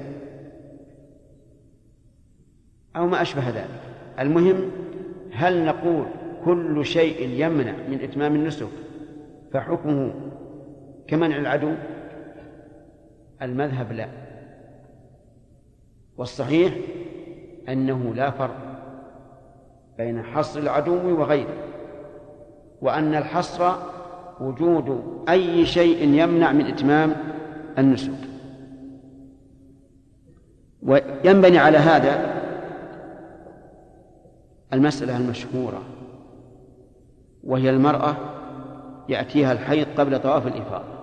أو 2.96 3.06
ما 3.06 3.22
أشبه 3.22 3.48
ذلك. 3.48 3.80
المهم 4.18 4.70
هل 5.32 5.64
نقول 5.64 6.06
كل 6.44 6.86
شيء 6.86 7.28
يمنع 7.28 7.72
من 7.88 8.00
إتمام 8.02 8.34
النسك 8.34 8.68
فحكمه 9.52 10.14
كمنع 11.08 11.36
العدو؟ 11.36 11.74
المذهب 13.42 13.92
لا. 13.92 14.08
والصحيح 16.16 16.74
أنه 17.68 18.14
لا 18.14 18.30
فرق 18.30 18.56
بين 19.98 20.22
حصر 20.22 20.60
العدو 20.60 21.20
وغيره 21.20 21.64
وأن 22.82 23.14
الحصر 23.14 23.72
وجود 24.40 25.04
أي 25.28 25.66
شيء 25.66 26.02
يمنع 26.02 26.52
من 26.52 26.66
إتمام 26.66 27.16
النسك. 27.78 28.12
وينبني 30.82 31.58
على 31.58 31.78
هذا 31.78 32.40
المسألة 34.72 35.16
المشهورة 35.16 35.82
وهي 37.44 37.70
المرأة 37.70 38.16
يأتيها 39.08 39.52
الحيض 39.52 39.86
قبل 39.98 40.22
طواف 40.22 40.46
الإفاضة. 40.46 40.99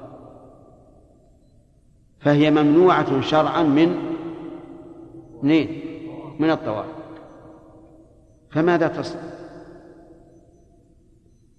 فهي 2.27 2.51
ممنوعة 2.51 3.21
شرعا 3.21 3.63
من 3.63 3.95
منين؟ 5.43 5.81
من 6.39 6.51
الطواف 6.51 6.85
فماذا 8.51 8.87
تصنع؟ 8.87 9.21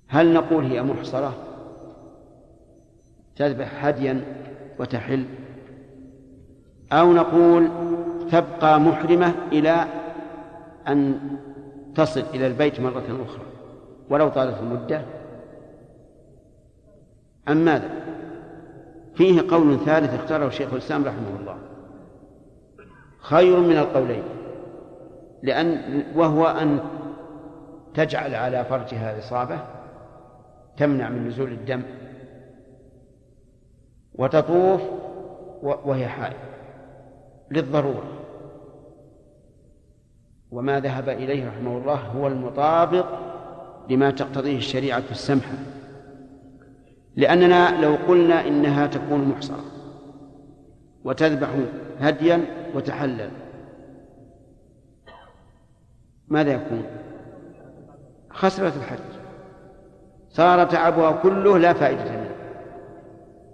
هل 0.08 0.32
نقول 0.32 0.64
هي 0.64 0.82
محصرة 0.82 1.34
تذبح 3.36 3.84
هديا 3.84 4.24
وتحل 4.78 5.24
أو 6.92 7.12
نقول 7.12 7.68
تبقى 8.32 8.80
محرمة 8.80 9.34
إلى 9.52 9.84
أن 10.88 11.20
تصل 11.94 12.24
إلى 12.34 12.46
البيت 12.46 12.80
مرة 12.80 13.24
أخرى 13.26 13.44
ولو 14.10 14.28
طالت 14.28 14.58
المدة 14.60 15.02
أم 17.48 17.56
ماذا؟ 17.56 18.07
فيه 19.18 19.42
قول 19.50 19.78
ثالث 19.86 20.14
اختاره 20.14 20.48
شيخ 20.48 20.72
الإسلام 20.72 21.04
رحمه 21.04 21.40
الله. 21.40 21.56
خير 23.20 23.60
من 23.60 23.78
القولين 23.78 24.22
لأن 25.42 26.02
وهو 26.16 26.46
أن 26.46 26.80
تجعل 27.94 28.34
على 28.34 28.64
فرجها 28.64 29.18
إصابة 29.18 29.58
تمنع 30.76 31.08
من 31.08 31.28
نزول 31.28 31.52
الدم 31.52 31.82
وتطوف 34.14 34.80
وهي 35.62 36.08
حائض 36.08 36.36
للضرورة. 37.50 38.12
وما 40.50 40.80
ذهب 40.80 41.08
إليه 41.08 41.48
رحمه 41.48 41.78
الله 41.78 41.96
هو 41.96 42.26
المطابق 42.26 43.06
لما 43.90 44.10
تقتضيه 44.10 44.56
الشريعة 44.56 45.02
السمحة. 45.10 45.54
لأننا 47.18 47.80
لو 47.80 47.94
قلنا 48.08 48.46
إنها 48.48 48.86
تكون 48.86 49.24
محصرة 49.28 49.64
وتذبح 51.04 51.48
هديا 52.00 52.44
وتحلل 52.74 53.30
ماذا 56.28 56.52
يكون؟ 56.52 56.82
خسرت 58.30 58.76
الحج. 58.76 58.98
صار 60.28 60.64
تعبها 60.64 61.12
كله 61.12 61.58
لا 61.58 61.72
فائدة 61.72 62.10
منه. 62.10 62.30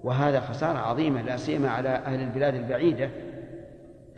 وهذا 0.03 0.41
خسارة 0.41 0.79
عظيمة 0.79 1.23
لا 1.23 1.37
سيما 1.37 1.71
على 1.71 1.89
أهل 1.89 2.21
البلاد 2.21 2.55
البعيدة. 2.55 3.11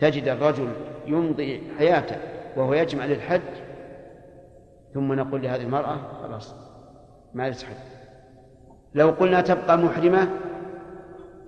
تجد 0.01 0.29
الرجل 0.29 0.69
يمضي 1.07 1.63
حياته 1.79 2.17
وهو 2.57 2.75
يجمع 2.75 3.05
للحج 3.05 3.41
ثم 4.95 5.13
نقول 5.13 5.43
لهذه 5.43 5.63
المرأة 5.63 5.97
خلاص 6.23 6.55
ما 7.35 7.45
حج. 7.45 7.96
لو 8.97 9.11
قلنا 9.11 9.41
تبقى 9.41 9.79
محرمة 9.79 10.29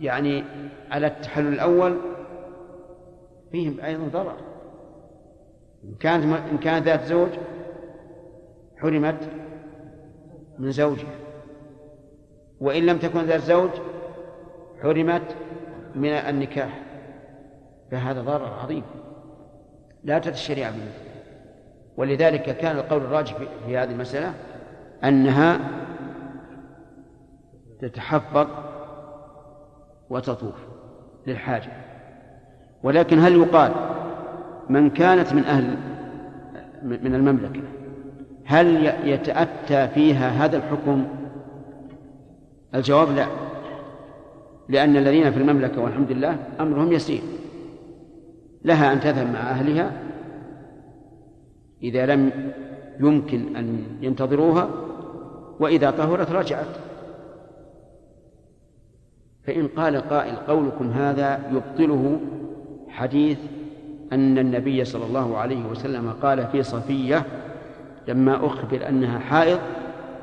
يعني 0.01 0.45
على 0.91 1.07
التحلل 1.07 1.53
الأول 1.53 1.97
فيهم 3.53 3.81
أيضا 3.81 4.09
ضرر. 4.09 4.37
إن 5.85 5.95
كانت 6.01 6.25
إن 6.53 6.59
كانت 6.59 6.87
ذات 6.87 7.05
زوج 7.05 7.29
حرمت 8.77 9.29
من 10.59 10.71
زوجها. 10.71 11.15
وإن 12.61 12.87
لم 12.87 12.99
تكن 12.99 13.21
ذات 13.21 13.41
زوج 13.41 13.71
حرمت 14.83 15.37
من 15.95 16.11
النكاح. 16.11 16.81
فهذا 17.91 18.23
ضرر 18.23 18.55
عظيم. 18.63 18.83
لا 20.05 20.19
تأتي 20.19 20.37
الشريعة 20.37 20.71
بمثله 20.71 21.09
ولذلك 21.97 22.57
كان 22.57 22.77
القول 22.77 23.01
الراجح 23.03 23.35
في 23.67 23.77
هذه 23.77 23.91
المسألة 23.91 24.35
أنها 25.05 25.61
تتحفظ 27.81 28.47
وتطوف 30.11 30.55
للحاجة. 31.27 31.73
ولكن 32.83 33.19
هل 33.19 33.37
يقال 33.37 33.73
من 34.69 34.91
كانت 34.91 35.33
من 35.33 35.45
أهل 35.45 35.77
من 36.83 37.15
المملكة 37.15 37.61
هل 38.45 38.93
يتأتى 39.05 39.89
فيها 39.89 40.29
هذا 40.29 40.57
الحكم؟ 40.57 41.05
الجواب 42.75 43.11
لا 43.17 43.27
لأن 44.69 44.97
الذين 44.97 45.31
في 45.31 45.39
المملكة 45.39 45.83
والحمد 45.83 46.13
لله 46.13 46.37
أمرهم 46.61 46.93
يسير. 46.93 47.21
لها 48.65 48.93
أن 48.93 49.01
تذهب 49.01 49.33
مع 49.33 49.41
أهلها 49.41 49.93
إذا 51.83 52.07
لم 52.07 52.53
يمكن 53.01 53.57
أن 53.57 53.85
ينتظروها 54.01 54.69
وإذا 55.61 55.91
طهرت 55.91 56.31
رجعت. 56.31 56.67
فإن 59.49 59.69
قال 59.69 59.97
قائل 59.97 60.37
قولكم 60.37 60.91
هذا 60.91 61.51
يبطله 61.53 62.21
حديث 62.89 63.39
أن 64.13 64.39
النبي 64.39 64.85
صلى 64.85 65.07
الله 65.07 65.37
عليه 65.37 65.67
وسلم 65.67 66.11
قال 66.11 66.47
في 66.47 66.63
صفية 66.63 67.27
لما 68.09 68.47
أخبر 68.47 68.89
أنها 68.89 69.19
حائض 69.19 69.59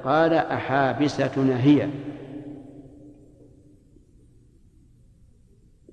قال 0.03 0.33
أحابستنا 0.33 1.63
هي. 1.63 1.89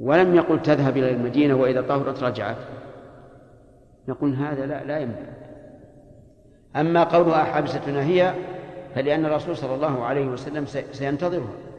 ولم 0.01 0.35
يقل 0.35 0.63
تذهب 0.63 0.97
إلى 0.97 1.11
المدينة 1.11 1.55
وإذا 1.55 1.81
طهرت 1.81 2.23
رجعت. 2.23 2.57
نقول 4.09 4.35
هذا 4.35 4.67
لا 4.67 4.85
لا 4.85 4.99
ينبغي. 4.99 5.33
أما 6.77 7.05
قولها 7.05 7.45
حابستنا 7.45 8.03
هي 8.03 8.35
فلأن 8.95 9.25
الرسول 9.25 9.57
صلى 9.57 9.75
الله 9.75 10.05
عليه 10.05 10.27
وسلم 10.27 10.67
سينتظرها. 10.93 11.72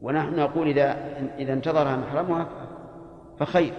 ونحن 0.00 0.36
نقول 0.36 0.68
إذا 0.68 0.96
إذا 1.38 1.52
انتظرها 1.52 1.96
محرمها 1.96 2.48
فخير. 3.38 3.72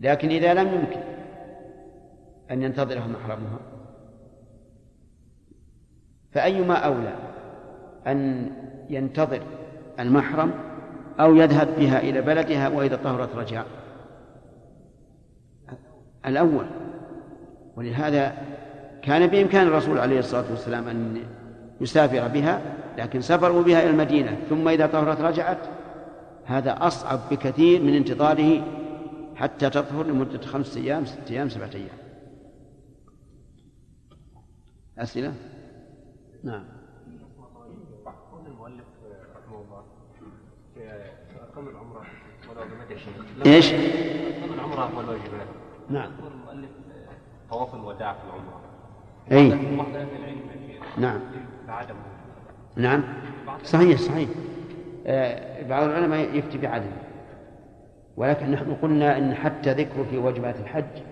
لكن 0.00 0.28
إذا 0.28 0.54
لم 0.54 0.74
يمكن 0.74 1.00
أن 2.50 2.62
ينتظرها 2.62 3.06
محرمها 3.06 3.58
فأيما 6.32 6.74
أولى 6.74 7.14
أن 8.06 8.50
ينتظر 8.90 9.42
المحرم 10.00 10.52
أو 11.20 11.36
يذهب 11.36 11.68
بها 11.78 11.98
إلى 12.00 12.22
بلدها 12.22 12.68
وإذا 12.68 12.96
طهرت 12.96 13.36
رجع 13.36 13.64
الأول 16.26 16.66
ولهذا 17.76 18.36
كان 19.02 19.26
بإمكان 19.26 19.66
الرسول 19.66 19.98
عليه 19.98 20.18
الصلاة 20.18 20.44
والسلام 20.50 20.88
أن 20.88 21.22
يسافر 21.80 22.28
بها 22.28 22.62
لكن 22.98 23.20
سفروا 23.20 23.62
بها 23.62 23.82
إلى 23.82 23.90
المدينة 23.90 24.36
ثم 24.48 24.68
إذا 24.68 24.86
طهرت 24.86 25.20
رجعت. 25.20 25.58
هذا 26.44 26.86
أصعب 26.86 27.20
بكثير 27.30 27.82
من 27.82 27.94
انتظاره 27.94 28.62
حتى 29.36 29.70
تطهر 29.70 30.06
لمدة 30.06 30.40
خمسة 30.46 30.80
أيام 30.80 31.04
ستة 31.04 31.32
أيام 31.32 31.48
سبعة 31.48 31.70
أيام. 31.74 31.98
أسئلة؟ 34.98 35.34
نعم. 36.44 36.64
أركان 41.40 41.68
العمرة 44.54 44.96
والواجبات 44.96 45.46
نعم. 45.90 46.10
المؤلف 46.26 46.70
طواف 47.50 47.74
الوداع 47.74 48.12
في 48.12 48.20
العمرة. 48.24 48.60
العلم 49.30 49.86
نعم. 50.98 51.20
بعدمه 51.68 51.98
نعم. 52.76 53.04
صحيح 53.64 53.98
صحيح. 53.98 54.28
آه، 55.06 55.62
بعض 55.68 55.82
العلماء 55.82 56.34
يفتي 56.34 56.58
بعدم 56.58 56.90
ولكن 58.16 58.50
نحن 58.50 58.74
قلنا 58.74 59.18
إن 59.18 59.34
حتى 59.34 59.72
ذكره 59.72 60.02
في 60.10 60.18
واجبات 60.18 60.60
الحج 60.60 61.02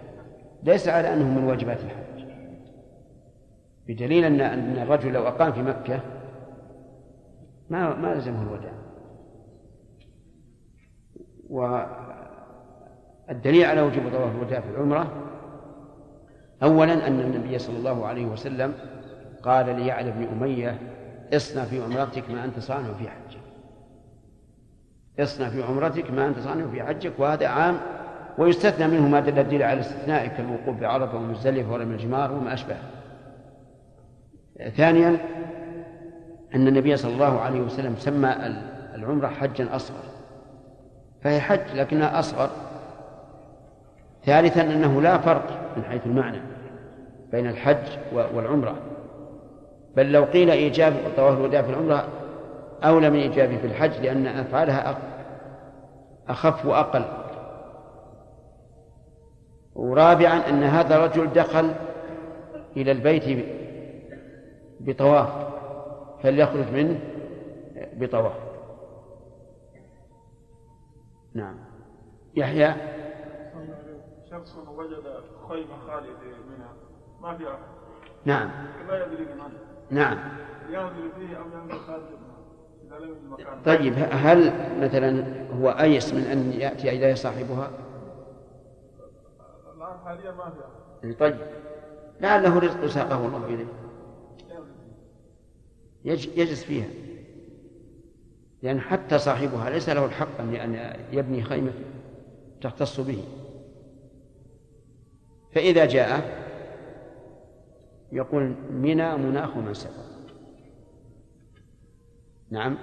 ليس 0.62 0.88
على 0.88 1.14
أنه 1.14 1.40
من 1.40 1.44
واجبات 1.44 1.78
الحج. 1.80 2.24
بدليل 3.88 4.24
ان 4.24 4.40
أن 4.40 4.78
الرجل 4.82 5.12
لو 5.12 5.28
أقام 5.28 5.52
في 5.52 5.62
مكة 5.62 6.00
ما 7.70 7.94
ما 7.94 8.14
لزمه 8.14 8.42
الوداع. 8.42 8.72
والدليل 13.28 13.64
على 13.64 13.82
وجوب 13.82 14.02
طواف 14.12 14.34
الوداع 14.36 14.61
في 14.61 14.70
العمرة 14.70 15.12
اولا 16.62 17.07
أن 17.07 17.20
النبي 17.20 17.59
صلى 17.59 17.76
الله 17.76 18.07
عليه 18.07 18.26
وسلم 18.26 18.74
قال 19.45 19.76
ليعلى 19.76 20.11
بن 20.11 20.28
أمية 20.32 20.78
اصنع 21.34 21.64
في 21.64 21.82
عمرتك 21.82 22.30
ما 22.30 22.45
أنت 22.45 22.59
صانع 22.59 22.92
في 22.92 23.09
حجك. 23.09 23.40
اصنع 25.20 25.49
في 25.49 25.62
عمرتك 25.62 26.11
ما 26.11 26.26
أنت 26.26 26.38
صانع 26.38 26.66
في 26.66 26.82
حجك 26.82 27.12
وهذا 27.18 27.49
عام 27.49 27.76
ويستثنى 28.38 28.88
منه 28.88 29.09
ما 29.09 29.20
دل 29.20 29.38
الدليل 29.38 29.62
على 29.62 29.80
استثنائه 29.80 30.28
كالوقوف 30.28 30.80
بعرفة 30.80 31.16
ومزدلفة 31.16 31.72
ورمي 31.72 31.95
الجمار 31.95 32.32
وما 32.32 32.55
أشبه. 32.55 32.76
ثانيا 34.76 35.09
أن 36.55 36.68
النبي 36.68 36.97
صلى 36.97 37.12
الله 37.12 37.40
عليه 37.40 37.61
وسلم 37.61 37.97
سمى 37.99 38.36
العمرة 38.95 39.28
حجا 39.28 39.76
أصغر. 39.76 40.05
فهي 41.22 41.40
حج 41.40 41.74
لكنها 41.74 42.18
أصغر. 42.18 42.51
ثالثا 44.24 44.62
أنه 44.62 45.03
لا 45.03 45.18
فرق 45.18 45.74
من 45.76 45.84
حيث 45.84 46.07
المعنى 46.07 46.40
بين 47.32 47.47
الحج 47.47 47.99
والعمرة. 48.12 48.93
بل 49.97 50.12
لو 50.12 50.24
قيل 50.24 50.51
إيجاب 50.51 50.95
طواف 51.16 51.38
الوداع 51.38 51.62
في 51.62 51.70
العمرة 51.70 52.09
أولى 52.84 53.11
من 53.11 53.18
إيجابه 53.18 53.57
في 53.57 53.66
الحج 53.66 54.01
لأن 54.03 54.26
أفعالها 54.26 54.99
أخف 56.28 56.66
وأقل. 56.66 57.05
ورابعا 59.74 60.49
أن 60.49 60.62
هذا 60.62 60.97
الرجل 60.97 61.32
دخل 61.32 61.74
إلى 62.76 62.92
البيت 62.92 63.47
بطواف 64.80 65.28
فليخرج 66.22 66.72
منه 66.72 67.01
بطواف. 67.92 68.32
نعم. 71.34 71.57
يحيى؟ 72.34 72.74
شخص 74.30 74.57
وجد 74.76 75.03
خيمة 75.49 75.76
خالية 75.86 76.36
منها. 76.49 76.72
ما 77.22 77.36
فيها 77.36 77.59
نعم. 78.24 78.51
لا 78.88 79.07
يدري 79.07 79.24
من 79.24 79.40
نعم. 79.95 80.18
فيه 81.18 81.22
ينزل 81.22 81.78
خارج 81.86 82.03
طيب 83.64 83.95
هل 84.11 84.53
مثلا 84.80 85.24
هو 85.61 85.70
أيس 85.70 86.14
من 86.14 86.20
أن 86.22 86.53
يأتي 86.61 86.88
إليه 86.90 87.14
صاحبها؟ 87.14 87.70
الآن 89.76 89.99
حاليا 90.05 90.30
ما 90.32 90.53
فيها 91.03 91.12
طيب. 91.20 91.36
لعله 92.20 92.59
رزق 92.59 92.86
ساقه 92.86 93.26
الله 93.26 93.47
إليه. 93.47 93.66
يج- 96.05 96.28
يجلس 96.38 96.64
فيها. 96.64 96.86
لأن 98.62 98.80
حتى 98.80 99.18
صاحبها 99.18 99.70
ليس 99.70 99.88
له 99.88 100.05
الحق 100.05 100.40
أن 100.40 100.95
يبني 101.12 101.42
خيمة 101.42 101.72
تختص 102.62 103.01
به. 103.01 103.24
فإذا 105.53 105.84
جاء 105.84 106.43
يقول 108.15 108.55
منى 108.71 109.17
مناخ 109.17 109.57
من 109.57 109.75
سبق 109.75 110.05
نعم. 112.51 112.79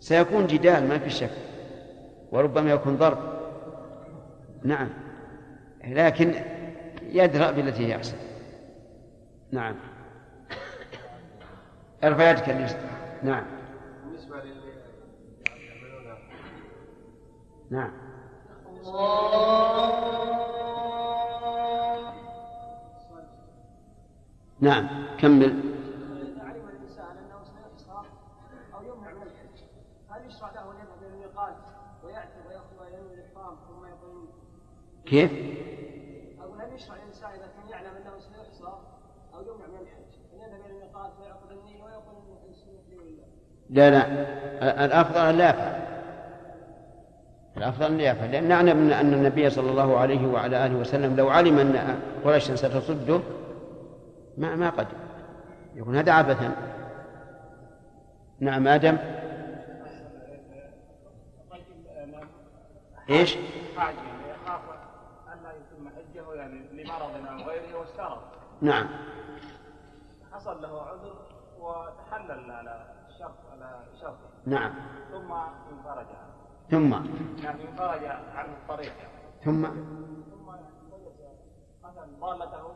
سيكون 0.00 0.46
جدال 0.46 0.88
ما 0.88 0.98
في 0.98 1.10
شك. 1.10 1.30
وربما 2.32 2.70
يكون 2.70 2.96
ضرب. 2.96 3.18
نعم. 4.64 4.88
لكن 5.84 6.34
يدرأ 7.02 7.50
بالتي 7.50 7.86
هي 7.86 7.96
أحسن. 7.96 8.16
نعم. 9.52 9.74
أرفع 12.04 12.30
يدك 12.30 12.48
نعم. 13.22 13.44
بالنسبة 14.04 14.36
نعم. 17.70 17.92
نعم 24.62 24.88
كمل. 25.18 25.44
الإنسان 26.70 27.06
أنه 27.06 27.44
سيحصى 27.44 27.98
أو 28.74 28.82
يمنع 28.82 29.12
من 29.12 29.22
الحج 29.22 29.56
يذهب 30.44 30.98
إلى 30.98 31.06
الميقات 31.06 31.54
يوم 32.94 33.06
الإحرام 33.14 33.56
ثم 33.68 33.86
يقول 33.86 34.28
كيف؟ 35.06 35.32
أقول 36.40 36.60
هل 36.60 36.74
يشرع 36.74 36.96
الإنسان 36.96 37.30
إذا 37.30 37.46
كان 37.46 37.68
يعلم 37.70 37.96
أنه 37.96 38.18
سيحصى 38.18 38.72
أو 39.34 39.40
يمنع 39.40 39.66
من 39.66 39.80
الحج 39.80 40.12
أن 40.32 40.38
يذهب 40.38 40.60
إلى 40.66 40.74
الميقات 40.74 41.12
ويعقد 41.20 41.50
النية 41.50 41.84
ويقول 41.84 42.14
لي 42.26 42.96
ولا 42.96 43.22
لا 43.70 43.90
لا. 43.90 44.84
الأفضل 44.84 45.20
أن 45.20 45.38
لا 45.38 45.50
يفعل. 45.50 45.82
الأفضل 47.56 47.86
أن 47.86 47.98
لا 47.98 48.10
يفعل. 48.10 48.32
لأن 48.32 48.48
نعلم 48.48 48.90
أن 48.90 49.14
النبي 49.14 49.50
صلى 49.50 49.70
الله 49.70 49.98
عليه 49.98 50.26
وعلى 50.26 50.66
آله 50.66 50.76
وسلم 50.76 51.16
لو 51.16 51.28
علم 51.28 51.58
أن 51.58 51.98
قريشا 52.24 52.56
ستصده 52.56 53.20
ما 54.38 54.56
ما 54.56 54.70
قدم 54.70 54.98
يكون 55.74 55.96
هذا 55.96 56.12
عبثا 56.12 56.56
نعم 58.40 58.68
آدم. 58.68 58.98
إيش؟ 63.10 63.36
حاجة 63.76 63.96
يخاف 64.30 64.60
أن 65.32 65.42
لا 65.42 65.52
يتم 65.52 65.88
حجه 65.88 66.34
يعني 66.34 66.82
لمرض 66.82 67.26
أو 67.26 67.48
غيره 67.48 68.22
نعم. 68.60 68.86
حصل 70.32 70.62
له 70.62 70.82
عذر 70.82 71.14
وتحلل 71.58 72.50
على 72.50 72.86
الشرط 73.08 73.36
على 73.52 73.84
شرطه. 74.00 74.30
نعم. 74.46 74.72
ثم 75.12 75.32
انفرج 75.72 76.06
ثم؟ 76.70 76.92
يعني 77.44 77.62
انفرج 77.68 78.04
عن 78.04 78.44
الطريق 78.44 78.92
ثم؟ 79.44 79.66
ثم 79.66 80.46
مثلا 81.84 82.06
ضالته 82.20 82.74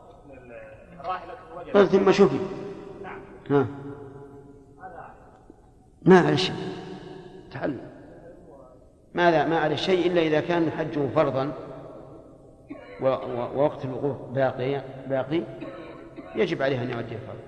قل 1.73 1.87
ثم 1.87 2.11
شوفي 2.11 2.39
نعم 3.03 3.19
ها. 3.49 3.67
ما 6.05 6.19
عليه 6.19 6.35
شيء. 6.35 6.55
تعلم. 7.51 7.79
ماذا 9.13 9.45
ما 9.45 9.59
عليه 9.59 9.75
شيء 9.75 10.07
إلا 10.11 10.21
إذا 10.21 10.39
كان 10.41 10.71
حجه 10.71 11.07
فرضا 11.15 11.51
ووقت 13.01 13.85
الوقوف 13.85 14.17
باقي 14.31 14.81
باقي 15.09 15.43
يجب 16.35 16.61
عليه 16.61 16.81
أن 16.81 16.89
يؤدي 16.89 17.15
الفرض. 17.15 17.39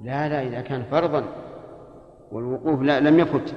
لا 0.00 0.28
لا 0.28 0.42
إذا 0.42 0.60
كان 0.60 0.82
فرضا 0.82 1.24
والوقوف 2.32 2.82
لا 2.82 3.00
لم 3.00 3.18
يفت 3.18 3.54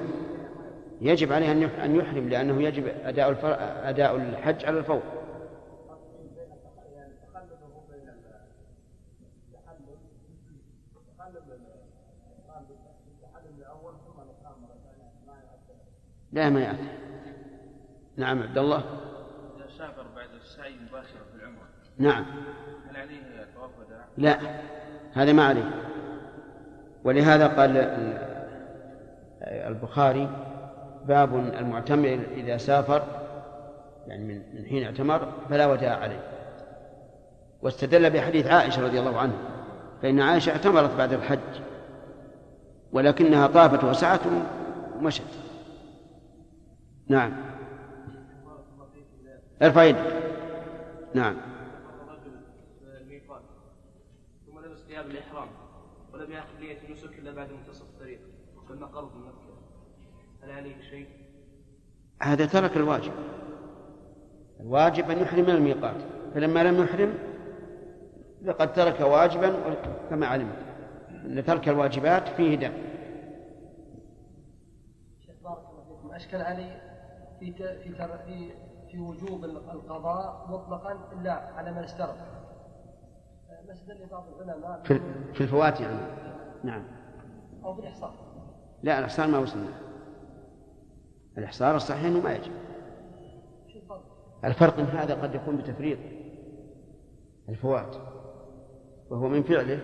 يجب 1.00 1.32
عليه 1.32 1.52
أن 1.52 1.62
يح- 1.62 1.80
أن 1.84 1.96
يحرم 1.96 2.28
لأنه 2.28 2.62
يجب 2.62 2.86
أداء. 3.04 3.38
أداء 3.88 4.16
الحج 4.16 4.64
على 4.64 4.78
الفور. 4.78 5.00
لا 16.32 16.50
ما 16.50 16.60
يأتي 16.60 16.88
نعم 18.16 18.42
عبد 18.42 18.58
الله. 18.58 18.76
إذا 19.56 19.66
سافر 19.78 20.02
بعد 20.16 20.28
السعي 20.40 20.72
مباشرة 20.88 21.20
في 21.32 21.42
العمرة 21.42 21.62
نعم. 21.98 22.24
هل 22.90 22.96
عليه 22.96 23.46
طواف 23.56 23.70
وداع؟ 23.78 24.04
لا 24.18 24.38
هذا 25.12 25.32
ما 25.32 25.44
عليه. 25.46 25.70
ولهذا 27.04 27.46
قال 27.46 27.76
ال- 27.76 28.30
البخاري 29.42 30.28
باب 31.06 31.36
المعتمر 31.36 32.20
إذا 32.32 32.56
سافر 32.56 33.02
يعني 34.06 34.24
من 34.24 34.42
من 34.54 34.66
حين 34.66 34.84
اعتمر 34.84 35.32
فلا 35.50 35.66
وداع 35.66 35.96
عليه. 35.96 36.20
واستدل 37.62 38.10
بحديث 38.10 38.46
عائشة 38.46 38.82
رضي 38.82 39.00
الله 39.00 39.18
عنها 39.18 39.36
فإن 40.02 40.20
عائشة 40.20 40.50
اعتمرت 40.52 40.90
بعد 40.98 41.12
الحج 41.12 41.38
ولكنها 42.92 43.46
طافت 43.46 43.84
وسعت 43.84 44.20
ومشت. 44.98 45.22
نعم. 47.10 47.32
ارفع 49.62 49.84
يدك. 49.84 50.22
نعم. 51.14 51.36
الميقات 53.00 53.42
ثم 54.46 54.58
لبس 54.58 54.78
ثياب 54.78 55.06
الإحرام 55.06 55.48
ولم 56.14 56.32
يأخذ 56.32 56.60
نية 56.60 56.78
النسك 56.88 57.18
إلا 57.18 57.32
بعد 57.32 57.48
منتصف 57.52 57.82
الطريق 57.82 58.20
ثم 58.68 58.84
قرب 58.84 59.16
من 59.16 59.22
مكة؟ 59.22 59.54
هل 60.42 60.50
عليه 60.50 60.80
شيء؟ 60.90 61.06
هذا 62.22 62.46
ترك 62.46 62.76
الواجب. 62.76 63.12
الواجب 64.60 65.10
أن 65.10 65.18
يحرم 65.18 65.42
من 65.44 65.50
الميقات. 65.50 65.96
فلما 66.34 66.62
لم 66.64 66.82
يحرم 66.82 67.14
لقد 68.42 68.72
ترك 68.72 69.00
واجبا 69.00 69.74
كما 70.10 70.26
علمت. 70.26 70.58
أن 71.10 71.44
ترك 71.44 71.68
الواجبات 71.68 72.28
فيه 72.28 72.54
دم. 72.54 72.72
شيخ 75.26 75.34
بارك 75.44 75.58
الله 75.70 75.84
فيكم. 75.88 76.14
أشكل 76.14 76.36
علي 76.36 76.89
في 77.40 77.52
في 77.52 77.94
في 78.26 78.50
في 78.90 78.98
وجوب 78.98 79.44
القضاء 79.44 80.46
مطلقا 80.48 80.98
إلا 81.12 81.32
على 81.32 81.72
من 81.72 81.78
اشترط. 81.78 82.16
ما 83.66 83.72
استدل 83.72 84.06
بعض 84.10 84.24
العلماء 84.28 84.82
في 84.82 85.00
في 85.34 85.40
الفوات 85.40 85.80
يعني. 85.80 85.98
نعم. 86.64 86.82
أو 87.64 87.74
في 87.74 87.80
الإحصاء 87.80 88.14
لا 88.82 88.98
الإحصار 88.98 89.26
ما 89.26 89.38
وصلنا 89.38 89.72
الإحصار 91.38 91.76
الصحيح 91.76 92.04
أنه 92.04 92.20
ما 92.20 92.32
يجب. 92.32 92.52
شو 93.72 93.78
الفرق؟ 93.78 94.02
الفرق 94.44 94.78
أن 94.78 94.84
هذا 94.84 95.14
قد 95.14 95.34
يكون 95.34 95.56
بتفريط 95.56 95.98
الفوات 97.48 97.96
وهو 99.10 99.28
من 99.28 99.42
فعله 99.42 99.80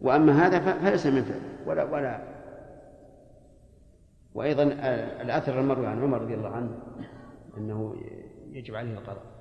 وأما 0.00 0.46
هذا 0.46 0.60
فليس 0.60 1.06
من 1.06 1.22
فعله 1.22 1.68
ولا 1.68 1.84
ولا 1.84 2.29
وأيضا 4.34 4.62
الأثر 5.22 5.60
المروي 5.60 5.86
عن 5.86 6.02
عمر 6.02 6.22
رضي 6.22 6.34
الله 6.34 6.48
عنه 6.48 6.78
أنه 7.56 7.96
يجب 8.52 8.74
عليه 8.74 8.92
القضاء. 8.92 9.40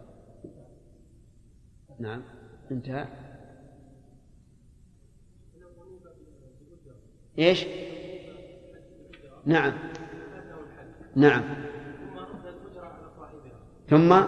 نعم. 2.00 2.24
انتهى. 2.72 3.08
إيش؟ 7.40 7.66
نعم. 9.46 9.74
نعم. 11.16 11.44
ثم؟ 13.90 14.24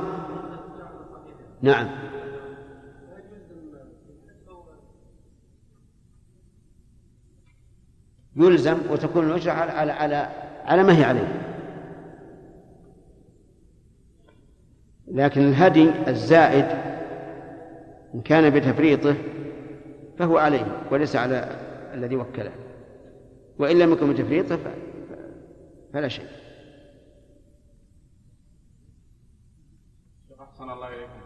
نعم. 1.62 2.12
يلزم 8.36 8.78
وتكون 8.92 9.28
الأجرة 9.28 9.52
على 9.52 9.72
على 9.72 9.92
على, 9.92 10.41
على 10.72 10.84
ما 10.84 10.98
هي 10.98 11.04
عليه. 11.04 11.28
لكن 15.08 15.42
الهدي 15.42 15.90
الزائد 16.08 16.66
إن 18.16 18.22
كان 18.22 18.50
بتفريطه 18.50 19.16
فهو 20.18 20.38
عليه 20.38 20.82
وليس 20.92 21.16
على 21.16 21.60
الذي 21.94 22.16
وكله. 22.16 22.52
وإن 23.60 23.80
لم 23.80 23.92
يكن 23.94 24.14
بتفريطه 24.14 24.60
فلا 25.94 26.08
شيء. 26.08 26.28
أحسن 30.42 30.70
الله 30.70 30.88
إليكم. 30.88 31.22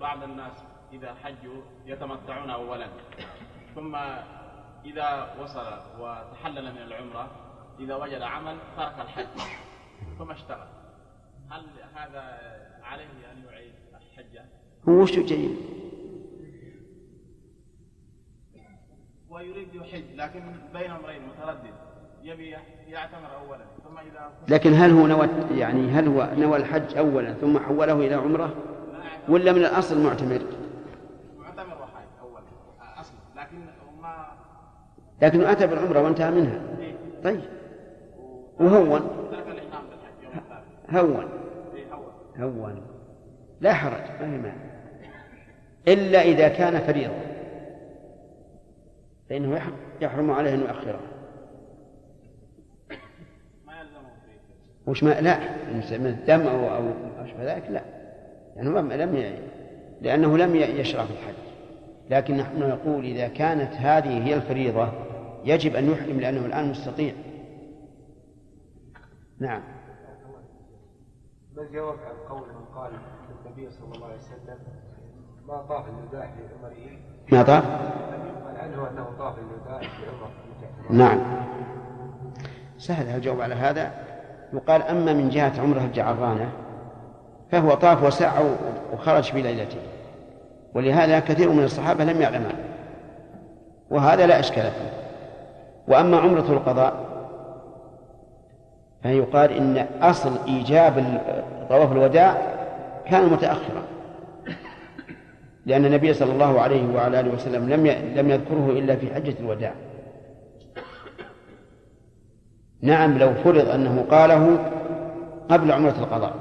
بعض 0.00 0.22
الناس 0.22 0.52
إذا 0.92 1.14
حجوا 1.14 1.62
يتمتعون 1.86 2.50
أولا. 2.50 2.86
ثم 3.74 3.96
إذا 4.84 5.34
وصل 5.42 5.66
وتحلل 6.00 6.72
من 6.72 6.82
العمرة 6.82 7.49
إذا 7.80 7.94
وجد 7.94 8.22
عمل 8.22 8.56
ترك 8.76 8.94
الحج. 9.00 9.40
ثم 10.18 10.30
اشتغل. 10.30 10.68
هل 11.50 11.62
هذا 11.94 12.38
عليه 12.82 13.04
أن 13.04 13.44
يعيد 13.50 13.72
الحجة؟ 13.94 14.44
هو 14.88 14.92
وش 14.92 15.12
جيد؟ 15.12 15.56
ويريد 19.30 19.74
يحج 19.74 20.04
لكن 20.14 20.42
بين 20.72 20.90
أمرين 20.90 21.22
متردد. 21.28 21.74
يبي 22.22 22.56
يعتمر 22.86 23.36
أولا 23.36 23.64
ثم 23.84 23.98
إذا 23.98 24.30
لكن 24.48 24.74
هل 24.74 24.90
هو 24.90 25.06
نوى 25.06 25.28
يعني 25.50 25.90
هل 25.90 26.08
هو 26.08 26.28
نوى 26.36 26.56
الحج 26.56 26.96
أولا 26.96 27.34
ثم 27.34 27.58
حوله 27.58 27.92
إلى 27.92 28.14
عمرة؟ 28.14 28.54
ولا 29.28 29.52
من 29.52 29.58
الأصل 29.58 30.00
معتمر؟ 30.00 30.42
معتمر 31.38 31.82
وحاج 31.82 32.06
أولا 32.20 32.42
أصل 33.00 33.14
لكن 33.36 33.58
ما 34.02 34.26
لكنه 35.22 35.52
أتى 35.52 35.66
بالعمرة 35.66 36.02
وانتهى 36.02 36.30
منها. 36.30 36.62
طيب. 37.24 37.40
وهون. 38.60 39.00
هون. 40.90 41.28
هون. 42.38 42.82
لا 43.60 43.72
حرج 43.72 44.00
ما 44.00 44.18
في 44.18 44.24
مانع. 44.26 44.54
إلا 45.88 46.22
إذا 46.22 46.48
كان 46.48 46.78
فريضة. 46.78 47.14
فإنه 49.30 49.60
يحرم- 50.00 50.30
عليه 50.30 50.54
أن 50.54 50.60
يؤخره. 50.60 51.00
وش 54.86 55.04
ما 55.04 55.20
لا 55.20 55.38
من 55.72 56.06
الدم 56.06 56.40
أو 56.46 56.76
أو 56.76 56.82
أشبه 57.24 57.54
ذلك 57.54 57.64
لا. 57.70 57.82
يعني 58.56 58.68
هو 58.68 58.78
لم 58.78 59.16
ي... 59.16 59.32
لأنه 60.00 60.38
لم 60.38 60.56
يشرع 60.56 61.04
في 61.04 61.10
الحج. 61.10 61.34
لكن 62.10 62.36
نحن 62.36 62.58
نقول 62.68 63.04
إذا 63.04 63.28
كانت 63.28 63.72
هذه 63.74 64.26
هي 64.26 64.34
الفريضة 64.34 64.88
يجب 65.44 65.76
أن 65.76 65.90
يحرم 65.90 66.20
لأنه 66.20 66.46
الآن 66.46 66.70
مستطيع. 66.70 67.12
نعم. 69.40 69.60
ما 71.56 71.62
الجواب 71.62 71.94
عن 71.94 72.36
قول 72.36 72.48
من 72.48 72.64
قال 72.74 72.90
النبي 73.46 73.70
صلى 73.70 73.94
الله 73.94 74.06
عليه 74.06 74.16
وسلم 74.16 74.58
ما 75.48 75.56
طاف 75.56 75.84
الوداع 75.88 76.26
في 76.26 76.40
عمره؟ 76.54 76.98
ما 77.32 77.42
طاف؟ 77.42 77.64
قال 78.46 78.56
عنه 78.56 78.90
أنه 78.90 79.06
طاف 79.18 79.34
الوداع 79.38 79.80
في 79.80 80.02
عمره 80.08 80.30
نعم. 80.90 81.20
سهل 82.78 83.16
الجواب 83.16 83.40
على 83.40 83.54
هذا؟ 83.54 83.90
يقال 84.52 84.82
أما 84.82 85.12
من 85.12 85.28
جهة 85.28 85.60
عمره 85.60 85.80
الجعرانة 85.80 86.52
فهو 87.50 87.74
طاف 87.74 88.02
وسعى 88.02 88.44
وخرج 88.92 89.32
في 89.32 89.42
ليلته. 89.42 89.80
ولهذا 90.74 91.20
كثير 91.20 91.52
من 91.52 91.64
الصحابة 91.64 92.04
لم 92.04 92.22
يعلمها 92.22 92.56
وهذا 93.90 94.26
لا 94.26 94.40
إشكال 94.40 94.70
فيه. 94.70 94.90
وأما 95.88 96.18
عمرة 96.18 96.52
القضاء 96.52 97.09
فيقال 99.02 99.52
إن 99.52 99.86
أصل 100.02 100.30
إيجاب 100.46 101.20
طواف 101.68 101.92
الوداع 101.92 102.34
كان 103.06 103.28
متأخرا. 103.28 103.82
لأن 105.66 105.84
النبي 105.84 106.12
صلى 106.12 106.32
الله 106.32 106.60
عليه 106.60 106.94
وعلى 106.94 107.20
آله 107.20 107.34
وسلم 107.34 107.68
لم 107.68 107.86
لم 108.16 108.30
يذكره 108.30 108.70
إلا 108.70 108.96
في 108.96 109.14
حجة 109.14 109.34
الوداع. 109.40 109.72
نعم 112.82 113.18
لو 113.18 113.34
فرض 113.34 113.68
أنه 113.68 114.04
قاله 114.10 114.58
قبل 115.48 115.72
عمرة 115.72 115.94
القضاء 115.98 116.34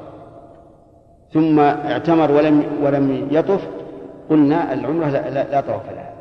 ثم 1.33 1.59
اعتمر 1.59 2.31
ولم 2.31 2.63
ولم 2.83 3.27
يطف 3.31 3.67
قلنا 4.29 4.73
العمرة 4.73 5.05
لا, 5.05 5.29
لا, 5.29 5.51
لا 5.51 5.61
طواف 5.61 5.89
لها. 5.91 6.13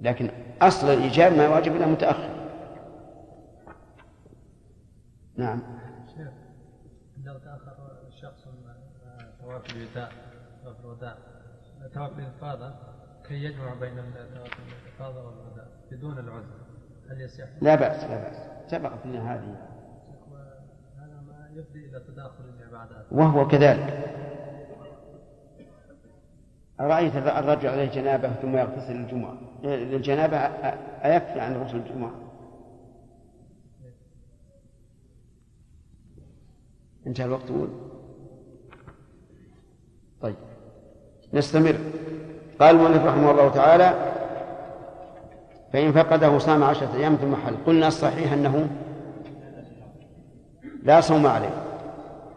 لكن 0.00 0.28
أصل 0.62 0.88
الإيجاب 0.88 1.36
ما 1.36 1.48
واجب 1.48 1.76
إلا 1.76 1.86
متأخر. 1.86 2.35
نعم. 5.36 5.62
شيخ 6.16 6.28
لو 7.24 7.38
تأخر 7.38 7.76
شخص 8.22 8.44
طواف 9.42 9.62
الوداع 9.76 10.08
طواف 10.64 10.80
الوداع. 10.80 11.14
طواف 11.94 12.18
الإفاضة 12.18 12.74
كي 13.28 13.34
يجمع 13.44 13.74
بين 13.74 13.94
طواف 14.34 14.50
الإفاضة 14.84 15.26
والوداع 15.26 15.64
بدون 15.90 16.18
العذر 16.18 16.66
هل 17.10 17.20
يصح؟ 17.20 17.44
لا 17.60 17.74
بأس 17.74 18.04
لا 18.04 18.16
بأس. 18.22 18.36
سبقت 18.70 19.06
لنا 19.06 19.34
هذه. 19.34 19.56
هذا 20.98 21.20
ما 21.20 21.48
يفضي 21.52 21.86
إلى 21.86 22.00
تداخل 22.00 22.44
العبادات. 22.58 23.06
وهو 23.12 23.48
كذلك. 23.48 24.12
أرأيت 26.80 27.16
الرجل 27.16 27.68
عليه 27.68 27.90
جنابة 27.90 28.32
ثم 28.32 28.56
يغتسل 28.56 28.92
للجمعة؟ 28.92 29.36
للجنابة 29.62 30.38
أ- 30.48 30.50
أ- 30.62 31.04
أيكفي 31.06 31.40
عن 31.40 31.56
غسل 31.56 31.76
الجمعة؟ 31.76 32.12
انتهى 37.06 37.24
الوقت 37.24 37.50
أول 37.50 37.68
طيب. 40.22 40.34
نستمر. 41.32 41.76
قال 42.60 42.76
المؤلف 42.76 43.04
رحمه 43.04 43.30
الله 43.30 43.48
تعالى 43.48 43.94
فإن 45.72 45.92
فقده 45.92 46.38
صام 46.38 46.62
عشرة 46.62 46.96
أيام 46.96 47.14
ثم 47.14 47.36
حل. 47.36 47.54
قلنا 47.66 47.88
الصحيح 47.88 48.32
أنه 48.32 48.68
لا 50.82 51.00
صوم 51.00 51.26
عليه 51.26 51.62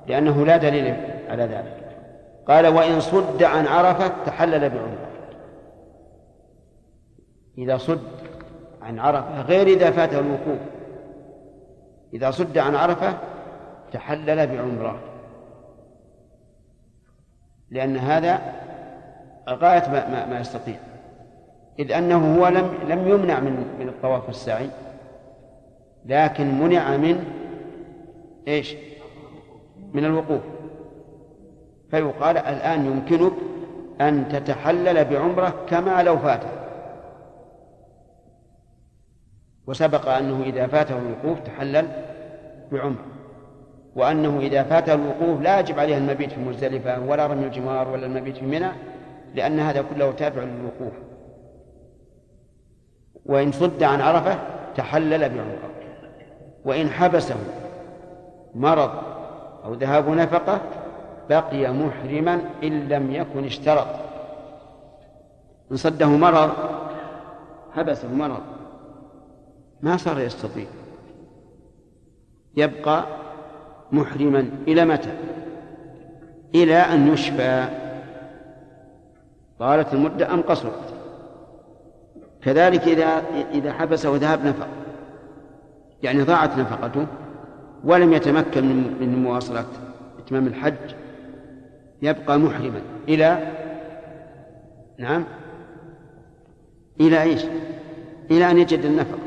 لأنه 0.07 0.45
لا 0.45 0.57
دليل 0.57 0.95
على 1.29 1.43
ذلك. 1.43 1.79
قال 2.47 2.67
وإن 2.67 2.99
صد 2.99 3.43
عن 3.43 3.67
عرفة 3.67 4.07
تحلل 4.25 4.69
بعمرة. 4.69 5.09
إذا 7.57 7.77
صد 7.77 8.01
عن 8.81 8.99
عرفة 8.99 9.41
غير 9.41 9.67
إذا 9.67 9.91
فاته 9.91 10.19
الوقوف. 10.19 10.59
إذا 12.13 12.31
صد 12.31 12.57
عن 12.57 12.75
عرفة 12.75 13.17
تحلل 13.91 14.47
بعمرة. 14.47 14.99
لأن 17.71 17.97
هذا 17.97 18.41
غاية 19.49 19.89
ما, 19.89 20.09
ما, 20.09 20.25
ما 20.25 20.39
يستطيع. 20.39 20.75
إذ 21.79 21.91
أنه 21.91 22.39
هو 22.39 22.47
لم 22.47 22.73
لم 22.87 23.07
يمنع 23.07 23.39
من 23.39 23.75
من 23.79 23.89
الطواف 23.89 24.27
والسعي. 24.27 24.69
لكن 26.05 26.59
منع 26.59 26.97
من 26.97 27.25
إيش؟ 28.47 28.75
من 29.93 30.05
الوقوف. 30.05 30.41
فيقال 31.91 32.37
الآن 32.37 32.85
يمكنك 32.85 33.33
أن 34.01 34.29
تتحلل 34.29 35.05
بعمرة 35.05 35.65
كما 35.69 36.03
لو 36.03 36.17
فاته 36.17 36.49
وسبق 39.67 40.09
أنه 40.09 40.43
إذا 40.43 40.67
فاته 40.67 40.97
الوقوف 40.97 41.39
تحلل 41.39 41.87
بعمرة. 42.71 43.08
وأنه 43.95 44.39
إذا 44.39 44.63
فاته 44.63 44.93
الوقوف 44.93 45.41
لا 45.41 45.59
يجب 45.59 45.79
عليه 45.79 45.97
المبيت 45.97 46.31
في 46.31 46.39
مزدلفة 46.39 46.99
ولا 46.99 47.27
رمي 47.27 47.45
الجمار 47.45 47.87
ولا 47.89 48.05
المبيت 48.05 48.37
في 48.37 48.45
منى 48.45 48.71
لأن 49.35 49.59
هذا 49.59 49.81
كله 49.81 50.11
تابع 50.11 50.43
للوقوف. 50.43 50.93
وإن 53.25 53.51
صد 53.51 53.83
عن 53.83 54.01
عرفة 54.01 54.39
تحلل 54.75 55.29
بعمرة 55.29 55.69
وإن 56.65 56.89
حبسه 56.89 57.35
مرض 58.55 58.91
أو 59.63 59.73
ذهاب 59.73 60.09
نفقة 60.09 60.61
بقي 61.29 61.73
محرما 61.73 62.41
إن 62.63 62.87
لم 62.87 63.11
يكن 63.11 63.45
اشترط. 63.45 63.87
إن 65.71 65.77
صده 65.77 66.07
مرض 66.07 66.51
حبسه 67.75 68.13
مرض 68.13 68.41
ما 69.81 69.97
صار 69.97 70.19
يستطيع. 70.19 70.65
يبقى 72.57 73.03
محرما. 73.91 74.49
إلى 74.67 74.85
متى؟ 74.85 75.13
إلى 76.55 76.75
أن 76.75 77.07
يشفى. 77.07 77.67
طالت 79.59 79.93
المدة 79.93 80.33
أم 80.33 80.41
قصرت؟ 80.41 80.93
كذلك 82.41 82.87
إذا 82.87 83.23
إذا 83.51 83.73
حبسه 83.73 84.15
ذهاب 84.15 84.45
نفق. 84.45 84.67
يعني 86.03 86.21
ضاعت 86.21 86.57
نفقته 86.57 87.07
ولم 87.83 88.13
يتمكن 88.13 88.65
من 88.99 89.23
مواصلة 89.23 89.65
إتمام 90.19 90.47
الحج 90.47 90.93
يبقى 92.01 92.39
محرما. 92.39 92.81
إلى؟ 93.07 93.53
نعم. 94.97 95.23
إلى 97.01 97.21
إيش؟ 97.21 97.45
إلى 98.31 98.51
أن 98.51 98.57
يجد 98.57 98.85
النفق. 98.85 99.17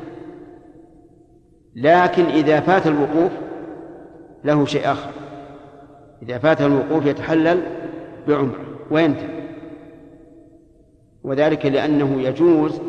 لكن 1.76 2.24
إذا 2.24 2.60
فات 2.60 2.86
الوقوف 2.86 3.32
له 4.44 4.64
شيء 4.64 4.92
آخر. 4.92 5.10
إذا 6.22 6.38
فاته 6.38 6.66
الوقوف 6.66 7.06
يتحلل 7.06 7.62
بعمرة 8.28 8.64
وينتهي. 8.90 9.42
وذلك 11.24 11.66
لأنه 11.66 12.20
يجوز 12.22 12.80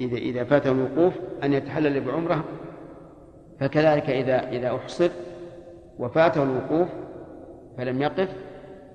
إذا 0.00 0.16
إذا 0.16 0.44
فاته 0.44 0.70
الوقوف 0.70 1.14
أن 1.44 1.52
يتحلل 1.52 2.00
بعمرة. 2.00 2.44
فكذلك 3.60 4.10
إذا 4.10 4.48
إذا 4.50 4.76
أحصر 4.76 5.10
وفاته 5.98 6.42
الوقوف 6.42 6.88
فلم 7.78 8.02
يقف 8.02 8.28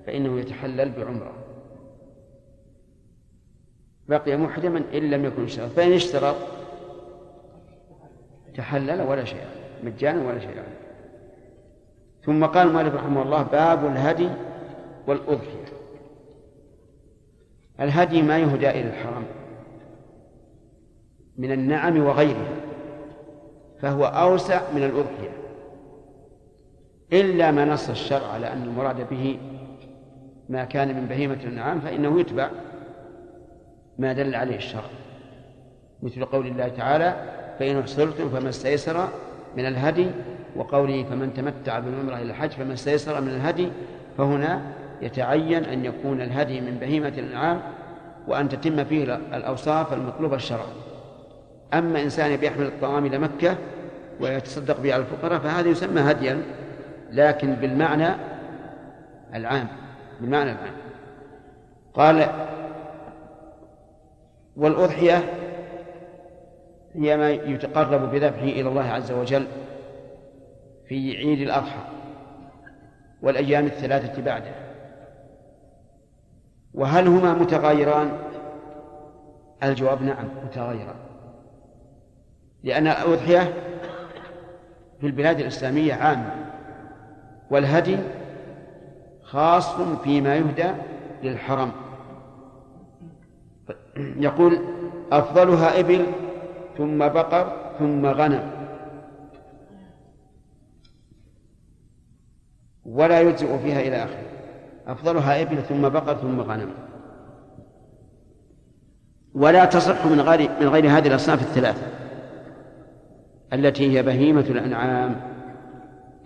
فإنه 0.06 0.40
يتحلل 0.40 0.90
بعمرة. 0.90 1.32
بقي 4.08 4.36
محرما 4.36 4.82
إن 4.94 5.10
لم 5.10 5.24
يكن 5.24 5.44
اشترط 5.44 5.70
فإن 5.70 5.92
اشترط 5.92 6.36
تحلل 8.54 9.02
ولا 9.02 9.24
شيء 9.24 9.44
مجانا 9.84 10.28
ولا 10.28 10.38
شيء. 10.38 10.62
ثم 12.26 12.44
قال 12.44 12.72
مالك 12.72 12.94
رحمه 12.94 13.22
الله 13.22 13.42
باب 13.42 13.86
الهدي 13.86 14.28
والأضحية. 15.06 15.64
الهدي 17.80 18.22
ما 18.22 18.38
يهدى 18.38 18.70
إلى 18.70 18.88
الحرم 18.88 19.24
من 21.38 21.52
النعم 21.52 22.04
وغيرها 22.04 22.56
فهو 23.80 24.04
أوسع 24.04 24.60
من 24.74 24.82
الأضحية. 24.82 25.30
إلا 27.12 27.50
ما 27.50 27.64
نص 27.64 27.90
الشرع 27.90 28.26
على 28.26 28.52
أن 28.52 28.62
المراد 28.62 29.08
به 29.10 29.38
ما 30.48 30.64
كان 30.64 30.96
من 30.96 31.06
بهيمة 31.06 31.34
الأنعام 31.34 31.80
فإنه 31.80 32.20
يتبع 32.20 32.50
ما 33.98 34.12
دل 34.12 34.34
عليه 34.34 34.56
الشرع. 34.56 34.90
مثل 36.02 36.24
قول 36.24 36.46
الله 36.46 36.68
تعالى 36.68 37.14
فإن 37.58 37.78
أحصرتم 37.78 38.28
فما 38.28 38.48
استيسر 38.48 39.08
من 39.56 39.66
الهدي 39.66 40.10
وقوله 40.56 41.04
فمن 41.04 41.34
تمتع 41.34 41.78
بالعمرة 41.78 42.16
إلى 42.16 42.30
الحج 42.30 42.50
فما 42.50 42.74
استيسر 42.74 43.20
من 43.20 43.28
الهدي 43.28 43.68
فهنا 44.18 44.62
يتعين 45.02 45.64
أن 45.64 45.84
يكون 45.84 46.20
الهدي 46.20 46.60
من 46.60 46.78
بهيمة 46.80 47.08
الأنعام 47.08 47.60
وأن 48.28 48.48
تتم 48.48 48.84
فيه 48.84 49.04
الأوصاف 49.14 49.92
المطلوبة 49.92 50.36
الشرع. 50.36 50.64
أما 51.74 52.02
إنسان 52.02 52.36
بيحمل 52.36 52.66
الطعام 52.66 53.06
إلى 53.06 53.18
مكة 53.18 53.56
ويتصدق 54.20 54.80
به 54.80 54.94
على 54.94 55.02
الفقراء 55.02 55.38
فهذا 55.38 55.68
يسمى 55.68 56.00
هديا 56.00 56.42
لكن 57.10 57.54
بالمعنى 57.54 58.08
العام 59.34 59.68
بالمعنى 60.20 60.50
العام. 60.50 60.74
قال 61.94 62.26
والأضحية 64.56 65.24
هي 66.94 67.16
ما 67.16 67.30
يتقرب 67.30 68.10
بذبحه 68.10 68.44
إلى 68.44 68.68
الله 68.68 68.84
عز 68.84 69.12
وجل. 69.12 69.46
في 70.88 71.16
عيد 71.16 71.40
الأضحى 71.40 71.84
والأيام 73.22 73.66
الثلاثة 73.66 74.22
بعده. 74.22 74.54
وهل 76.74 77.08
هما 77.08 77.34
متغايران؟ 77.34 78.18
الجواب 79.62 80.02
نعم 80.02 80.24
متغايران. 80.44 80.96
لأن 82.62 82.86
الأضحية 82.86 83.54
في 85.00 85.06
البلاد 85.06 85.40
الإسلامية 85.40 85.94
عامة 85.94 86.34
والهدي 87.50 87.98
خاص 89.22 89.80
فيما 89.80 90.36
يهدى 90.36 90.70
للحرم. 91.22 91.72
يقول 93.96 94.58
أفضلها 95.12 95.80
إبل 95.80 96.06
ثم 96.78 96.98
بقر 96.98 97.56
ثم 97.78 98.06
غنم. 98.06 98.63
ولا 102.86 103.20
يجزئ 103.20 103.58
فيها 103.58 103.80
إلى 103.80 103.96
آخره. 103.96 104.24
أفضلها 104.86 105.42
إبل 105.42 105.62
ثم 105.62 105.88
بقر 105.88 106.14
ثم 106.14 106.40
غنم. 106.40 106.68
ولا 109.34 109.64
تصح 109.64 110.06
من 110.06 110.20
غير 110.20 110.50
من 110.60 110.68
غير 110.68 110.86
هذه 110.86 111.08
الأصناف 111.08 111.42
الثلاثة. 111.42 111.86
التي 113.52 113.98
هي 113.98 114.02
بهيمة 114.02 114.40
الأنعام. 114.40 115.20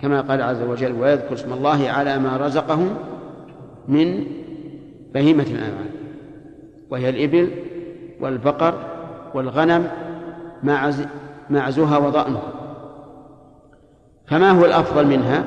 كما 0.01 0.21
قال 0.21 0.43
عز 0.43 0.63
وجل 0.63 0.93
ويذكر 0.93 1.35
اسم 1.35 1.53
الله 1.53 1.91
على 1.91 2.19
ما 2.19 2.37
رزقهم 2.37 2.97
من 3.89 4.25
بهيمة 5.15 5.43
الأنعام. 5.43 5.89
وهي 6.91 7.09
الإبل 7.09 7.51
والبقر 8.21 8.75
والغنم 9.35 9.91
مع 10.63 10.93
معزها 11.51 11.99
وضأنها. 11.99 12.53
فما 14.27 14.51
هو 14.51 14.65
الأفضل 14.65 15.07
منها؟ 15.07 15.45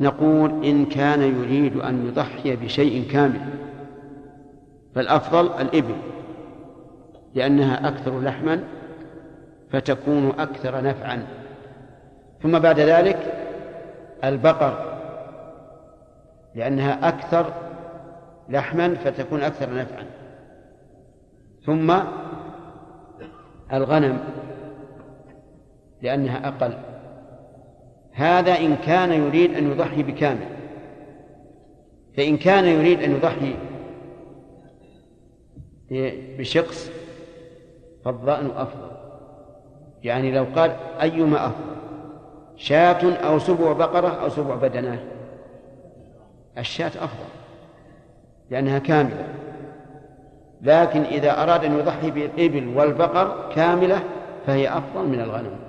نقول 0.00 0.64
إن 0.64 0.86
كان 0.86 1.22
يريد 1.22 1.76
أن 1.76 2.06
يضحي 2.06 2.56
بشيء 2.56 3.10
كامل 3.10 3.40
فالأفضل 4.94 5.46
الإبل 5.60 5.96
لأنها 7.34 7.88
أكثر 7.88 8.20
لحما 8.20 8.64
فتكون 9.70 10.32
أكثر 10.38 10.82
نفعا. 10.82 11.26
ثم 12.42 12.58
بعد 12.58 12.80
ذلك 12.80 13.18
البقر 14.24 14.98
لأنها 16.54 17.08
أكثر 17.08 17.52
لحما 18.48 18.94
فتكون 18.94 19.42
أكثر 19.42 19.74
نفعا. 19.74 20.04
ثم 21.66 21.94
الغنم 23.72 24.18
لأنها 26.02 26.48
أقل. 26.48 26.72
هذا 28.16 28.58
إن 28.58 28.76
كان 28.76 29.12
يريد 29.12 29.54
أن 29.54 29.70
يضحي 29.70 30.02
بكامل. 30.02 30.46
فإن 32.16 32.36
كان 32.36 32.64
يريد 32.64 33.02
أن 33.02 33.10
يضحي 33.10 33.54
بشخص 36.38 36.90
فالظأن 38.04 38.50
أفضل. 38.56 38.90
يعني 40.04 40.32
لو 40.32 40.46
قال 40.56 40.76
أيما 41.00 41.46
أفضل 41.46 41.76
شاة 42.56 43.12
أو 43.12 43.38
سبع 43.38 43.72
بقرة 43.72 44.08
أو 44.08 44.28
سبع 44.28 44.54
بدنات 44.54 45.00
الشاة 46.58 46.86
أفضل 46.86 47.28
لأنها 48.50 48.78
كاملة. 48.78 49.28
لكن 50.62 51.00
إذا 51.00 51.42
أراد 51.42 51.64
أن 51.64 51.78
يضحي 51.78 52.10
بالإبل 52.10 52.76
والبقر 52.76 53.52
كاملة 53.54 54.02
فهي 54.46 54.68
أفضل 54.68 55.08
من 55.08 55.20
الغنم. 55.20 55.65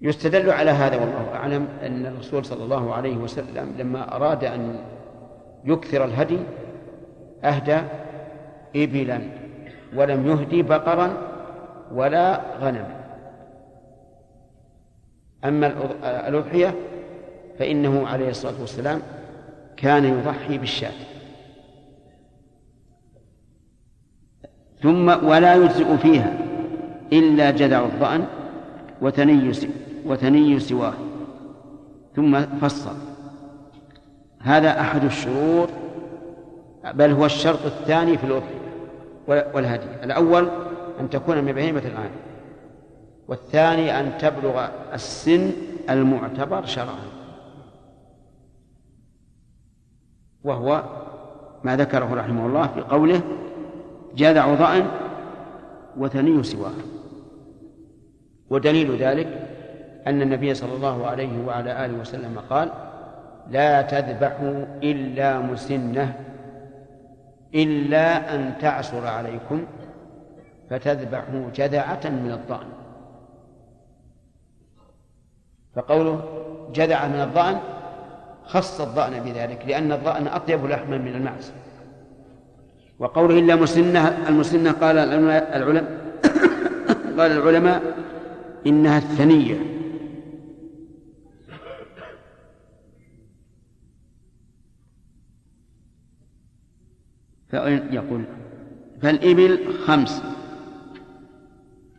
يستدل 0.00 0.50
على 0.50 0.70
هذا 0.70 0.96
والله 0.96 1.34
أعلم 1.34 1.68
أن 1.82 2.06
الرسول 2.06 2.44
صلى 2.44 2.64
الله 2.64 2.94
عليه 2.94 3.16
وسلم 3.16 3.74
لما 3.78 4.16
أراد 4.16 4.44
أن 4.44 4.78
يكثر 5.64 6.04
الهدي 6.04 6.38
أهدى 7.44 7.78
إبلا 8.76 9.20
ولم 9.96 10.26
يهدي 10.26 10.62
بقرا 10.62 11.16
ولا 11.92 12.40
غنما. 12.60 12.96
أما 15.44 15.66
الأضحية 16.28 16.74
فإنه 17.58 18.06
عليه 18.06 18.28
الصلاة 18.28 18.60
والسلام 18.60 19.02
كان 19.76 20.04
يضحي 20.04 20.58
بالشاة. 20.58 20.92
ثم 24.82 25.26
ولا 25.26 25.54
يجزئ 25.54 25.96
فيها 25.96 26.38
إلا 27.12 27.50
جدع 27.50 27.84
الظأن 27.84 28.26
وثني 29.00 29.32
وثني 30.06 30.60
سواه. 30.60 30.94
ثم 32.16 32.40
فصل 32.40 32.96
هذا 34.38 34.80
أحد 34.80 35.04
الشروط 35.04 35.68
بل 36.94 37.10
هو 37.10 37.24
الشرط 37.24 37.66
الثاني 37.66 38.18
في 38.18 38.24
الأضحية 38.24 38.66
والهدي. 39.28 40.04
الأول 40.04 40.50
أن 41.00 41.10
تكون 41.10 41.44
من 41.44 41.52
بهيمة 41.52 41.80
الآن. 41.80 42.10
والثاني 43.28 44.00
أن 44.00 44.18
تبلغ 44.18 44.68
السن 44.92 45.50
المعتبر 45.90 46.66
شرعا. 46.66 47.06
وهو 50.44 50.82
ما 51.64 51.76
ذكره 51.76 52.14
رحمه 52.14 52.46
الله 52.46 52.66
في 52.66 52.80
قوله 52.80 53.20
جذع 54.16 54.54
ضأن 54.54 54.86
وثني 55.96 56.42
سواه. 56.42 56.72
ودليل 58.50 58.96
ذلك 58.96 59.45
أن 60.06 60.22
النبي 60.22 60.54
صلى 60.54 60.74
الله 60.76 61.06
عليه 61.06 61.46
وعلى 61.46 61.84
آله 61.84 61.98
وسلم 61.98 62.38
قال 62.50 62.70
لا 63.50 63.82
تذبحوا 63.82 64.64
إلا 64.82 65.38
مسنة 65.38 66.16
إلا 67.54 68.34
أن 68.34 68.52
تعصر 68.60 69.06
عليكم 69.06 69.64
فتذبحوا 70.70 71.50
جذعة 71.54 72.00
من 72.04 72.30
الضأن. 72.32 72.66
فقوله 75.76 76.24
جذعة 76.74 77.08
من 77.08 77.20
الضأن 77.20 77.58
خص 78.44 78.80
الضأن 78.80 79.20
بذلك 79.24 79.64
لأن 79.66 79.92
الضأن 79.92 80.26
أطيب 80.26 80.66
لحما 80.66 80.98
من 80.98 81.14
المعز 81.14 81.52
وقوله 82.98 83.38
إلا 83.38 83.56
مسنة 83.56 84.28
المسنة 84.28 84.72
قال 84.72 84.98
العلماء 84.98 85.52
قال 87.18 87.32
العلماء 87.32 87.82
إنها 88.66 88.98
الثنية. 88.98 89.75
يقول 97.52 98.24
فالإبل 99.02 99.74
خمس 99.86 100.22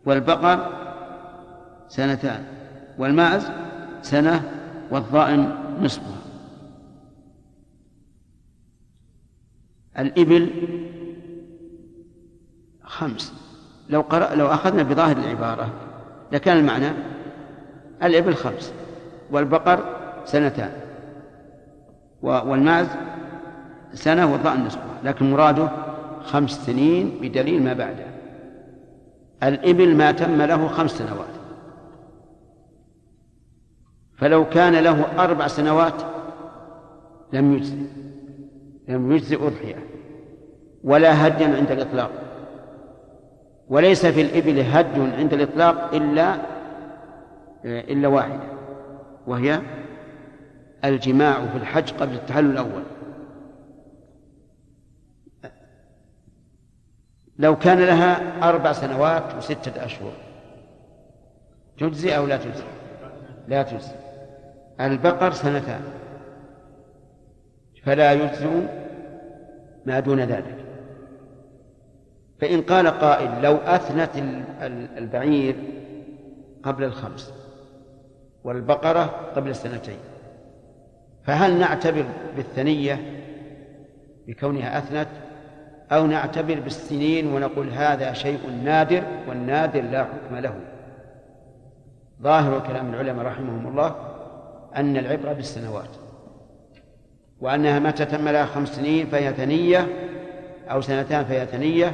والبقر 0.05 0.73
سنتان 1.87 2.45
والماعز 2.97 3.51
سنة 4.01 4.43
والضأن 4.91 5.55
نصفها. 5.81 6.17
الإبل 9.99 10.51
خمس. 12.83 13.33
لو 13.89 14.01
قرأ 14.01 14.35
لو 14.35 14.47
أخذنا 14.47 14.83
بظاهر 14.83 15.17
العبارة 15.17 15.73
لكان 16.31 16.57
المعنى 16.57 16.91
الإبل 18.03 18.35
خمس 18.35 18.73
والبقر 19.31 19.95
سنتان 20.25 20.71
والمعز 22.21 22.87
سنة 23.93 24.31
والضأن 24.31 24.65
نصفها 24.65 24.99
لكن 25.03 25.31
مراده 25.31 25.69
خمس 26.23 26.51
سنين 26.65 27.17
بدليل 27.21 27.63
ما 27.63 27.73
بعده. 27.73 28.05
الإبل 29.43 29.95
ما 29.95 30.11
تم 30.11 30.41
له 30.41 30.67
خمس 30.67 30.91
سنوات. 30.91 31.27
فلو 34.17 34.49
كان 34.49 34.75
له 34.75 35.23
أربع 35.23 35.47
سنوات 35.47 36.01
لم 37.33 37.53
يجزئ 37.53 37.77
لم 38.87 39.11
يجزئ 39.11 39.47
أضحية 39.47 39.83
ولا 40.83 41.27
هديا 41.27 41.47
عند 41.47 41.71
الإطلاق. 41.71 42.11
وليس 43.69 44.05
في 44.05 44.21
الإبل 44.21 44.59
هد 44.59 44.99
عند 44.99 45.33
الإطلاق 45.33 45.93
إلا 45.93 46.35
إلا 47.65 48.07
واحدة 48.07 48.43
وهي 49.27 49.61
الجماع 50.85 51.45
في 51.45 51.57
الحج 51.57 51.91
قبل 51.91 52.13
التحلل 52.13 52.51
الأول. 52.51 52.83
لو 57.39 57.55
كان 57.55 57.79
لها 57.79 58.39
أربع 58.49 58.71
سنوات 58.71 59.35
وستة 59.37 59.85
أشهر. 59.85 60.11
تجزي 61.77 62.17
أو 62.17 62.25
لا 62.25 62.37
تجزي 62.37 62.63
لا 63.47 63.63
تجزي 63.63 63.95
البقر 64.81 65.31
سنتان. 65.31 65.81
فلا 67.83 68.13
يجزئ 68.13 68.49
ما 69.85 69.99
دون 69.99 70.19
ذلك. 70.19 70.55
فإن 72.39 72.61
قال 72.61 72.87
قائل 72.87 73.41
لو 73.41 73.55
أثنت 73.55 74.09
البعير 74.97 75.55
قبل 76.63 76.83
الخمس 76.83 77.33
والبقرة 78.43 79.03
قبل 79.35 79.49
السنتين 79.49 79.97
فهل 81.23 81.59
نعتبر 81.59 82.05
بالثنية 82.35 83.23
بكونها 84.27 84.77
أثنت؟ 84.77 85.07
أو 85.91 86.07
نعتبر 86.07 86.59
بالسنين 86.59 87.27
ونقول 87.33 87.69
هذا 87.69 88.13
شيء 88.13 88.39
نادر 88.63 89.03
والنادر 89.27 89.81
لا 89.81 90.03
حكم 90.03 90.35
له. 90.35 90.53
ظاهر 92.21 92.59
كلام 92.67 92.93
العلماء 92.93 93.25
رحمهم 93.25 93.67
الله 93.67 93.95
أن 94.75 94.97
العبرة 94.97 95.33
بالسنوات 95.33 95.89
وأنها 97.41 97.79
متى 97.79 98.05
تم 98.05 98.29
لها 98.29 98.45
خمس 98.45 98.69
سنين 98.69 99.07
فهي 99.07 99.33
ثنية 99.33 99.87
أو 100.71 100.81
سنتان 100.81 101.25
فهي 101.25 101.45
ثنية 101.45 101.93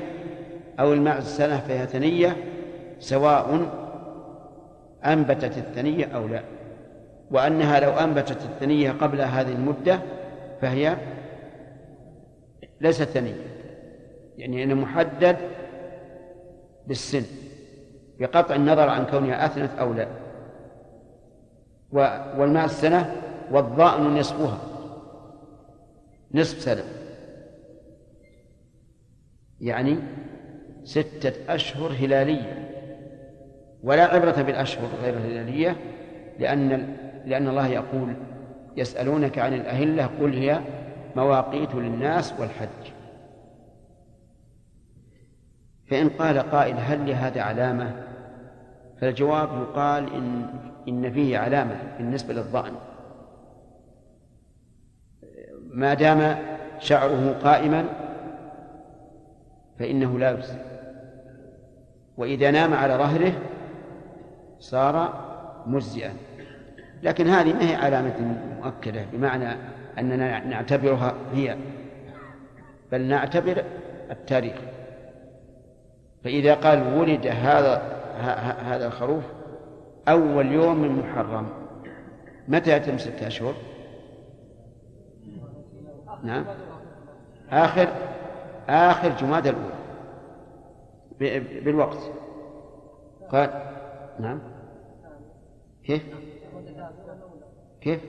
أو 0.79 0.93
المعز 0.93 1.27
سنة 1.27 1.57
فهي 1.57 1.87
ثنية 1.87 2.35
سواء 2.99 3.69
أنبتت 5.05 5.57
الثنية 5.57 6.05
أو 6.05 6.27
لا. 6.27 6.43
وأنها 7.31 7.79
لو 7.79 7.91
أنبتت 7.91 8.41
الثنية 8.41 8.91
قبل 8.91 9.21
هذه 9.21 9.51
المدة 9.51 9.99
فهي 10.61 10.97
ليست 12.81 13.03
ثنية. 13.03 13.52
يعني 14.37 14.63
أنه 14.63 14.73
محدد 14.73 15.37
بالسن 16.87 17.23
بقطع 18.19 18.55
النظر 18.55 18.89
عن 18.89 19.05
كونها 19.05 19.45
أثنت 19.45 19.71
أو 19.79 19.93
لا. 19.93 20.07
والماء 22.37 22.65
السنة 22.65 23.15
والضأن 23.51 24.17
نصفها 24.17 24.57
نصف 26.33 26.61
سنة. 26.61 26.83
يعني 29.61 29.97
ستة 30.83 31.53
أشهر 31.55 31.91
هلالية. 31.91 32.69
ولا 33.83 34.03
عبرة 34.03 34.41
بالأشهر 34.41 34.89
غير 35.03 35.13
الهلالية 35.13 35.75
لأن 36.39 36.95
لأن 37.25 37.47
الله 37.47 37.67
يقول 37.67 38.13
يسألونك 38.77 39.39
عن 39.39 39.53
الأهلة 39.53 40.05
قل 40.05 40.33
هي 40.33 40.61
مواقيت 41.15 41.75
للناس 41.75 42.33
والحج. 42.39 42.93
فإن 45.89 46.09
قال 46.09 46.39
قائل 46.39 46.75
هل 46.77 47.09
لهذا 47.09 47.41
علامة؟ 47.41 48.03
فالجواب 49.01 49.49
يقال 49.61 50.13
إن 50.13 50.45
إن 50.87 51.11
فيه 51.11 51.37
علامة 51.37 51.75
بالنسبة 51.97 52.33
للظأن. 52.33 52.73
ما 55.73 55.93
دام 55.93 56.37
شعره 56.79 57.39
قائما 57.43 57.85
فإنه 59.79 60.19
لا 60.19 60.31
يجزي. 60.31 60.57
وإذا 62.17 62.51
نام 62.51 62.73
على 62.73 62.93
ظهره 62.93 63.31
صار 64.59 65.23
مجزئا. 65.65 66.13
لكن 67.03 67.27
هذه 67.27 67.53
ما 67.53 67.69
هي 67.69 67.75
علامة 67.75 68.37
مؤكدة 68.59 69.05
بمعنى 69.13 69.57
أننا 69.99 70.45
نعتبرها 70.45 71.13
هي 71.33 71.57
بل 72.91 73.01
نعتبر 73.01 73.63
التاريخ. 74.11 74.55
فإذا 76.23 76.53
قال 76.53 76.97
ولد 76.97 77.27
هذا 77.27 77.93
هذا 78.63 78.87
الخروف 78.87 79.23
أول 80.07 80.51
يوم 80.51 80.81
من 80.81 80.99
محرم. 80.99 81.49
متى 82.47 82.77
يتم 82.77 82.97
ستة 82.97 83.27
أشهر؟ 83.27 83.53
نعم. 86.23 86.45
آخر 87.51 87.87
آخر 88.69 89.09
جماد 89.09 89.47
الأولى. 89.47 89.83
بالوقت. 91.39 92.11
قال 93.29 93.49
نعم. 94.19 94.39
كيف؟ 95.83 96.03
كيف؟ 97.81 98.01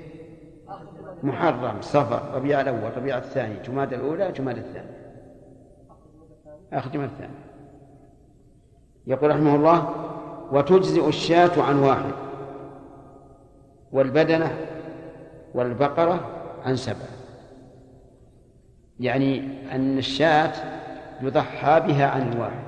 محرم 1.23 1.81
صفر. 1.81 2.35
ربيع 2.35 2.61
الأول 2.61 2.97
ربيع 2.97 3.19
الثاني 3.19 3.55
جماد 3.63 3.93
الأولى 3.93 4.33
جماد 4.33 4.57
الثاني. 4.57 4.91
آخر 6.73 6.91
جماد 6.91 7.11
الثاني. 7.11 7.44
يقول 9.07 9.31
رحمه 9.31 9.55
الله 9.55 9.89
وتجزئ 10.53 11.09
الشاة 11.09 11.63
عن 11.63 11.79
واحد 11.79 12.13
والبدنة 13.93 14.51
والبقرة 15.55 16.21
عن 16.67 16.77
سبع. 16.77 17.07
يعني 19.01 19.43
أن 19.73 19.99
الشاة 19.99 20.53
يضحى 21.23 21.81
بها 21.81 22.07
عن 22.07 22.33
الواحد 22.33 22.65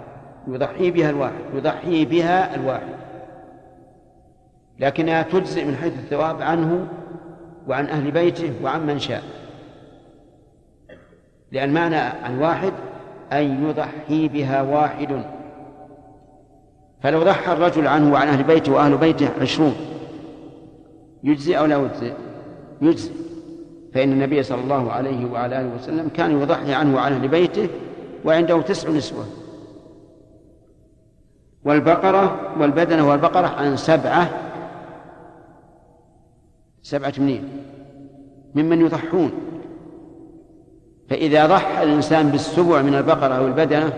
يضحي 0.49 0.91
بها 0.91 1.11
الواحد 1.11 1.41
يضحي 1.55 2.05
بها 2.05 2.55
الواحد. 2.55 2.97
لكنها 4.79 5.23
تجزئ 5.23 5.65
من 5.65 5.77
حيث 5.77 5.93
الثواب 5.93 6.43
عنه 6.43 6.89
وعن 7.69 7.87
أهل 7.87 8.11
بيته 8.11 8.53
وعن 8.63 8.87
من 8.87 8.99
شاء. 8.99 9.23
لأن 11.53 11.75
معنى 11.75 11.97
عن 11.97 12.39
واحد 12.39 12.73
أن 13.33 13.69
يضحي 13.69 14.29
بها 14.29 14.63
واحد. 14.63 15.36
فلو 17.03 17.23
ضحى 17.23 17.53
الرجل 17.53 17.87
عنه 17.87 18.13
وعن 18.13 18.29
أهل 18.29 18.43
بيته 18.43 18.73
وأهل 18.73 18.97
بيته 18.97 19.29
عشرون 19.41 19.75
يجزي 21.25 21.59
أو 21.59 21.65
لا 21.67 21.77
يجزي؟ 21.77 22.13
يجزي. 22.83 23.11
فإن 23.95 24.13
النبي 24.13 24.43
صلى 24.43 24.61
الله 24.61 24.93
عليه 24.93 25.31
وعلى 25.31 25.61
آله 25.61 25.75
وسلم 25.75 26.09
كان 26.09 26.43
يضحي 26.43 26.75
عنه 26.75 26.97
وعن 26.97 27.13
أهل 27.13 27.29
بيته 27.29 27.69
وعنده 28.25 28.61
تسع 28.61 28.91
نسوة. 28.91 29.25
والبقرة 31.65 32.55
والبدنة 32.61 33.09
والبقرة 33.09 33.47
عن 33.47 33.77
سبعة 33.77 34.31
سبعة 36.83 37.13
منين؟ 37.19 37.49
ممن 38.55 38.81
يضحون. 38.81 39.33
فإذا 41.11 41.47
ضحى 41.47 41.83
الإنسان 41.83 42.29
بالسبع 42.29 42.83
من 42.83 42.95
البقرة 42.95 43.35
أو 43.35 43.47
البدنة 43.47 43.93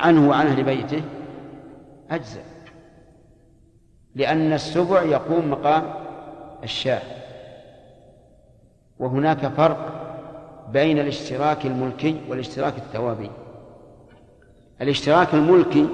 عنه 0.00 0.28
وعن 0.28 0.46
أهل 0.46 0.62
بيته 0.62 1.02
أجزأ. 2.12 2.42
لأن 4.14 4.52
السبع 4.52 5.02
يقوم 5.02 5.50
مقام 5.50 5.82
الشاة. 6.62 7.02
وهناك 8.98 9.46
فرق 9.46 10.02
بين 10.72 10.98
الاشتراك 10.98 11.66
الملكي 11.66 12.20
والاشتراك 12.28 12.78
الثوابي. 12.78 13.30
الاشتراك 14.80 15.34
الملكي 15.34 15.88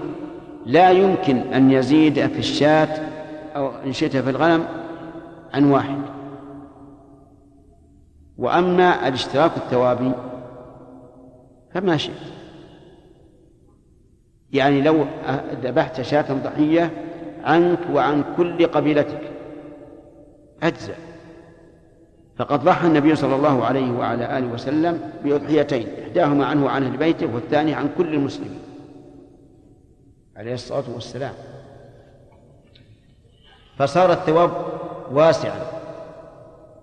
لا 0.66 0.90
يمكن 0.90 1.36
أن 1.36 1.70
يزيد 1.70 2.26
في 2.26 2.38
الشاة 2.38 3.08
أو 3.56 3.70
إن 3.84 3.92
شئت 3.92 4.16
في 4.16 4.30
الغنم 4.30 4.64
عن 5.54 5.70
واحد. 5.70 5.98
وأما 8.38 9.08
الاشتراك 9.08 9.56
الثوابي 9.56 10.12
فما 11.74 11.96
شئت. 11.96 12.37
يعني 14.52 14.82
لو 14.82 15.04
ذبحت 15.62 16.00
شاة 16.00 16.32
ضحية 16.32 16.90
عنك 17.44 17.78
وعن 17.92 18.24
كل 18.36 18.66
قبيلتك. 18.66 19.20
أجزأ. 20.62 20.94
فقد 22.36 22.64
ضحى 22.64 22.86
النبي 22.86 23.16
صلى 23.16 23.36
الله 23.36 23.64
عليه 23.64 23.90
وعلى 23.90 24.38
آله 24.38 24.46
وسلم 24.46 25.10
بأضحيتين 25.24 25.86
إحداهما 26.02 26.46
عنه 26.46 26.64
وعن 26.64 26.82
أهل 26.82 26.96
بيته 26.96 27.34
والثانية 27.34 27.76
عن 27.76 27.90
كل 27.98 28.14
المسلمين. 28.14 28.60
عليه 30.36 30.54
الصلاة 30.54 30.84
والسلام. 30.94 31.34
فصار 33.78 34.12
الثواب 34.12 34.50
واسعا. 35.12 35.60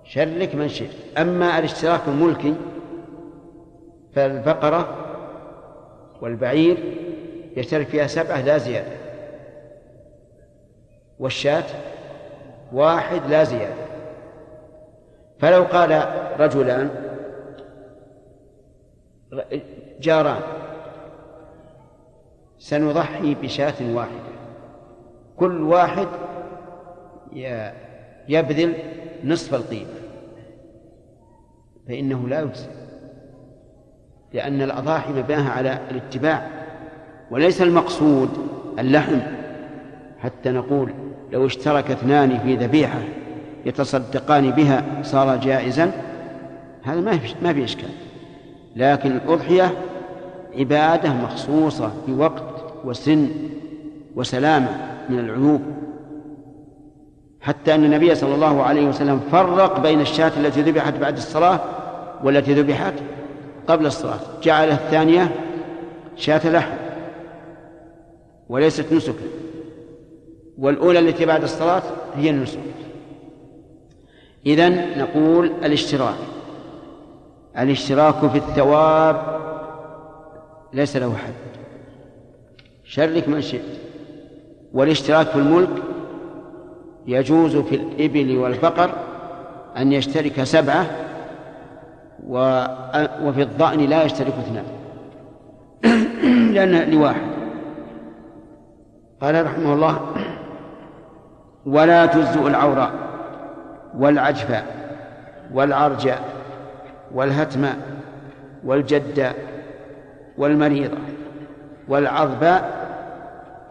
شرك 0.04 0.56
من 0.56 0.70
شئت. 0.70 0.92
أما 1.18 1.60
الاشتراك 1.60 2.02
الملكي 2.08 2.56
فالبقرة 4.16 4.96
والبعير 6.22 6.78
يشترك 7.56 7.88
فيها 7.88 8.08
سبعة 8.08 8.42
لا 8.42 8.58
زيادة. 8.58 8.92
والشاة 11.20 11.64
واحد 12.74 13.22
لا 13.30 13.44
زيادة. 13.44 13.86
فلو 15.40 15.64
قال 15.64 16.04
رجلان 16.40 16.90
جاران 20.00 20.42
سنضحي 22.60 23.36
بشاة 23.36 23.96
واحدة. 23.96 24.36
كل 25.38 25.62
واحد 25.62 26.08
يبذل 28.28 28.76
نصف 29.24 29.54
القيمة. 29.54 29.94
فإنه 31.88 32.28
لا 32.28 32.42
يجزي 32.42 32.70
لأن 34.34 34.62
الأضاحي 34.62 35.14
مبناها 35.14 35.52
على 35.52 35.80
الاتباع. 35.92 36.55
وليس 37.32 37.62
المقصود 37.62 38.30
اللحم. 38.80 39.20
حتى 40.20 40.50
نقول 40.52 40.94
لو 41.32 41.46
اشترك 41.46 41.92
اثنان 41.92 42.40
في 42.40 42.56
ذبيحة 42.56 43.00
يتصدقان 43.66 44.52
بها 44.52 44.84
صار 45.04 45.38
جائزا 45.38 45.92
هذا 46.84 47.02
ما 47.02 47.18
في 47.18 47.36
ما 47.44 47.54
في 47.54 47.64
إشكال. 47.64 47.90
لكن 48.76 49.12
الأضحية 49.12 49.72
عبادة 50.58 51.14
مخصوصة 51.14 51.92
بوقت 52.08 52.44
وسن 52.86 53.30
وسلامة 54.16 54.70
من 55.10 55.20
العيوب. 55.20 55.62
حتى 57.42 57.76
أن 57.76 57.84
النبي 57.84 58.16
صلى 58.16 58.36
الله 58.36 58.64
عليه 58.64 58.88
وسلم 58.88 59.20
فرق 59.32 59.80
بين 59.80 60.02
الشاة 60.02 60.32
التي 60.38 60.62
ذبحت 60.62 60.94
بعد 60.94 61.18
الصلاة 61.18 61.60
والتي 62.24 62.54
ذبحت 62.54 62.94
قبل 63.68 63.86
الصلاة. 63.86 64.20
جعل 64.44 64.70
الثانية 64.70 65.32
شاة 66.16 66.50
لحم. 66.50 66.85
وليست 68.50 68.94
نسكا. 68.94 69.14
والأولى 70.58 71.00
التي 71.00 71.26
بعد 71.26 71.44
الصلاة 71.44 71.84
هي 72.16 72.30
النسك. 72.30 72.60
إذن 74.46 75.00
نقول 75.00 75.46
الاشتراك. 75.46 76.16
الاشتراك 77.58 78.32
في 78.32 78.38
الثواب 78.38 79.40
ليس 80.74 80.98
له 80.98 81.16
حد. 81.16 81.34
شرك 82.84 83.30
من 83.30 83.42
شئت. 83.42 83.62
والاشتراك 84.74 85.28
في 85.28 85.36
الملك 85.36 85.84
يجوز 87.08 87.58
في 87.58 87.76
الإبل 87.76 88.38
والبقر 88.38 88.92
أن 89.78 89.94
يشترك 89.94 90.44
سبعة 90.44 90.86
وفي 93.24 93.42
الضأن 93.42 93.80
لا 93.80 94.04
يشترك 94.04 94.34
اثنان. 94.34 94.66
لأن 96.54 96.92
لواحد. 96.92 97.35
قال 99.26 99.46
رحمه 99.46 99.74
الله 99.74 100.00
ولا 101.66 102.06
تجزئ 102.06 102.48
العوراء 102.48 102.92
والعجفاء 103.98 104.66
والعرجاء 105.54 106.22
والهتماء 107.14 107.78
والجداء 108.66 109.36
والمريضة 110.38 110.98
والعظباء 111.88 112.86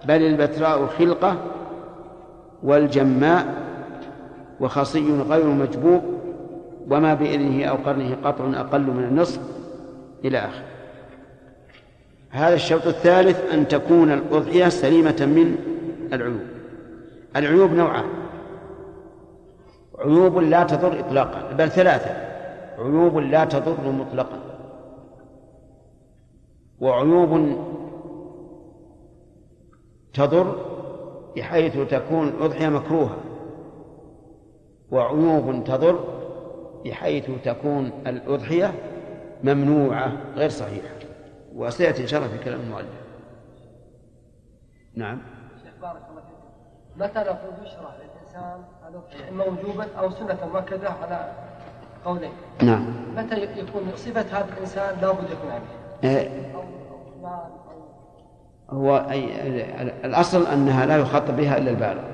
بل 0.09 0.23
البتراء 0.23 0.87
خلقة 0.87 1.37
والجماء 2.63 3.47
وخصي 4.61 5.21
غير 5.31 5.47
مجبوب 5.47 6.03
وما 6.91 7.15
بإذنه 7.15 7.65
أو 7.65 7.77
قرنه 7.77 8.17
قطع 8.25 8.45
أقل 8.45 8.81
من 8.81 9.05
النصف 9.05 9.41
إلى 10.25 10.39
آخره. 10.39 10.74
هذا 12.35 12.55
الشرط 12.55 12.87
الثالث 12.87 13.53
أن 13.53 13.69
تكون 13.69 14.13
الأضحية 14.13 14.69
سليمة 14.69 15.17
من 15.21 15.57
العيوب. 16.13 16.41
العيوب 17.37 17.71
نوعان. 17.71 18.05
عيوب 19.99 20.39
لا 20.39 20.65
تضر 20.65 21.01
إطلاقا. 21.01 21.53
بل 21.53 21.71
ثلاثة. 21.71 22.11
عيوب 22.79 23.19
لا 23.19 23.45
تضر 23.45 23.91
مطلقا. 23.91 24.39
وعيوب 26.81 27.59
تضر 30.15 30.57
بحيث 31.37 31.79
تكون 31.91 32.29
الأضحية 32.29 32.69
مكروهة. 32.69 33.17
وعيوب 34.91 35.65
تضر 35.65 35.99
بحيث 36.85 37.31
تكون 37.45 37.91
الأضحية 38.07 38.75
ممنوعة 39.45 40.13
غير 40.37 40.51
صحيحة. 40.51 40.94
وسيأتي 41.55 42.03
إن 42.03 42.07
شاء 42.07 42.23
الله 42.23 42.37
في 42.37 42.45
كلام 42.45 42.61
المؤلف. 42.61 42.87
نعم. 44.95 45.19
بارك 45.83 46.03
الله 46.11 46.21
فيك. 46.21 46.35
متى 46.97 47.19
نقول 47.19 47.67
يشرع 47.67 47.91
للإنسان 47.95 48.63
إما 49.29 49.45
وجوبا 49.45 49.87
أو 49.99 50.11
سنة 50.11 50.39
مؤكدة 50.53 50.91
على 50.91 51.33
قولين؟ 52.05 52.33
نعم. 52.63 52.87
متى 53.17 53.43
يكون 53.43 53.93
صفة 53.97 54.39
هذا 54.39 54.49
الإنسان 54.57 54.97
لابد 55.03 55.31
يكون 55.31 55.51
عليه؟ 55.51 56.19
آه، 56.19 56.31
هو 58.71 58.97
أي 59.11 59.25
الأصل 60.05 60.47
أنها 60.47 60.87
لا 60.87 60.97
يخاطب 60.97 61.37
بها 61.37 61.59
إلا 61.59 61.71
البالغ. 61.71 62.05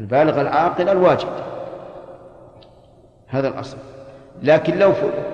البالغ 0.00 0.40
العاقل 0.40 0.88
الواجب. 0.88 1.28
هذا 3.26 3.48
الأصل. 3.48 3.76
لكن 4.42 4.78
لو 4.78 4.92
فرض 4.92 5.24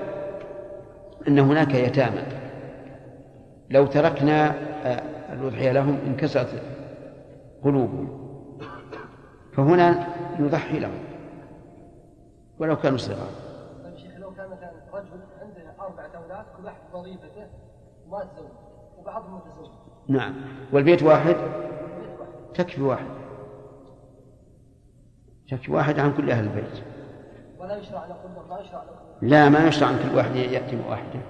أن 1.29 1.39
هناك 1.39 1.75
يتامى 1.75 2.40
لو 3.71 3.87
تركنا 3.87 4.55
آه، 4.85 5.03
الأضحية 5.33 5.73
لهم 5.73 5.99
انكسرت 6.07 6.63
قلوبهم. 7.65 8.21
فهنا 9.53 10.07
نضحي 10.39 10.79
لهم. 10.79 10.99
ولو 12.59 12.77
كانوا 12.77 12.99
صغار. 12.99 13.29
طيب 13.85 13.97
شيخ 13.97 14.17
لو 14.19 14.35
كان 14.35 14.47
مثلا 14.47 14.73
رجل 14.93 15.09
عنده 15.41 15.73
أربعة 15.81 16.23
أولاد 16.23 16.45
كل 16.57 16.65
واحد 16.65 16.77
وظيفته 16.93 17.47
وما 18.07 18.25
تزوج 18.25 18.51
وبعضهم 18.99 19.35
متزوج. 19.35 19.71
نعم. 20.09 20.35
والبيت 20.73 21.03
واحد؟ 21.03 21.37
تكفي 22.55 22.83
واحد. 22.83 23.07
تكفي 25.51 25.73
واحد 25.73 25.99
عن 25.99 26.13
كل 26.13 26.31
أهل 26.31 26.45
البيت. 26.45 26.85
ولا 27.59 27.77
يشرع 27.77 28.07
نقول 28.07 28.49
ما 28.49 28.61
يشرع 28.61 28.85
نقول 28.85 29.31
لا 29.31 29.49
ما 29.49 29.69
يشرع 29.69 29.89
عن 29.89 29.99
كل 29.99 30.17
واحد 30.17 30.37
يأتي 30.37 30.79
واحدة 30.89 31.21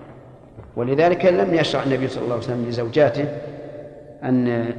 ولذلك 0.77 1.25
لم 1.25 1.55
يشرع 1.55 1.83
النبي 1.83 2.09
صلى 2.09 2.23
الله 2.23 2.35
عليه 2.35 2.45
وسلم 2.45 2.69
لزوجاته 2.69 3.29
أن 4.25 4.75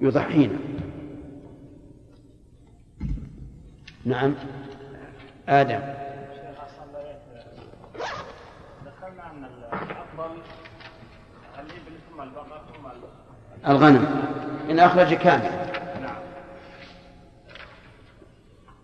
يضحين 0.00 0.58
نعم. 4.04 4.34
آدم. 5.48 5.80
ذكرنا 8.84 9.30
البقر 12.22 12.60
ثم 12.74 12.86
الغنم. 13.70 14.06
إن 14.70 14.78
أخرج 14.78 15.14
كامل 15.14 15.50
نعم 16.00 16.16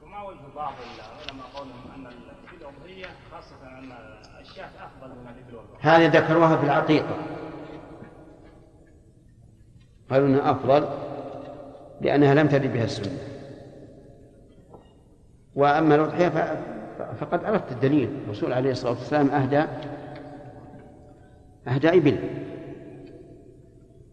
وما 0.02 0.22
وجه 0.22 0.38
بعض 0.56 0.72
العلماء 0.97 1.47
قولهم 1.55 1.90
ان 1.94 2.10
في 2.47 2.56
الاضحيه 2.56 3.06
خاصه 3.32 3.78
ان 3.78 3.93
الشاة 4.40 4.64
افضل 4.64 5.09
من 5.09 5.26
الابل 5.28 5.56
والبقر 5.56 5.76
هذه 5.87 6.07
ذكروها 6.07 6.57
في 6.57 6.65
العقيقة. 6.65 7.17
قالوا 10.11 10.29
إنها 10.29 10.51
أفضل 10.51 10.89
لأنها 12.01 12.35
لم 12.35 12.49
ترد 12.49 12.73
بها 12.73 12.85
السنة. 12.85 13.19
وأما 15.55 15.95
الأضحية 15.95 16.29
ف- 16.29 16.67
فقد 17.21 17.45
عرفت 17.45 17.73
الدليل. 17.73 18.11
الرسول 18.25 18.53
عليه 18.53 18.71
الصلاة 18.71 18.91
والسلام 18.93 19.29
أهدى 19.31 19.65
أهدى 21.69 21.89
إبل. 21.89 22.19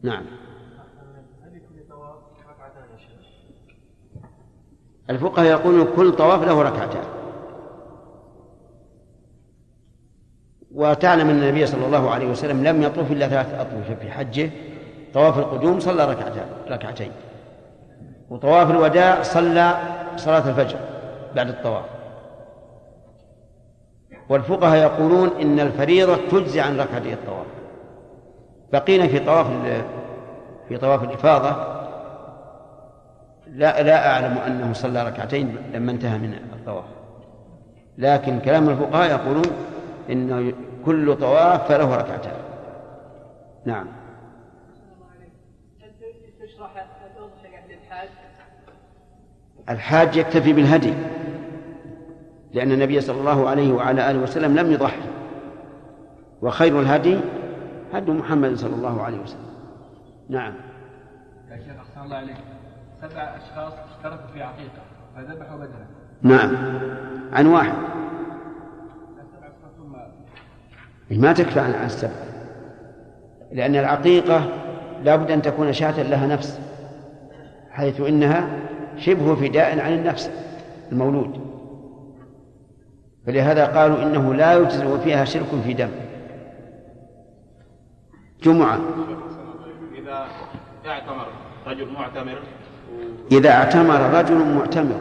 نعم؟ 0.04 0.26
الفقهاء 5.10 5.46
يقولون 5.48 5.88
كل 5.96 6.12
طواف 6.12 6.44
له 6.44 6.62
ركعتان. 6.62 7.04
وتعلم 10.74 11.30
أن 11.30 11.44
النبي 11.44 11.66
صلى 11.66 11.86
الله 11.86 12.10
عليه 12.12 12.28
وسلم 12.28 12.64
لم 12.64 12.84
يطوف 12.84 13.12
إلا 13.12 13.28
ثلاث 13.28 13.54
أطوفة 13.54 13.96
في 13.96 14.12
حجه. 14.12 14.50
طواف 15.14 15.40
القدوم 15.40 15.80
صلى 15.80 16.06
ركعتين 16.06 16.44
ركعتين. 16.70 17.12
وطواف 18.30 18.72
الوداع 18.72 19.22
صلى 19.22 19.78
صلاة 20.18 20.50
الفجر 20.50 20.78
بعد 21.36 21.50
الطواف. 21.50 21.86
والفقهاء 24.30 24.78
يقولون 24.78 25.30
إن 25.42 25.60
الفريضة 25.60 26.16
تجزي 26.32 26.62
عن 26.62 26.80
ركعتي 26.80 27.14
الطواف. 27.14 27.46
بقينا 28.74 29.08
في 29.08 29.20
طواف 29.20 29.48
في 30.70 30.78
طواف 30.78 31.04
الإفاضة. 31.04 31.74
لا 33.48 33.82
لا 33.82 34.08
أعلم 34.08 34.38
أنه 34.38 34.74
صلى 34.74 35.04
ركعتين 35.04 35.58
لما 35.74 35.92
انتهى 35.92 36.18
من 36.18 36.34
الطواف. 36.54 36.86
لكن 37.98 38.40
كلام 38.40 38.70
الفقهاء 38.70 39.12
يقولون 39.12 39.46
إن 40.10 40.54
كل 40.86 41.16
طواف 41.16 41.68
فله 41.68 41.96
ركعتان. 41.96 42.38
نعم. 43.66 43.88
الحاج 49.70 50.16
يكتفي 50.16 50.54
بالهدي 50.54 50.94
لأن 52.54 52.72
النبي 52.72 53.02
صلى 53.02 53.20
الله 53.20 53.50
عليه 53.50 53.74
وعلى 53.74 54.12
آله 54.12 54.20
وسلم 54.20 54.56
لم 54.56 54.72
يضحي. 54.72 55.02
وخير 56.42 56.80
الهدي 56.80 57.20
هدي 57.94 58.12
محمد 58.12 58.56
صلى 58.56 58.76
الله 58.76 59.02
عليه 59.02 59.18
وسلم. 59.18 59.54
نعم. 60.30 60.54
يا 61.52 61.58
شيخ 61.58 61.76
أحسن 61.80 62.02
الله 62.02 62.16
عليك 62.16 62.38
سبع 63.02 63.22
أشخاص 63.22 63.74
اشتركوا 63.74 64.28
في 64.34 64.44
عقيقة 64.44 64.82
فذبحوا 65.16 65.58
بدنا 65.58 65.88
نعم. 66.22 66.56
عن 67.34 67.46
واحد. 67.46 67.74
ما 71.18 71.34
تكفى 71.34 71.60
عن 71.60 71.86
السبع 71.86 72.12
لأن 73.52 73.76
العقيقة 73.76 74.50
لا 75.04 75.16
بد 75.16 75.32
أن 75.32 75.42
تكون 75.42 75.74
شاة 75.74 76.04
لها 76.04 76.28
نفس 76.28 76.60
حيث 77.72 78.02
إنها 78.02 78.48
شبه 78.98 79.36
فداء 79.36 79.80
عن 79.80 79.94
النفس 79.94 80.32
المولود. 80.92 81.42
فلهذا 83.26 83.66
قالوا 83.66 84.04
إنه 84.04 84.34
لا 84.34 84.54
يجزئ 84.54 85.00
فيها 85.00 85.26
شرك 85.26 85.46
في 85.64 85.74
دم. 85.74 85.90
جمعة. 88.44 88.80
إذا 89.96 90.28
اعتمر 90.86 91.28
رجل 91.68 91.92
معتمر. 91.92 92.40
إذا 93.32 93.52
اعتمر 93.52 94.20
رجل 94.20 94.56
معتمر. 94.56 95.00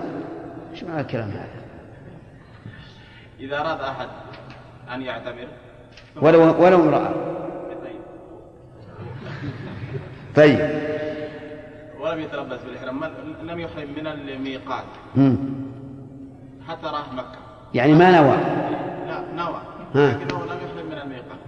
إيش 0.72 0.84
معنى 0.84 1.00
الكلام 1.00 1.30
هذا؟ 1.30 1.62
إذا 3.40 3.60
أراد 3.60 3.80
أحد 3.80 4.08
أن 4.94 5.02
يعتمر 5.02 5.48
ولو 6.20 6.64
ولو 6.64 6.82
امرأة. 6.82 7.14
طيب. 10.36 10.58
ولم 12.00 12.20
يتلبس 12.20 12.58
بالإحرام. 12.64 13.04
لم 13.42 13.58
يحرم 13.60 13.88
من 13.96 14.06
الميقات. 14.06 14.84
حتى 16.68 16.86
راح 16.86 17.12
مكة. 17.12 17.38
يعني 17.74 17.92
ما 17.92 18.10
نوى. 18.10 18.36
لا 19.06 19.24
نوى. 19.36 19.60
ها. 19.94 20.12
لكنه 20.12 20.38
لم 20.38 20.58
يحرم 20.64 20.86
من 20.90 20.98
الميقات. 21.02 21.38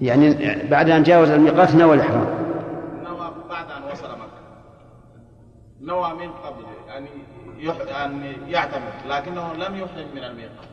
يعني 0.00 0.58
بعد 0.68 0.90
أن 0.90 1.02
جاوز 1.02 1.30
الميقات 1.30 1.74
نوى 1.74 1.94
الإحرام. 1.94 2.26
نوى 3.04 3.32
بعد 3.50 3.70
أن 3.70 3.82
وصل 3.92 4.08
مكة. 4.08 4.42
نوى 5.80 6.14
من 6.14 6.30
قبل 6.30 6.64
يح... 7.58 7.76
أن 8.04 8.22
يعتمر 8.48 8.92
لكنه 9.08 9.52
لم 9.54 9.76
يحرم 9.76 10.06
من 10.14 10.24
الميقات. 10.24 10.66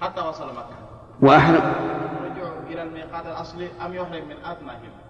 حتى 0.00 0.20
وصل 0.20 0.46
مكة. 0.46 0.76
وأحرم. 1.22 1.72
إلى 2.72 2.82
الميقات 2.82 3.26
الأصلي 3.26 3.66
أم 3.86 3.94
يحرم 3.94 4.28
من 4.28 4.36
أدنى 4.44 4.70
هنا 4.70 5.00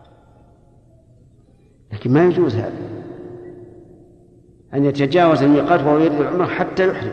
لكن 1.93 2.13
ما 2.13 2.25
يجوز 2.25 2.55
هذا. 2.57 2.73
أن 4.75 4.85
يتجاوز 4.85 5.43
الميقات 5.43 5.81
وهو 5.81 5.99
يريد 5.99 6.21
العمرة 6.21 6.47
حتى 6.47 6.89
يحرم. 6.89 7.13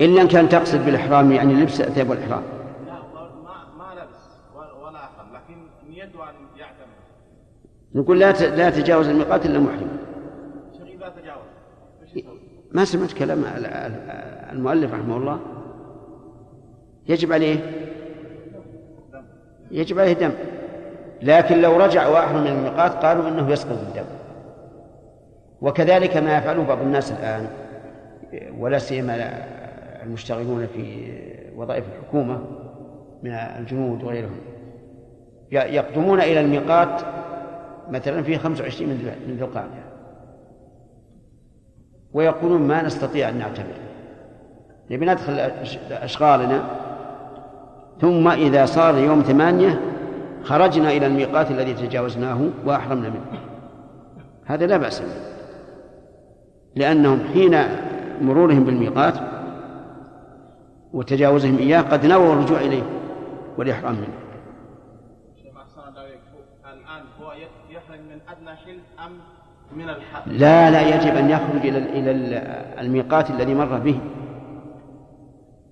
إلا 0.00 0.22
إن 0.22 0.28
كان 0.28 0.48
تقصد 0.48 0.84
بالإحرام 0.84 1.32
يعني 1.32 1.54
لبس 1.54 1.82
ثياب 1.82 2.12
الإحرام. 2.12 2.42
لا 2.86 2.92
ما 2.92 3.64
ما 3.78 3.94
لبس 3.94 4.22
ولا 4.82 5.04
أحرم 5.04 5.26
لكن 5.34 5.56
نيته 5.90 6.30
أن 6.30 6.34
يعتمر 6.56 6.86
نقول 7.94 8.18
لا 8.20 8.32
لا 8.56 8.70
تجاوز 8.70 9.08
الميقات 9.08 9.46
إلا 9.46 9.58
محرم. 9.58 9.88
إذا 10.86 11.08
تجاوز؟ 11.08 12.24
ما 12.72 12.84
سمعت 12.84 13.12
كلام 13.12 13.38
ال- 13.38 13.66
ال- 13.66 14.52
المؤلف 14.52 14.92
رحمه 14.94 15.16
الله؟ 15.16 15.40
يجب 17.08 17.32
عليه 17.32 17.60
يجب 19.70 19.98
عليه 19.98 20.12
دم. 20.12 20.30
لكن 21.22 21.60
لو 21.60 21.76
رجع 21.76 22.08
وأحرم 22.08 22.40
من 22.40 22.46
الميقات 22.46 22.92
قالوا 22.92 23.28
إنه 23.28 23.50
يسقط 23.50 23.78
الدم 23.88 24.04
وكذلك 25.60 26.16
ما 26.16 26.38
يفعله 26.38 26.62
بعض 26.62 26.80
الناس 26.80 27.12
الآن 27.12 27.48
ولا 28.58 28.78
سيما 28.78 29.44
المشتغلون 30.02 30.66
في 30.66 31.12
وظائف 31.56 31.84
الحكومة 31.88 32.40
من 33.22 33.30
الجنود 33.30 34.04
وغيرهم. 34.04 34.40
يقدمون 35.52 36.20
إلى 36.20 36.40
الميقات 36.40 37.02
مثلا 37.90 38.22
في 38.22 38.38
25 38.38 38.90
من 39.28 39.36
ذي 39.38 39.44
القعدة. 39.44 39.88
ويقولون 42.12 42.62
ما 42.62 42.82
نستطيع 42.82 43.28
أن 43.28 43.38
نعتمر 43.38 43.74
نبي 44.90 45.06
ندخل 45.06 45.32
أشغالنا 45.90 46.64
ثم 48.00 48.28
إذا 48.28 48.66
صار 48.66 48.98
يوم 48.98 49.22
ثمانية 49.22 49.80
خرجنا 50.44 50.90
إلى 50.90 51.06
الميقات 51.06 51.50
الذي 51.50 51.74
تجاوزناه 51.74 52.40
وأحرمنا 52.64 53.08
منه. 53.08 53.40
هذا 54.44 54.66
لا 54.66 54.76
بأس 54.76 55.00
به. 55.00 55.06
لأنهم 56.76 57.20
حين 57.32 57.64
مرورهم 58.20 58.64
بالميقات 58.64 59.14
وتجاوزهم 60.92 61.58
إياه 61.58 61.80
قد 61.80 62.06
نووا 62.06 62.32
الرجوع 62.32 62.60
إليه 62.60 62.82
والإحرام 63.58 63.94
منه. 63.94 64.18
الآن 66.72 67.02
هو 67.22 67.32
يحرم 67.70 68.00
من 68.10 68.18
أدنى 68.28 68.80
أم 69.06 69.12
من 69.76 69.86
لا 70.26 70.70
لا 70.70 70.96
يجب 70.96 71.16
أن 71.16 71.30
يخرج 71.30 71.66
إلى 71.66 71.78
إلى 71.78 72.10
الميقات 72.80 73.30
الذي 73.30 73.54
مر 73.54 73.78
به. 73.78 74.00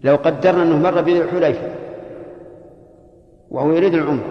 لو 0.04 0.16
قدرنا 0.16 0.62
أنه 0.62 0.78
مر 0.78 1.00
بذي 1.00 1.22
الحليفة. 1.22 1.85
وهو 3.50 3.72
يريد 3.72 3.94
العمرة 3.94 4.30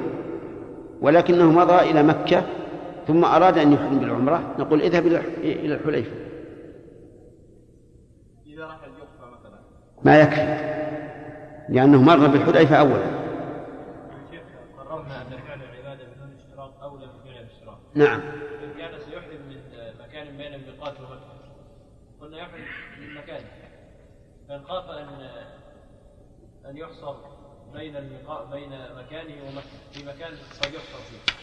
ولكنه 1.02 1.52
مضى 1.52 1.92
إلى 1.92 2.04
مكة 2.04 2.44
ثم 3.08 3.26
أراد 3.26 3.58
أن 3.58 3.74
يحرم 3.74 4.00
بالعمرة 4.00 4.56
نقول 4.60 4.82
اذهب 4.82 5.08
إلى 5.44 5.76
الحليفة 5.76 6.12
إذا 8.46 8.66
راح 8.66 8.80
الجحفة 8.84 9.40
مثلا 9.40 9.60
ما 10.04 10.22
يكفي 10.22 10.76
لأنه 11.70 12.02
مر 12.02 12.28
بالحليفة 12.28 12.76
أولا 12.76 13.26
قررنا 14.78 15.22
أن 15.22 15.38
فعل 15.48 15.60
العبادة 15.62 16.04
بدون 16.16 16.36
اشتراط 16.40 16.84
أولى 16.84 17.06
من 17.06 17.24
فعل 17.24 17.44
الاشتراط. 17.44 17.78
نعم. 17.96 18.22
كان 18.78 19.00
سيحرم 19.00 19.42
من 19.50 19.58
مكان 20.00 20.38
بين 20.38 20.54
الميقات 20.54 20.94
ومكه. 21.00 21.36
قلنا 22.22 22.38
يحرم 22.38 22.62
من 23.02 23.14
مكان. 23.14 23.42
فان 24.50 24.62
خاف 24.64 24.90
أن 24.90 25.08
أن 26.70 26.78
يحصر 26.78 27.16
بين 27.76 27.96
الميقات 27.96 28.48
بين 28.54 28.70
مكانه 28.98 29.34
ومكه 29.44 29.92
في 29.92 30.06
مكان 30.06 30.32
قد 30.62 30.70
فيه. 30.72 31.34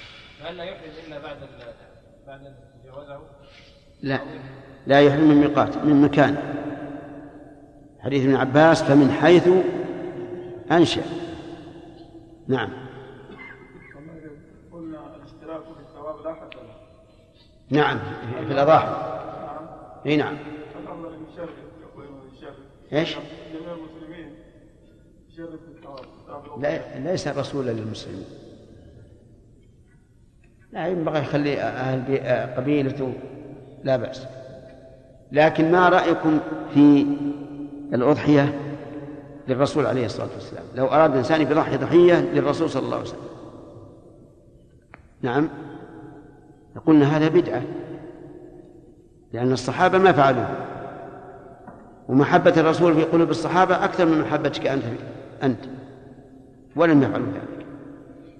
فهل 0.44 0.56
لا 0.56 0.64
يحرم 0.64 0.90
إلا 1.06 1.18
بعد 1.18 1.36
بعد 2.26 2.46
ان 2.46 2.54
تجاوزه؟ 2.84 3.20
لا. 4.02 4.20
لا 4.86 5.00
يحرم 5.00 5.28
من 5.28 5.36
ميقات 5.36 5.76
من 5.76 6.02
مكان. 6.02 6.36
حديث 8.00 8.24
ابن 8.24 8.34
عباس 8.36 8.82
فمن 8.82 9.10
حيث 9.12 9.48
أنشأ. 10.70 11.02
نعم. 12.48 12.70
قلنا 14.72 15.16
الاشتراك 15.16 15.62
في 15.62 15.80
الثواب 15.80 16.24
لا 16.26 16.34
حد 16.34 16.54
له. 16.54 16.74
نعم 17.70 17.98
في- 17.98 18.46
في 18.46 18.52
الأضاحي 18.52 18.88
إي 20.06 20.16
نعم. 20.16 20.36
الافضل 20.82 21.14
ان 21.14 21.24
يشارك 21.32 21.54
إيش؟ 22.92 23.16
جميع 23.54 23.72
المسلمين 23.74 24.34
يشارك 25.32 25.60
ليس 26.98 27.28
رسولا 27.28 27.70
للمسلمين 27.70 28.24
لا 30.72 30.86
ينبغي 30.86 31.20
يخلي 31.20 31.60
أهل 31.62 32.00
بي- 32.00 32.18
قبيلته 32.56 33.12
لا 33.84 33.96
بأس. 33.96 34.26
لكن 35.32 35.72
ما 35.72 35.88
رأيكم 35.88 36.38
في 36.74 37.06
الأضحية 37.94 38.54
للرسول 39.48 39.86
عليه 39.86 40.06
الصلاة 40.06 40.28
والسلام؟ 40.34 40.64
لو 40.74 40.86
أراد 40.86 41.10
الإنسان 41.10 41.44
بضحية 41.44 41.76
ضحية 41.76 42.14
للرسول 42.20 42.70
صلى 42.70 42.82
الله 42.82 42.96
عليه 42.96 43.06
وسلم. 43.06 43.20
نعم. 45.22 45.48
قلنا 46.86 47.16
هذا 47.16 47.28
بدعة. 47.28 47.62
لأن 49.32 49.52
الصحابة 49.52 49.98
ما 49.98 50.12
فعلوه. 50.12 50.48
ومحبة 52.08 52.60
الرسول 52.60 52.94
في 52.94 53.02
قلوب 53.02 53.30
الصحابة 53.30 53.84
أكثر 53.84 54.06
من 54.06 54.20
محبتك 54.20 54.66
أنت 54.66 54.84
أنت. 55.42 55.60
ولم 56.76 57.02
يفعلوا 57.02 57.26
ذلك. 57.26 57.66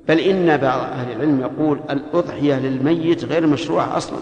بل 0.08 0.18
إن 0.18 0.56
بعض 0.56 0.80
أهل 0.80 1.12
العلم 1.12 1.40
يقول 1.40 1.80
الأضحية 1.90 2.54
للميت 2.54 3.24
غير 3.24 3.46
مشروعة 3.46 3.96
أصلا. 3.96 4.18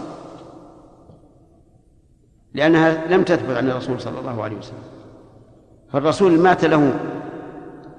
لأنها 2.53 3.07
لم 3.07 3.23
تثبت 3.23 3.57
عن 3.57 3.69
الرسول 3.69 4.01
صلى 4.01 4.19
الله 4.19 4.43
عليه 4.43 4.57
وسلم. 4.57 4.83
فالرسول 5.93 6.39
مات 6.39 6.65
له 6.65 6.93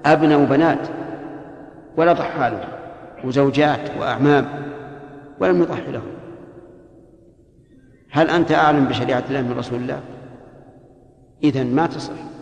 أبناء 0.05 0.41
وبنات 0.41 0.87
ولا 1.97 2.13
ضحى 2.13 2.49
له 2.49 2.67
وزوجات 3.23 3.97
وأعمام 3.99 4.47
ولم 5.39 5.61
يضحي 5.61 5.91
لهم 5.91 6.13
هل 8.09 8.29
أنت 8.29 8.51
أعلم 8.51 8.85
بشريعة 8.85 9.23
الله 9.29 9.41
من 9.41 9.55
رسول 9.57 9.79
الله؟ 9.79 9.99
إذا 11.43 11.63
ما 11.63 11.87
تصح. 11.87 12.32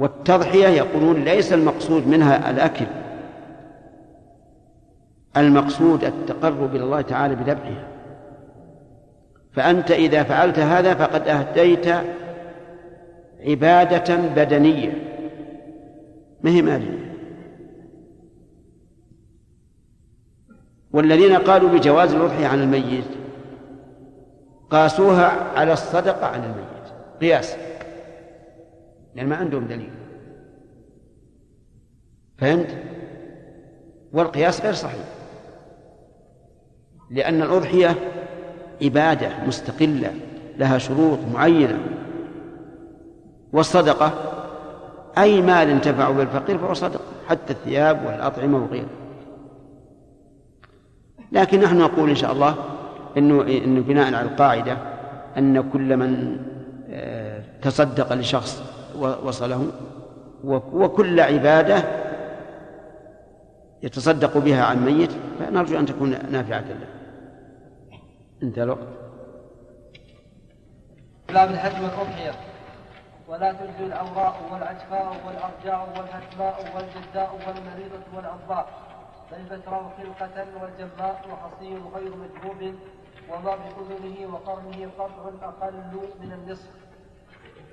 والتضحية 0.00 0.68
يقولون 0.68 1.24
ليس 1.24 1.52
المقصود 1.52 2.06
منها 2.06 2.50
الأكل 2.50 2.86
المقصود 5.36 6.04
التقرب 6.04 6.76
إلى 6.76 6.84
الله 6.84 7.00
تعالى 7.00 7.34
بذبحها 7.34 7.88
فأنت 9.52 9.90
إذا 9.90 10.22
فعلت 10.22 10.58
هذا 10.58 10.94
فقد 10.94 11.28
أهديت 11.28 11.86
عبادة 13.40 14.16
بدنية. 14.16 14.92
ما 16.42 16.50
هي 16.50 16.62
مالية؟ 16.62 17.14
والذين 20.92 21.36
قالوا 21.36 21.68
بجواز 21.68 22.14
الأضحية 22.14 22.46
عن 22.46 22.60
الميت 22.62 23.04
قاسوها 24.70 25.32
على 25.56 25.72
الصدقة 25.72 26.26
عن 26.26 26.44
الميت. 26.44 26.94
قياس 27.20 27.56
لأن 29.14 29.28
ما 29.28 29.36
عندهم 29.36 29.66
دليل. 29.66 29.90
فهمت؟ 32.38 32.78
والقياس 34.12 34.60
غير 34.60 34.72
صحيح. 34.72 35.04
لأن 37.10 37.42
الأضحية 37.42 37.94
عبادة 38.82 39.44
مستقلة 39.46 40.14
لها 40.58 40.78
شروط 40.78 41.18
معينة. 41.34 41.78
والصدقة 43.52 44.12
أي 45.18 45.42
مال 45.42 45.70
انتفع 45.70 46.10
بالفقير 46.10 46.58
فهو 46.58 46.74
صدقة 46.74 47.04
حتى 47.28 47.52
الثياب 47.52 48.06
والأطعمة 48.06 48.64
وغيره. 48.64 48.90
لكن 51.32 51.60
نحن 51.60 51.78
نقول 51.78 52.08
إن 52.08 52.14
شاء 52.14 52.32
الله 52.32 52.54
إنه 53.16 53.42
إنه 53.42 53.80
بناء 53.80 54.06
على 54.06 54.22
القاعدة 54.22 54.76
أن 55.38 55.70
كل 55.70 55.96
من 55.96 56.36
آه، 56.90 57.42
تصدق 57.62 58.12
لشخص 58.12 58.62
وصله. 59.00 59.72
وكل 60.72 61.20
عبادة 61.20 61.84
يتصدق 63.82 64.38
بها 64.38 64.64
عن 64.64 64.84
ميت 64.84 65.10
فنرجو 65.38 65.78
أن 65.78 65.86
تكون 65.86 66.10
نافعة 66.30 66.60
له. 66.60 66.88
انتهى 68.42 68.64
الوقت. 68.64 68.88
باب 71.28 71.50
الحج 71.50 71.82
والأضحية. 71.82 72.32
ولا 73.28 73.52
تجزي 73.52 73.86
الأوراء 73.86 74.36
والعجفاء 74.52 75.16
والأرجاء 75.26 75.88
والهتماء 75.96 76.56
والجداء 76.76 77.30
والمريضة 77.46 78.04
والأضباء 78.16 78.68
فالبتراء 79.30 79.92
خلقة 79.98 80.46
والجماء 80.62 81.22
وحصي 81.32 81.74
غير 81.94 82.12
مجهوب 82.16 82.74
وما 83.30 83.56
بأذنه 83.56 84.34
وقرنه 84.34 84.90
قطع 84.98 85.48
أقل 85.48 85.74
من 86.20 86.32
النصف. 86.32 86.79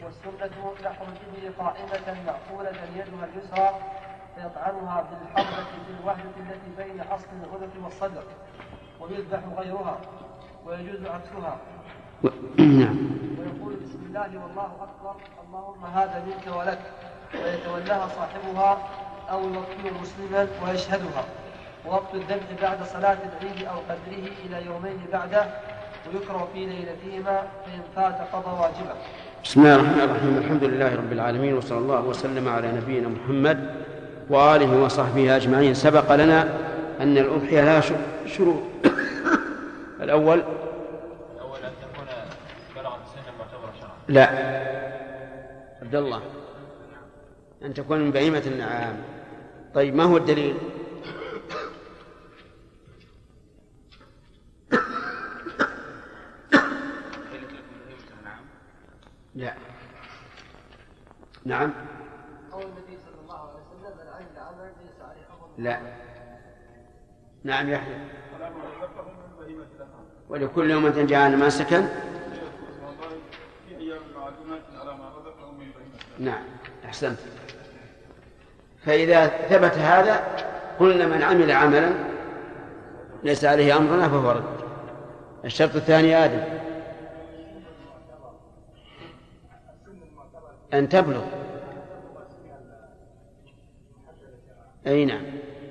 والسنة 0.03 0.45
الإبل 0.45 1.53
قائمة 1.59 2.17
مأكولة 2.25 2.69
يدها 2.95 3.25
اليسرى 3.33 3.79
فيطعنها 4.35 5.01
بالحربة 5.01 5.63
في 5.63 5.91
الوهلة 5.99 6.31
التي 6.37 6.83
بين 6.83 7.01
أصل 7.01 7.27
الغدة 7.43 7.83
والصدر 7.83 8.23
ويذبح 8.99 9.39
غيرها 9.57 9.97
ويجوز 10.65 11.05
عكسها. 11.05 11.57
نعم. 12.57 12.97
ويقول 13.39 13.75
بسم 13.75 13.99
الله 14.07 14.43
والله 14.43 14.71
أكبر 14.81 15.15
اللهم 15.47 15.85
هذا 15.85 16.25
منك 16.25 16.55
ولك 16.57 16.79
ويتولاها 17.33 18.07
صاحبها 18.07 18.77
أو 19.31 19.39
يوكل 19.39 19.93
مسلما 20.01 20.47
ويشهدها. 20.63 21.25
ووقت 21.85 22.13
الذبح 22.13 22.61
بعد 22.61 22.83
صلاة 22.83 23.17
العيد 23.41 23.65
أو 23.65 23.75
قدره 23.79 24.27
إلى 24.45 24.65
يومين 24.65 25.05
بعده 25.13 25.47
ويكره 26.07 26.47
في 26.53 26.65
ليلتهما 26.65 27.47
فإن 27.65 27.81
فات 27.95 28.33
قضى 28.33 28.61
واجبه. 28.61 28.95
بسم 29.47 29.59
الله 29.59 29.75
الرحمن 29.75 29.99
الرحيم. 30.01 30.37
الحمد 30.37 30.63
لله 30.63 30.95
رب 30.95 31.11
العالمين 31.11 31.53
وصلى 31.53 31.77
الله 31.77 32.01
وسلم 32.01 32.47
على 32.47 32.71
نبينا 32.71 33.07
محمد 33.07 33.71
وآله 34.29 34.83
وصحبه 34.83 35.35
أجمعين. 35.35 35.73
سبق 35.73 36.15
لنا 36.15 36.47
أن 36.99 37.17
الأضحية 37.17 37.61
لها 37.61 37.81
شروط. 38.27 38.59
الأول 40.03 40.43
الأول 41.35 41.59
أن 41.63 41.71
تكون 41.79 42.07
بلغت 42.75 42.99
سنا 43.15 43.31
معتبرة 43.39 43.71
شرعا 43.79 43.95
لا. 44.07 44.27
عبد 45.81 45.95
الله 45.95 46.21
أن 47.65 47.73
تكون 47.73 47.99
من 47.99 48.11
بهيمة 48.11 48.43
النعام. 48.47 48.95
طيب 49.75 49.95
ما 49.95 50.03
هو 50.03 50.17
الدليل؟ 50.17 50.55
لا. 59.37 59.53
نعم. 61.45 61.73
قول 62.51 62.63
النبي 62.63 62.97
صلى 63.05 63.21
الله 63.23 63.39
عليه 63.39 63.53
وسلم 63.53 63.97
من 63.97 64.07
عمل 64.13 64.37
عملا 64.37 64.71
ليس 64.81 65.01
عليه 65.01 65.21
أمر 65.31 65.49
لا. 65.57 65.79
نعم 67.43 67.69
يحيى 67.69 67.95
ولكل 70.29 70.71
يوم 70.71 70.89
جعلنا 70.89 71.37
ما 71.37 71.49
سكن 71.49 71.87
نعم. 76.19 76.43
أحسنت. 76.85 77.19
فإذا 78.85 79.27
ثبت 79.27 79.77
هذا 79.77 80.23
قلنا 80.79 81.05
من 81.07 81.23
عمل 81.23 81.51
عملا 81.51 81.89
ليس 83.23 83.45
عليه 83.45 83.77
أمرنا 83.77 84.09
فهو 84.09 84.31
رد. 84.31 84.57
الشرط 85.45 85.75
الثاني 85.75 86.25
آدم. 86.25 86.66
أن 90.73 90.89
تبلغ. 90.89 91.23
أي 94.87 95.05
نعم. 95.05 95.23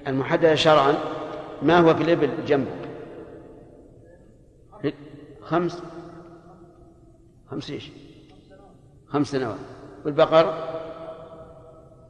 المحددة 0.06 0.54
شرعا 0.54 0.94
ما 1.62 1.78
هو 1.78 1.94
في 1.94 2.02
الإبل 2.02 2.44
جنبك 2.46 2.86
خمس 5.46 5.82
خمس 7.50 7.70
إيش؟ 7.70 7.92
خمس 9.08 9.26
سنوات. 9.26 9.58
والبقر؟ 10.04 10.52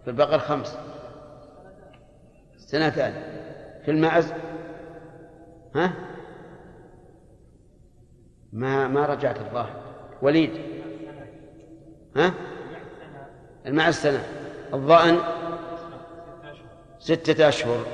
في 0.05 0.11
البقر 0.11 0.39
خمس 0.39 0.79
سنتان 2.57 3.13
في 3.85 3.91
المعز؟ 3.91 4.33
ها؟ 5.75 5.93
ما 8.53 8.89
ما 8.89 9.07
رجعت 9.07 9.41
الظاهر. 9.41 9.81
وليد؟ 10.23 10.51
ها؟ 12.17 12.35
المعز 13.67 13.95
سنة. 13.95 14.25
الظأن 14.75 15.19
ستة 16.99 17.49
أشهر. 17.49 17.87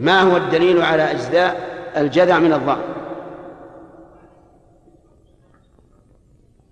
ما 0.00 0.20
هو 0.20 0.36
الدليل 0.36 0.82
على 0.82 1.10
أجزاء 1.10 1.68
الجذع 1.96 2.38
من 2.38 2.52
الظأن 2.52 2.82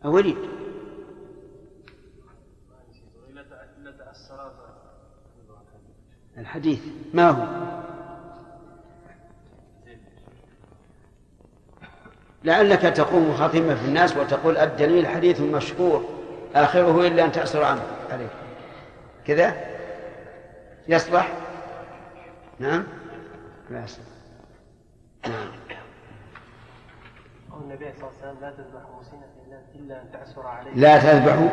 وليد 0.05 0.37
الحديث. 6.39 6.81
ما 7.15 7.31
هو؟ 7.31 7.47
لعلك 12.45 12.81
تقوم 12.81 13.35
خاتمة 13.37 13.75
في 13.75 13.85
الناس 13.85 14.17
وتقول 14.17 14.57
الدليل 14.57 15.07
حديث 15.07 15.41
مشهور 15.41 16.05
آخره 16.55 17.07
إلا 17.07 17.25
أن 17.25 17.33
تأسر 17.33 17.63
عنه. 17.63 17.83
عليه 18.11 18.46
كذا 19.27 19.55
يصلح 20.89 21.33
نعم 22.59 22.85
لا 23.71 23.85
يصلح 23.85 24.05
نعم. 25.29 25.49
قول 27.51 27.63
النبي 27.63 27.85
صلى 27.93 28.09
الله 28.09 28.13
عليه 28.23 28.33
وسلم 28.33 28.41
لا 28.41 28.51
تذبحوا 28.51 29.01
مسنة 29.01 29.27
إلا 29.75 30.03
أن 30.03 30.11
تعسر 30.13 30.47
عليه 30.47 30.71
لا 30.71 30.99
تذبحوا 30.99 31.49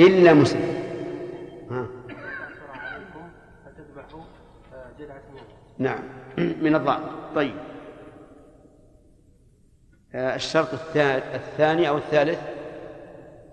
إلا 0.00 0.32
مسلم 0.34 0.62
ها. 1.70 1.86
تعسر 2.08 2.80
عليكم 2.80 3.28
فتذبحوا 3.64 4.22
جذعة 4.98 5.22
نعم. 5.78 5.98
من 6.64 6.74
الضأن 6.74 7.02
طيب. 7.34 7.54
آه، 10.14 10.34
الشرط 10.34 10.68
الثا- 10.74 11.34
الثاني 11.34 11.88
أو 11.88 11.96
الثالث؟ 11.98 12.38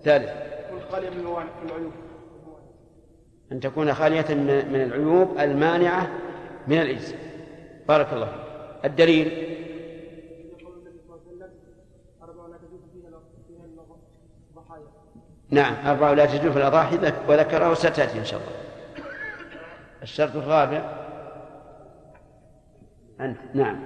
ثالث. 0.04 0.30
والخالية 0.72 1.10
من 1.10 1.20
العيوب. 1.64 1.92
أن 3.52 3.60
تكون 3.60 3.94
خالية 3.94 4.34
من 4.70 4.82
العيوب 4.82 5.38
المانعة 5.38 6.08
من 6.68 6.80
الإجزاء. 6.80 7.18
بارك 7.88 8.12
الله 8.12 8.26
فيك. 8.26 8.84
الدليل؟ 8.84 9.56
نعم 15.50 15.74
أربعة 15.86 16.12
لا 16.12 16.26
تجوز 16.26 16.52
في 16.52 16.58
الأضاحي 16.58 16.96
ذك- 16.96 17.28
وذكره 17.28 17.74
ستأتي 17.74 18.18
إن 18.18 18.24
شاء 18.24 18.40
الله. 18.40 18.52
الشرط 20.02 20.36
الرابع. 20.36 21.06
أنت 23.20 23.38
نعم. 23.54 23.76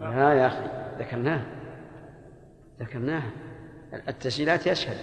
لا 0.00 0.32
يا 0.34 0.46
أخي 0.46 0.66
ذكرناه 0.98 1.40
ذكرناه 2.80 3.22
التسجيلات 3.92 4.66
يشهد. 4.66 4.96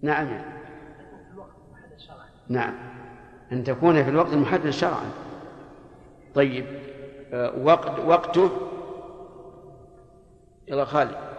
نعم. 0.00 0.42
نعم. 2.48 2.74
أن 3.52 3.64
تكون 3.64 4.04
في 4.04 4.10
الوقت 4.10 4.32
المحدد 4.32 4.70
شرعا. 4.70 5.10
طيب 6.34 6.66
آه، 7.32 7.58
وقت 7.58 7.98
وقته 7.98 8.50
يلا 10.68 10.84
خالد. 10.84 11.30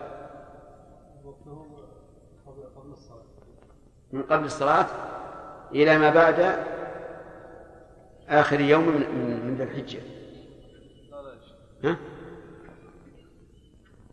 من 4.11 4.23
قبل 4.23 4.45
الصلاة 4.45 4.85
إلى 5.71 5.97
ما 5.97 6.09
بعد 6.09 6.65
آخر 8.29 8.59
يوم 8.59 8.87
من 9.45 9.55
ذي 9.57 9.63
الحجة. 9.63 9.99
ها؟ 11.83 11.97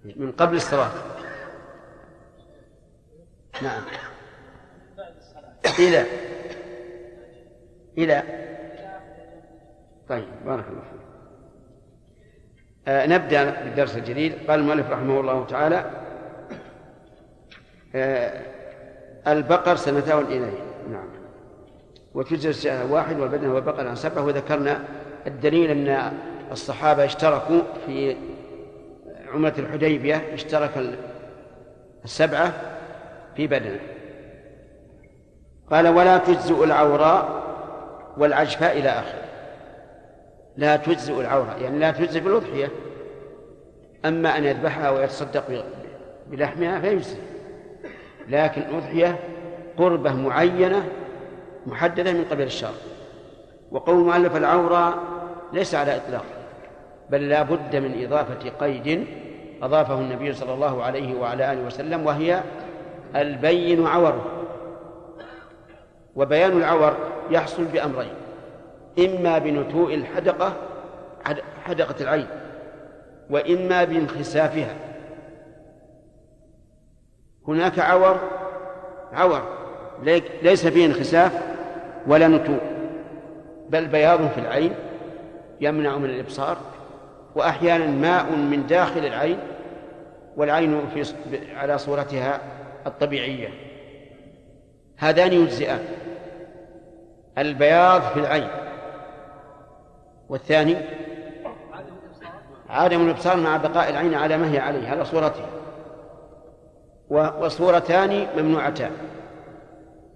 من 0.04 0.32
قبل 0.32 0.56
الصلاة. 0.56 0.90
نعم. 3.62 3.82
إلى. 5.78 6.04
إلى. 7.98 8.22
طيب 10.08 10.24
بارك 10.44 10.64
الله 10.68 10.80
فيك. 10.80 11.00
آه 12.88 13.06
نبدأ 13.06 13.64
بالدرس 13.64 13.96
الجديد. 13.96 14.50
قال 14.50 14.60
المؤلف 14.60 14.90
رحمه 14.90 15.20
الله 15.20 15.46
تعالى 15.46 15.90
آه 17.94 18.42
البقر 19.26 19.76
سنتان 19.76 20.24
إليه. 20.24 20.58
نعم. 20.90 21.08
الشاة 22.48 22.92
واحد 22.92 23.18
والبدن 23.18 23.46
والبقر 23.46 23.88
عن 23.88 23.96
سبعة 23.96 24.24
وذكرنا 24.24 24.84
الدليل 25.26 25.70
أن 25.70 26.12
الصحابة 26.52 27.04
اشتركوا 27.04 27.62
في 27.86 28.16
عمرة 29.32 29.54
الحديبية 29.58 30.34
اشترك 30.34 30.70
السبعة 32.04 32.52
في 33.36 33.46
بدنه 33.46 33.80
قال 35.70 35.88
ولا 35.88 36.18
تجزئ 36.18 36.64
العوراء 36.64 37.42
والعجفاء 38.18 38.78
إلى 38.78 38.88
آخره. 38.88 39.24
لا 40.56 40.76
تجزئ 40.76 41.20
العوراء 41.20 41.62
يعني 41.62 41.78
لا 41.78 41.90
تجزئ 41.90 42.20
في 42.20 42.28
الأضحية 42.28 42.70
أما 44.04 44.38
أن 44.38 44.44
يذبحها 44.44 44.90
ويتصدق 44.90 45.64
بلحمها 46.26 46.80
فيجزي 46.80 47.16
لكن 48.28 48.62
أضحية 48.74 49.16
قربة 49.78 50.12
معينة 50.12 50.88
محددة 51.66 52.12
من 52.12 52.24
قبل 52.30 52.42
الشرع. 52.42 52.70
وقول 53.70 53.96
مؤلف 53.96 54.36
العورة 54.36 55.02
ليس 55.52 55.74
على 55.74 55.96
إطلاق. 55.96 56.24
بل 57.10 57.28
لا 57.28 57.42
بد 57.42 57.76
من 57.76 58.04
إضافة 58.04 58.50
قيد 58.50 59.06
أضافه 59.62 59.94
النبي 59.94 60.32
صلى 60.32 60.54
الله 60.54 60.82
عليه 60.82 61.14
وعلى 61.14 61.52
آله 61.52 61.62
وسلم 61.62 62.06
وهي 62.06 62.42
البين 63.16 63.86
عوره. 63.86 64.26
وبيان 66.16 66.56
العور 66.56 66.96
يحصل 67.30 67.64
بأمرين 67.64 68.12
إما 68.98 69.38
بنتوء 69.38 69.94
الحدقة 69.94 70.52
حدقة 71.64 71.94
العين 72.00 72.26
وإما 73.30 73.84
بانخسافها. 73.84 74.74
هناك 77.48 77.78
عور 77.78 78.16
عور 79.12 79.42
ليس 80.42 80.66
فيه 80.66 80.86
انخساف 80.86 81.42
ولا 82.06 82.28
نتوء 82.28 82.60
بل 83.68 83.86
بياض 83.86 84.28
في 84.28 84.40
العين 84.40 84.74
يمنع 85.60 85.96
من 85.96 86.04
الإبصار. 86.04 86.56
وأحيانا 87.34 87.86
ماء 87.86 88.30
من 88.30 88.66
داخل 88.66 89.04
العين 89.04 89.38
والعين 90.36 90.88
في 90.88 91.04
على 91.54 91.78
صورتها 91.78 92.40
الطبيعية. 92.86 93.48
هذان 94.96 95.32
يجزئان. 95.32 95.80
البياض 97.38 98.02
في 98.02 98.20
العين. 98.20 98.48
والثاني 100.28 100.76
عدم 102.68 103.06
الإبصار 103.06 103.36
مع 103.36 103.56
بقاء 103.56 103.90
العين 103.90 104.14
على 104.14 104.36
ما 104.36 104.52
هي 104.52 104.58
عليه 104.58 104.88
على 104.88 105.04
صورتها 105.04 105.46
وصورتان 107.10 108.26
ممنوعتان. 108.36 108.90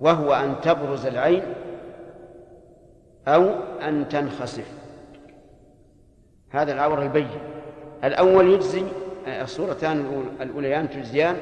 وهو 0.00 0.34
أن 0.34 0.54
تبرز 0.62 1.06
العين 1.06 1.42
أو 3.28 3.50
أن 3.82 4.08
تنخسف. 4.08 4.81
هذا 6.52 6.72
العور 6.72 7.02
البين. 7.02 7.28
الأول 8.04 8.50
يجزي 8.50 8.84
الصورتان 9.26 10.24
الأوليان 10.40 10.90
تجزيان 10.90 11.36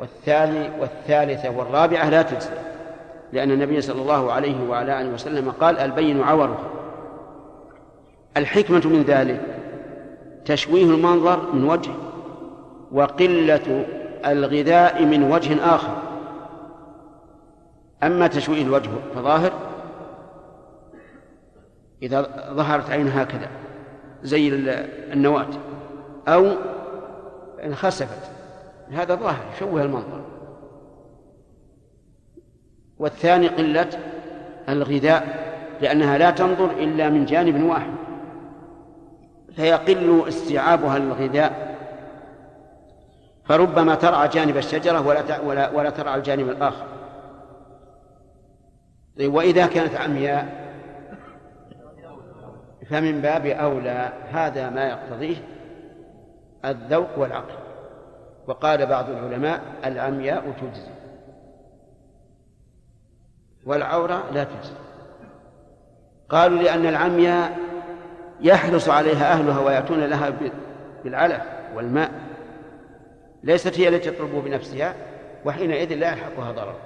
والثاني 0.00 0.70
والثالثة 0.80 1.50
والرابعة 1.50 2.10
لا 2.10 2.22
تجزي. 2.22 2.50
لأن 3.32 3.50
النبي 3.50 3.80
صلى 3.80 4.02
الله 4.02 4.32
عليه 4.32 4.68
وعلى 4.68 5.00
آله 5.00 5.14
وسلم 5.14 5.50
قال 5.50 5.78
البين 5.78 6.22
عوره. 6.22 6.58
الحكمة 8.36 8.82
من 8.84 9.02
ذلك 9.02 9.40
تشويه 10.44 10.84
المنظر 10.84 11.52
من 11.52 11.64
وجه 11.64 11.90
وقلة 12.92 13.84
الغذاء 14.26 15.04
من 15.04 15.32
وجه 15.32 15.74
آخر. 15.74 15.96
أما 18.02 18.26
تشويه 18.26 18.62
الوجه 18.62 18.90
فظاهر 19.14 19.52
إذا 22.02 22.22
ظهرت 22.52 22.90
عين 22.90 23.08
هكذا. 23.08 23.48
زي 24.22 24.48
النواة 25.12 25.48
أو 26.28 26.46
انخسفت. 27.64 28.30
هذا 28.92 29.14
ظاهر 29.14 29.44
يشوه 29.56 29.82
المنظر. 29.82 30.20
والثاني 32.98 33.48
قلة 33.48 33.88
الغذاء 34.68 35.50
لأنها 35.82 36.18
لا 36.18 36.30
تنظر 36.30 36.70
إلا 36.70 37.08
من 37.08 37.24
جانب 37.24 37.62
واحد. 37.62 37.92
فيقل 39.56 40.28
استيعابها 40.28 40.98
للغذاء 40.98 41.76
فربما 43.44 43.94
ترعى 43.94 44.28
جانب 44.28 44.56
الشجرة 44.56 45.06
ولا 45.06 45.40
ولا 45.40 45.70
ولا 45.70 45.90
ترعى 45.90 46.18
الجانب 46.18 46.48
الآخر. 46.48 46.86
وإذا 49.20 49.66
كانت 49.66 49.94
عمياء 49.94 50.59
فمن 52.90 53.20
باب 53.20 53.46
أولى 53.46 54.12
هذا 54.32 54.70
ما 54.70 54.88
يقتضيه 54.88 55.36
الذوق 56.64 57.18
والعقل. 57.18 57.54
وقال 58.46 58.86
بعض 58.86 59.10
العلماء 59.10 59.60
العمياء 59.84 60.52
تجزي 60.60 60.90
والعورة 63.66 64.24
لا 64.32 64.44
تجزي. 64.44 64.74
قالوا 66.28 66.62
لأن 66.62 66.86
العمياء 66.86 67.58
يحرص 68.40 68.88
عليها 68.88 69.32
أهلها 69.32 69.60
ويأتون 69.60 70.04
لها 70.04 70.32
بالعلف 71.04 71.42
والماء. 71.74 72.10
ليست 73.42 73.80
هي 73.80 73.88
التي 73.88 74.10
تطلب 74.10 74.44
بنفسها 74.44 74.94
وحينئذ 75.44 75.94
لا 75.94 76.12
يلحقها 76.12 76.52
ضرر. 76.52 76.76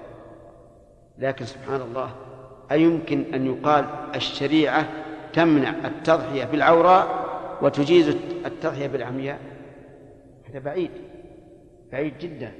لكن 1.19 1.45
سبحان 1.45 1.81
الله 1.81 2.11
أيمكن 2.73 3.35
أن 3.35 3.47
يقال 3.47 3.85
الشريعة 4.15 4.85
تمنع 5.35 5.71
التضحية 5.85 6.45
بالعوراء 6.45 7.25
وتجيز 7.63 8.09
التضحية 8.47 8.87
بالعمياء؟ 8.87 9.39
هذا 10.51 10.59
بعيد 10.59 10.91
بعيد 11.93 12.19
جدا. 12.19 12.53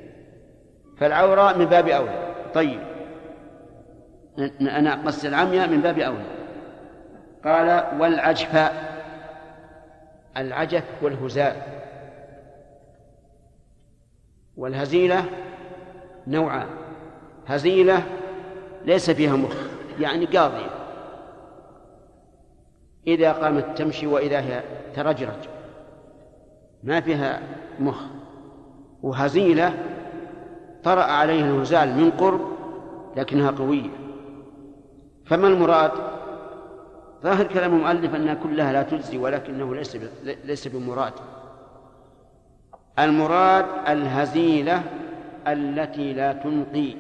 فالعوراء 0.99 1.59
من 1.59 1.65
باب 1.65 1.89
أولى. 1.89 2.35
طيب. 2.55 2.81
أنا 4.61 4.95
قصد 5.07 5.27
العمياء 5.27 5.69
من 5.69 5.81
باب 5.81 5.99
أولى. 5.99 6.25
قال 7.45 8.01
والعجفاء 8.01 8.95
العجف 10.37 10.85
والهزال. 11.03 11.57
والهزيلة 14.57 15.25
نوعان. 16.27 16.67
هزيلة 17.47 18.03
ليس 18.85 19.11
فيها 19.11 19.37
مخ 19.37 19.57
يعني 20.01 20.27
قاضية. 20.27 20.74
إذا 23.07 23.33
قامت 23.33 23.79
تمشي 23.79 24.07
وإذا 24.07 24.41
هي 24.41 24.63
ترجرج. 24.95 25.49
ما 26.83 27.01
فيها 27.01 27.41
مخ. 27.81 28.03
وهزيلة 29.03 29.75
طرأ 30.85 31.03
عليها 31.03 31.51
الهزال 31.51 31.97
من 31.97 32.11
قرب 32.11 32.41
لكنها 33.17 33.51
قوية. 33.51 33.91
فما 35.27 35.49
المراد؟ 35.49 35.91
ظاهر 37.23 37.47
كلام 37.47 37.75
المؤلف 37.75 38.15
أنها 38.15 38.35
كلها 38.35 38.73
لا 38.73 38.83
تجزي 38.83 39.19
ولكنه 39.19 39.75
ليس 39.75 39.99
ليس 40.45 40.69
بمراد. 40.69 41.13
المراد 42.99 43.67
الهزيلة 43.89 44.83
التي 45.47 46.13
لا 46.13 46.33
تنقي. 46.33 46.95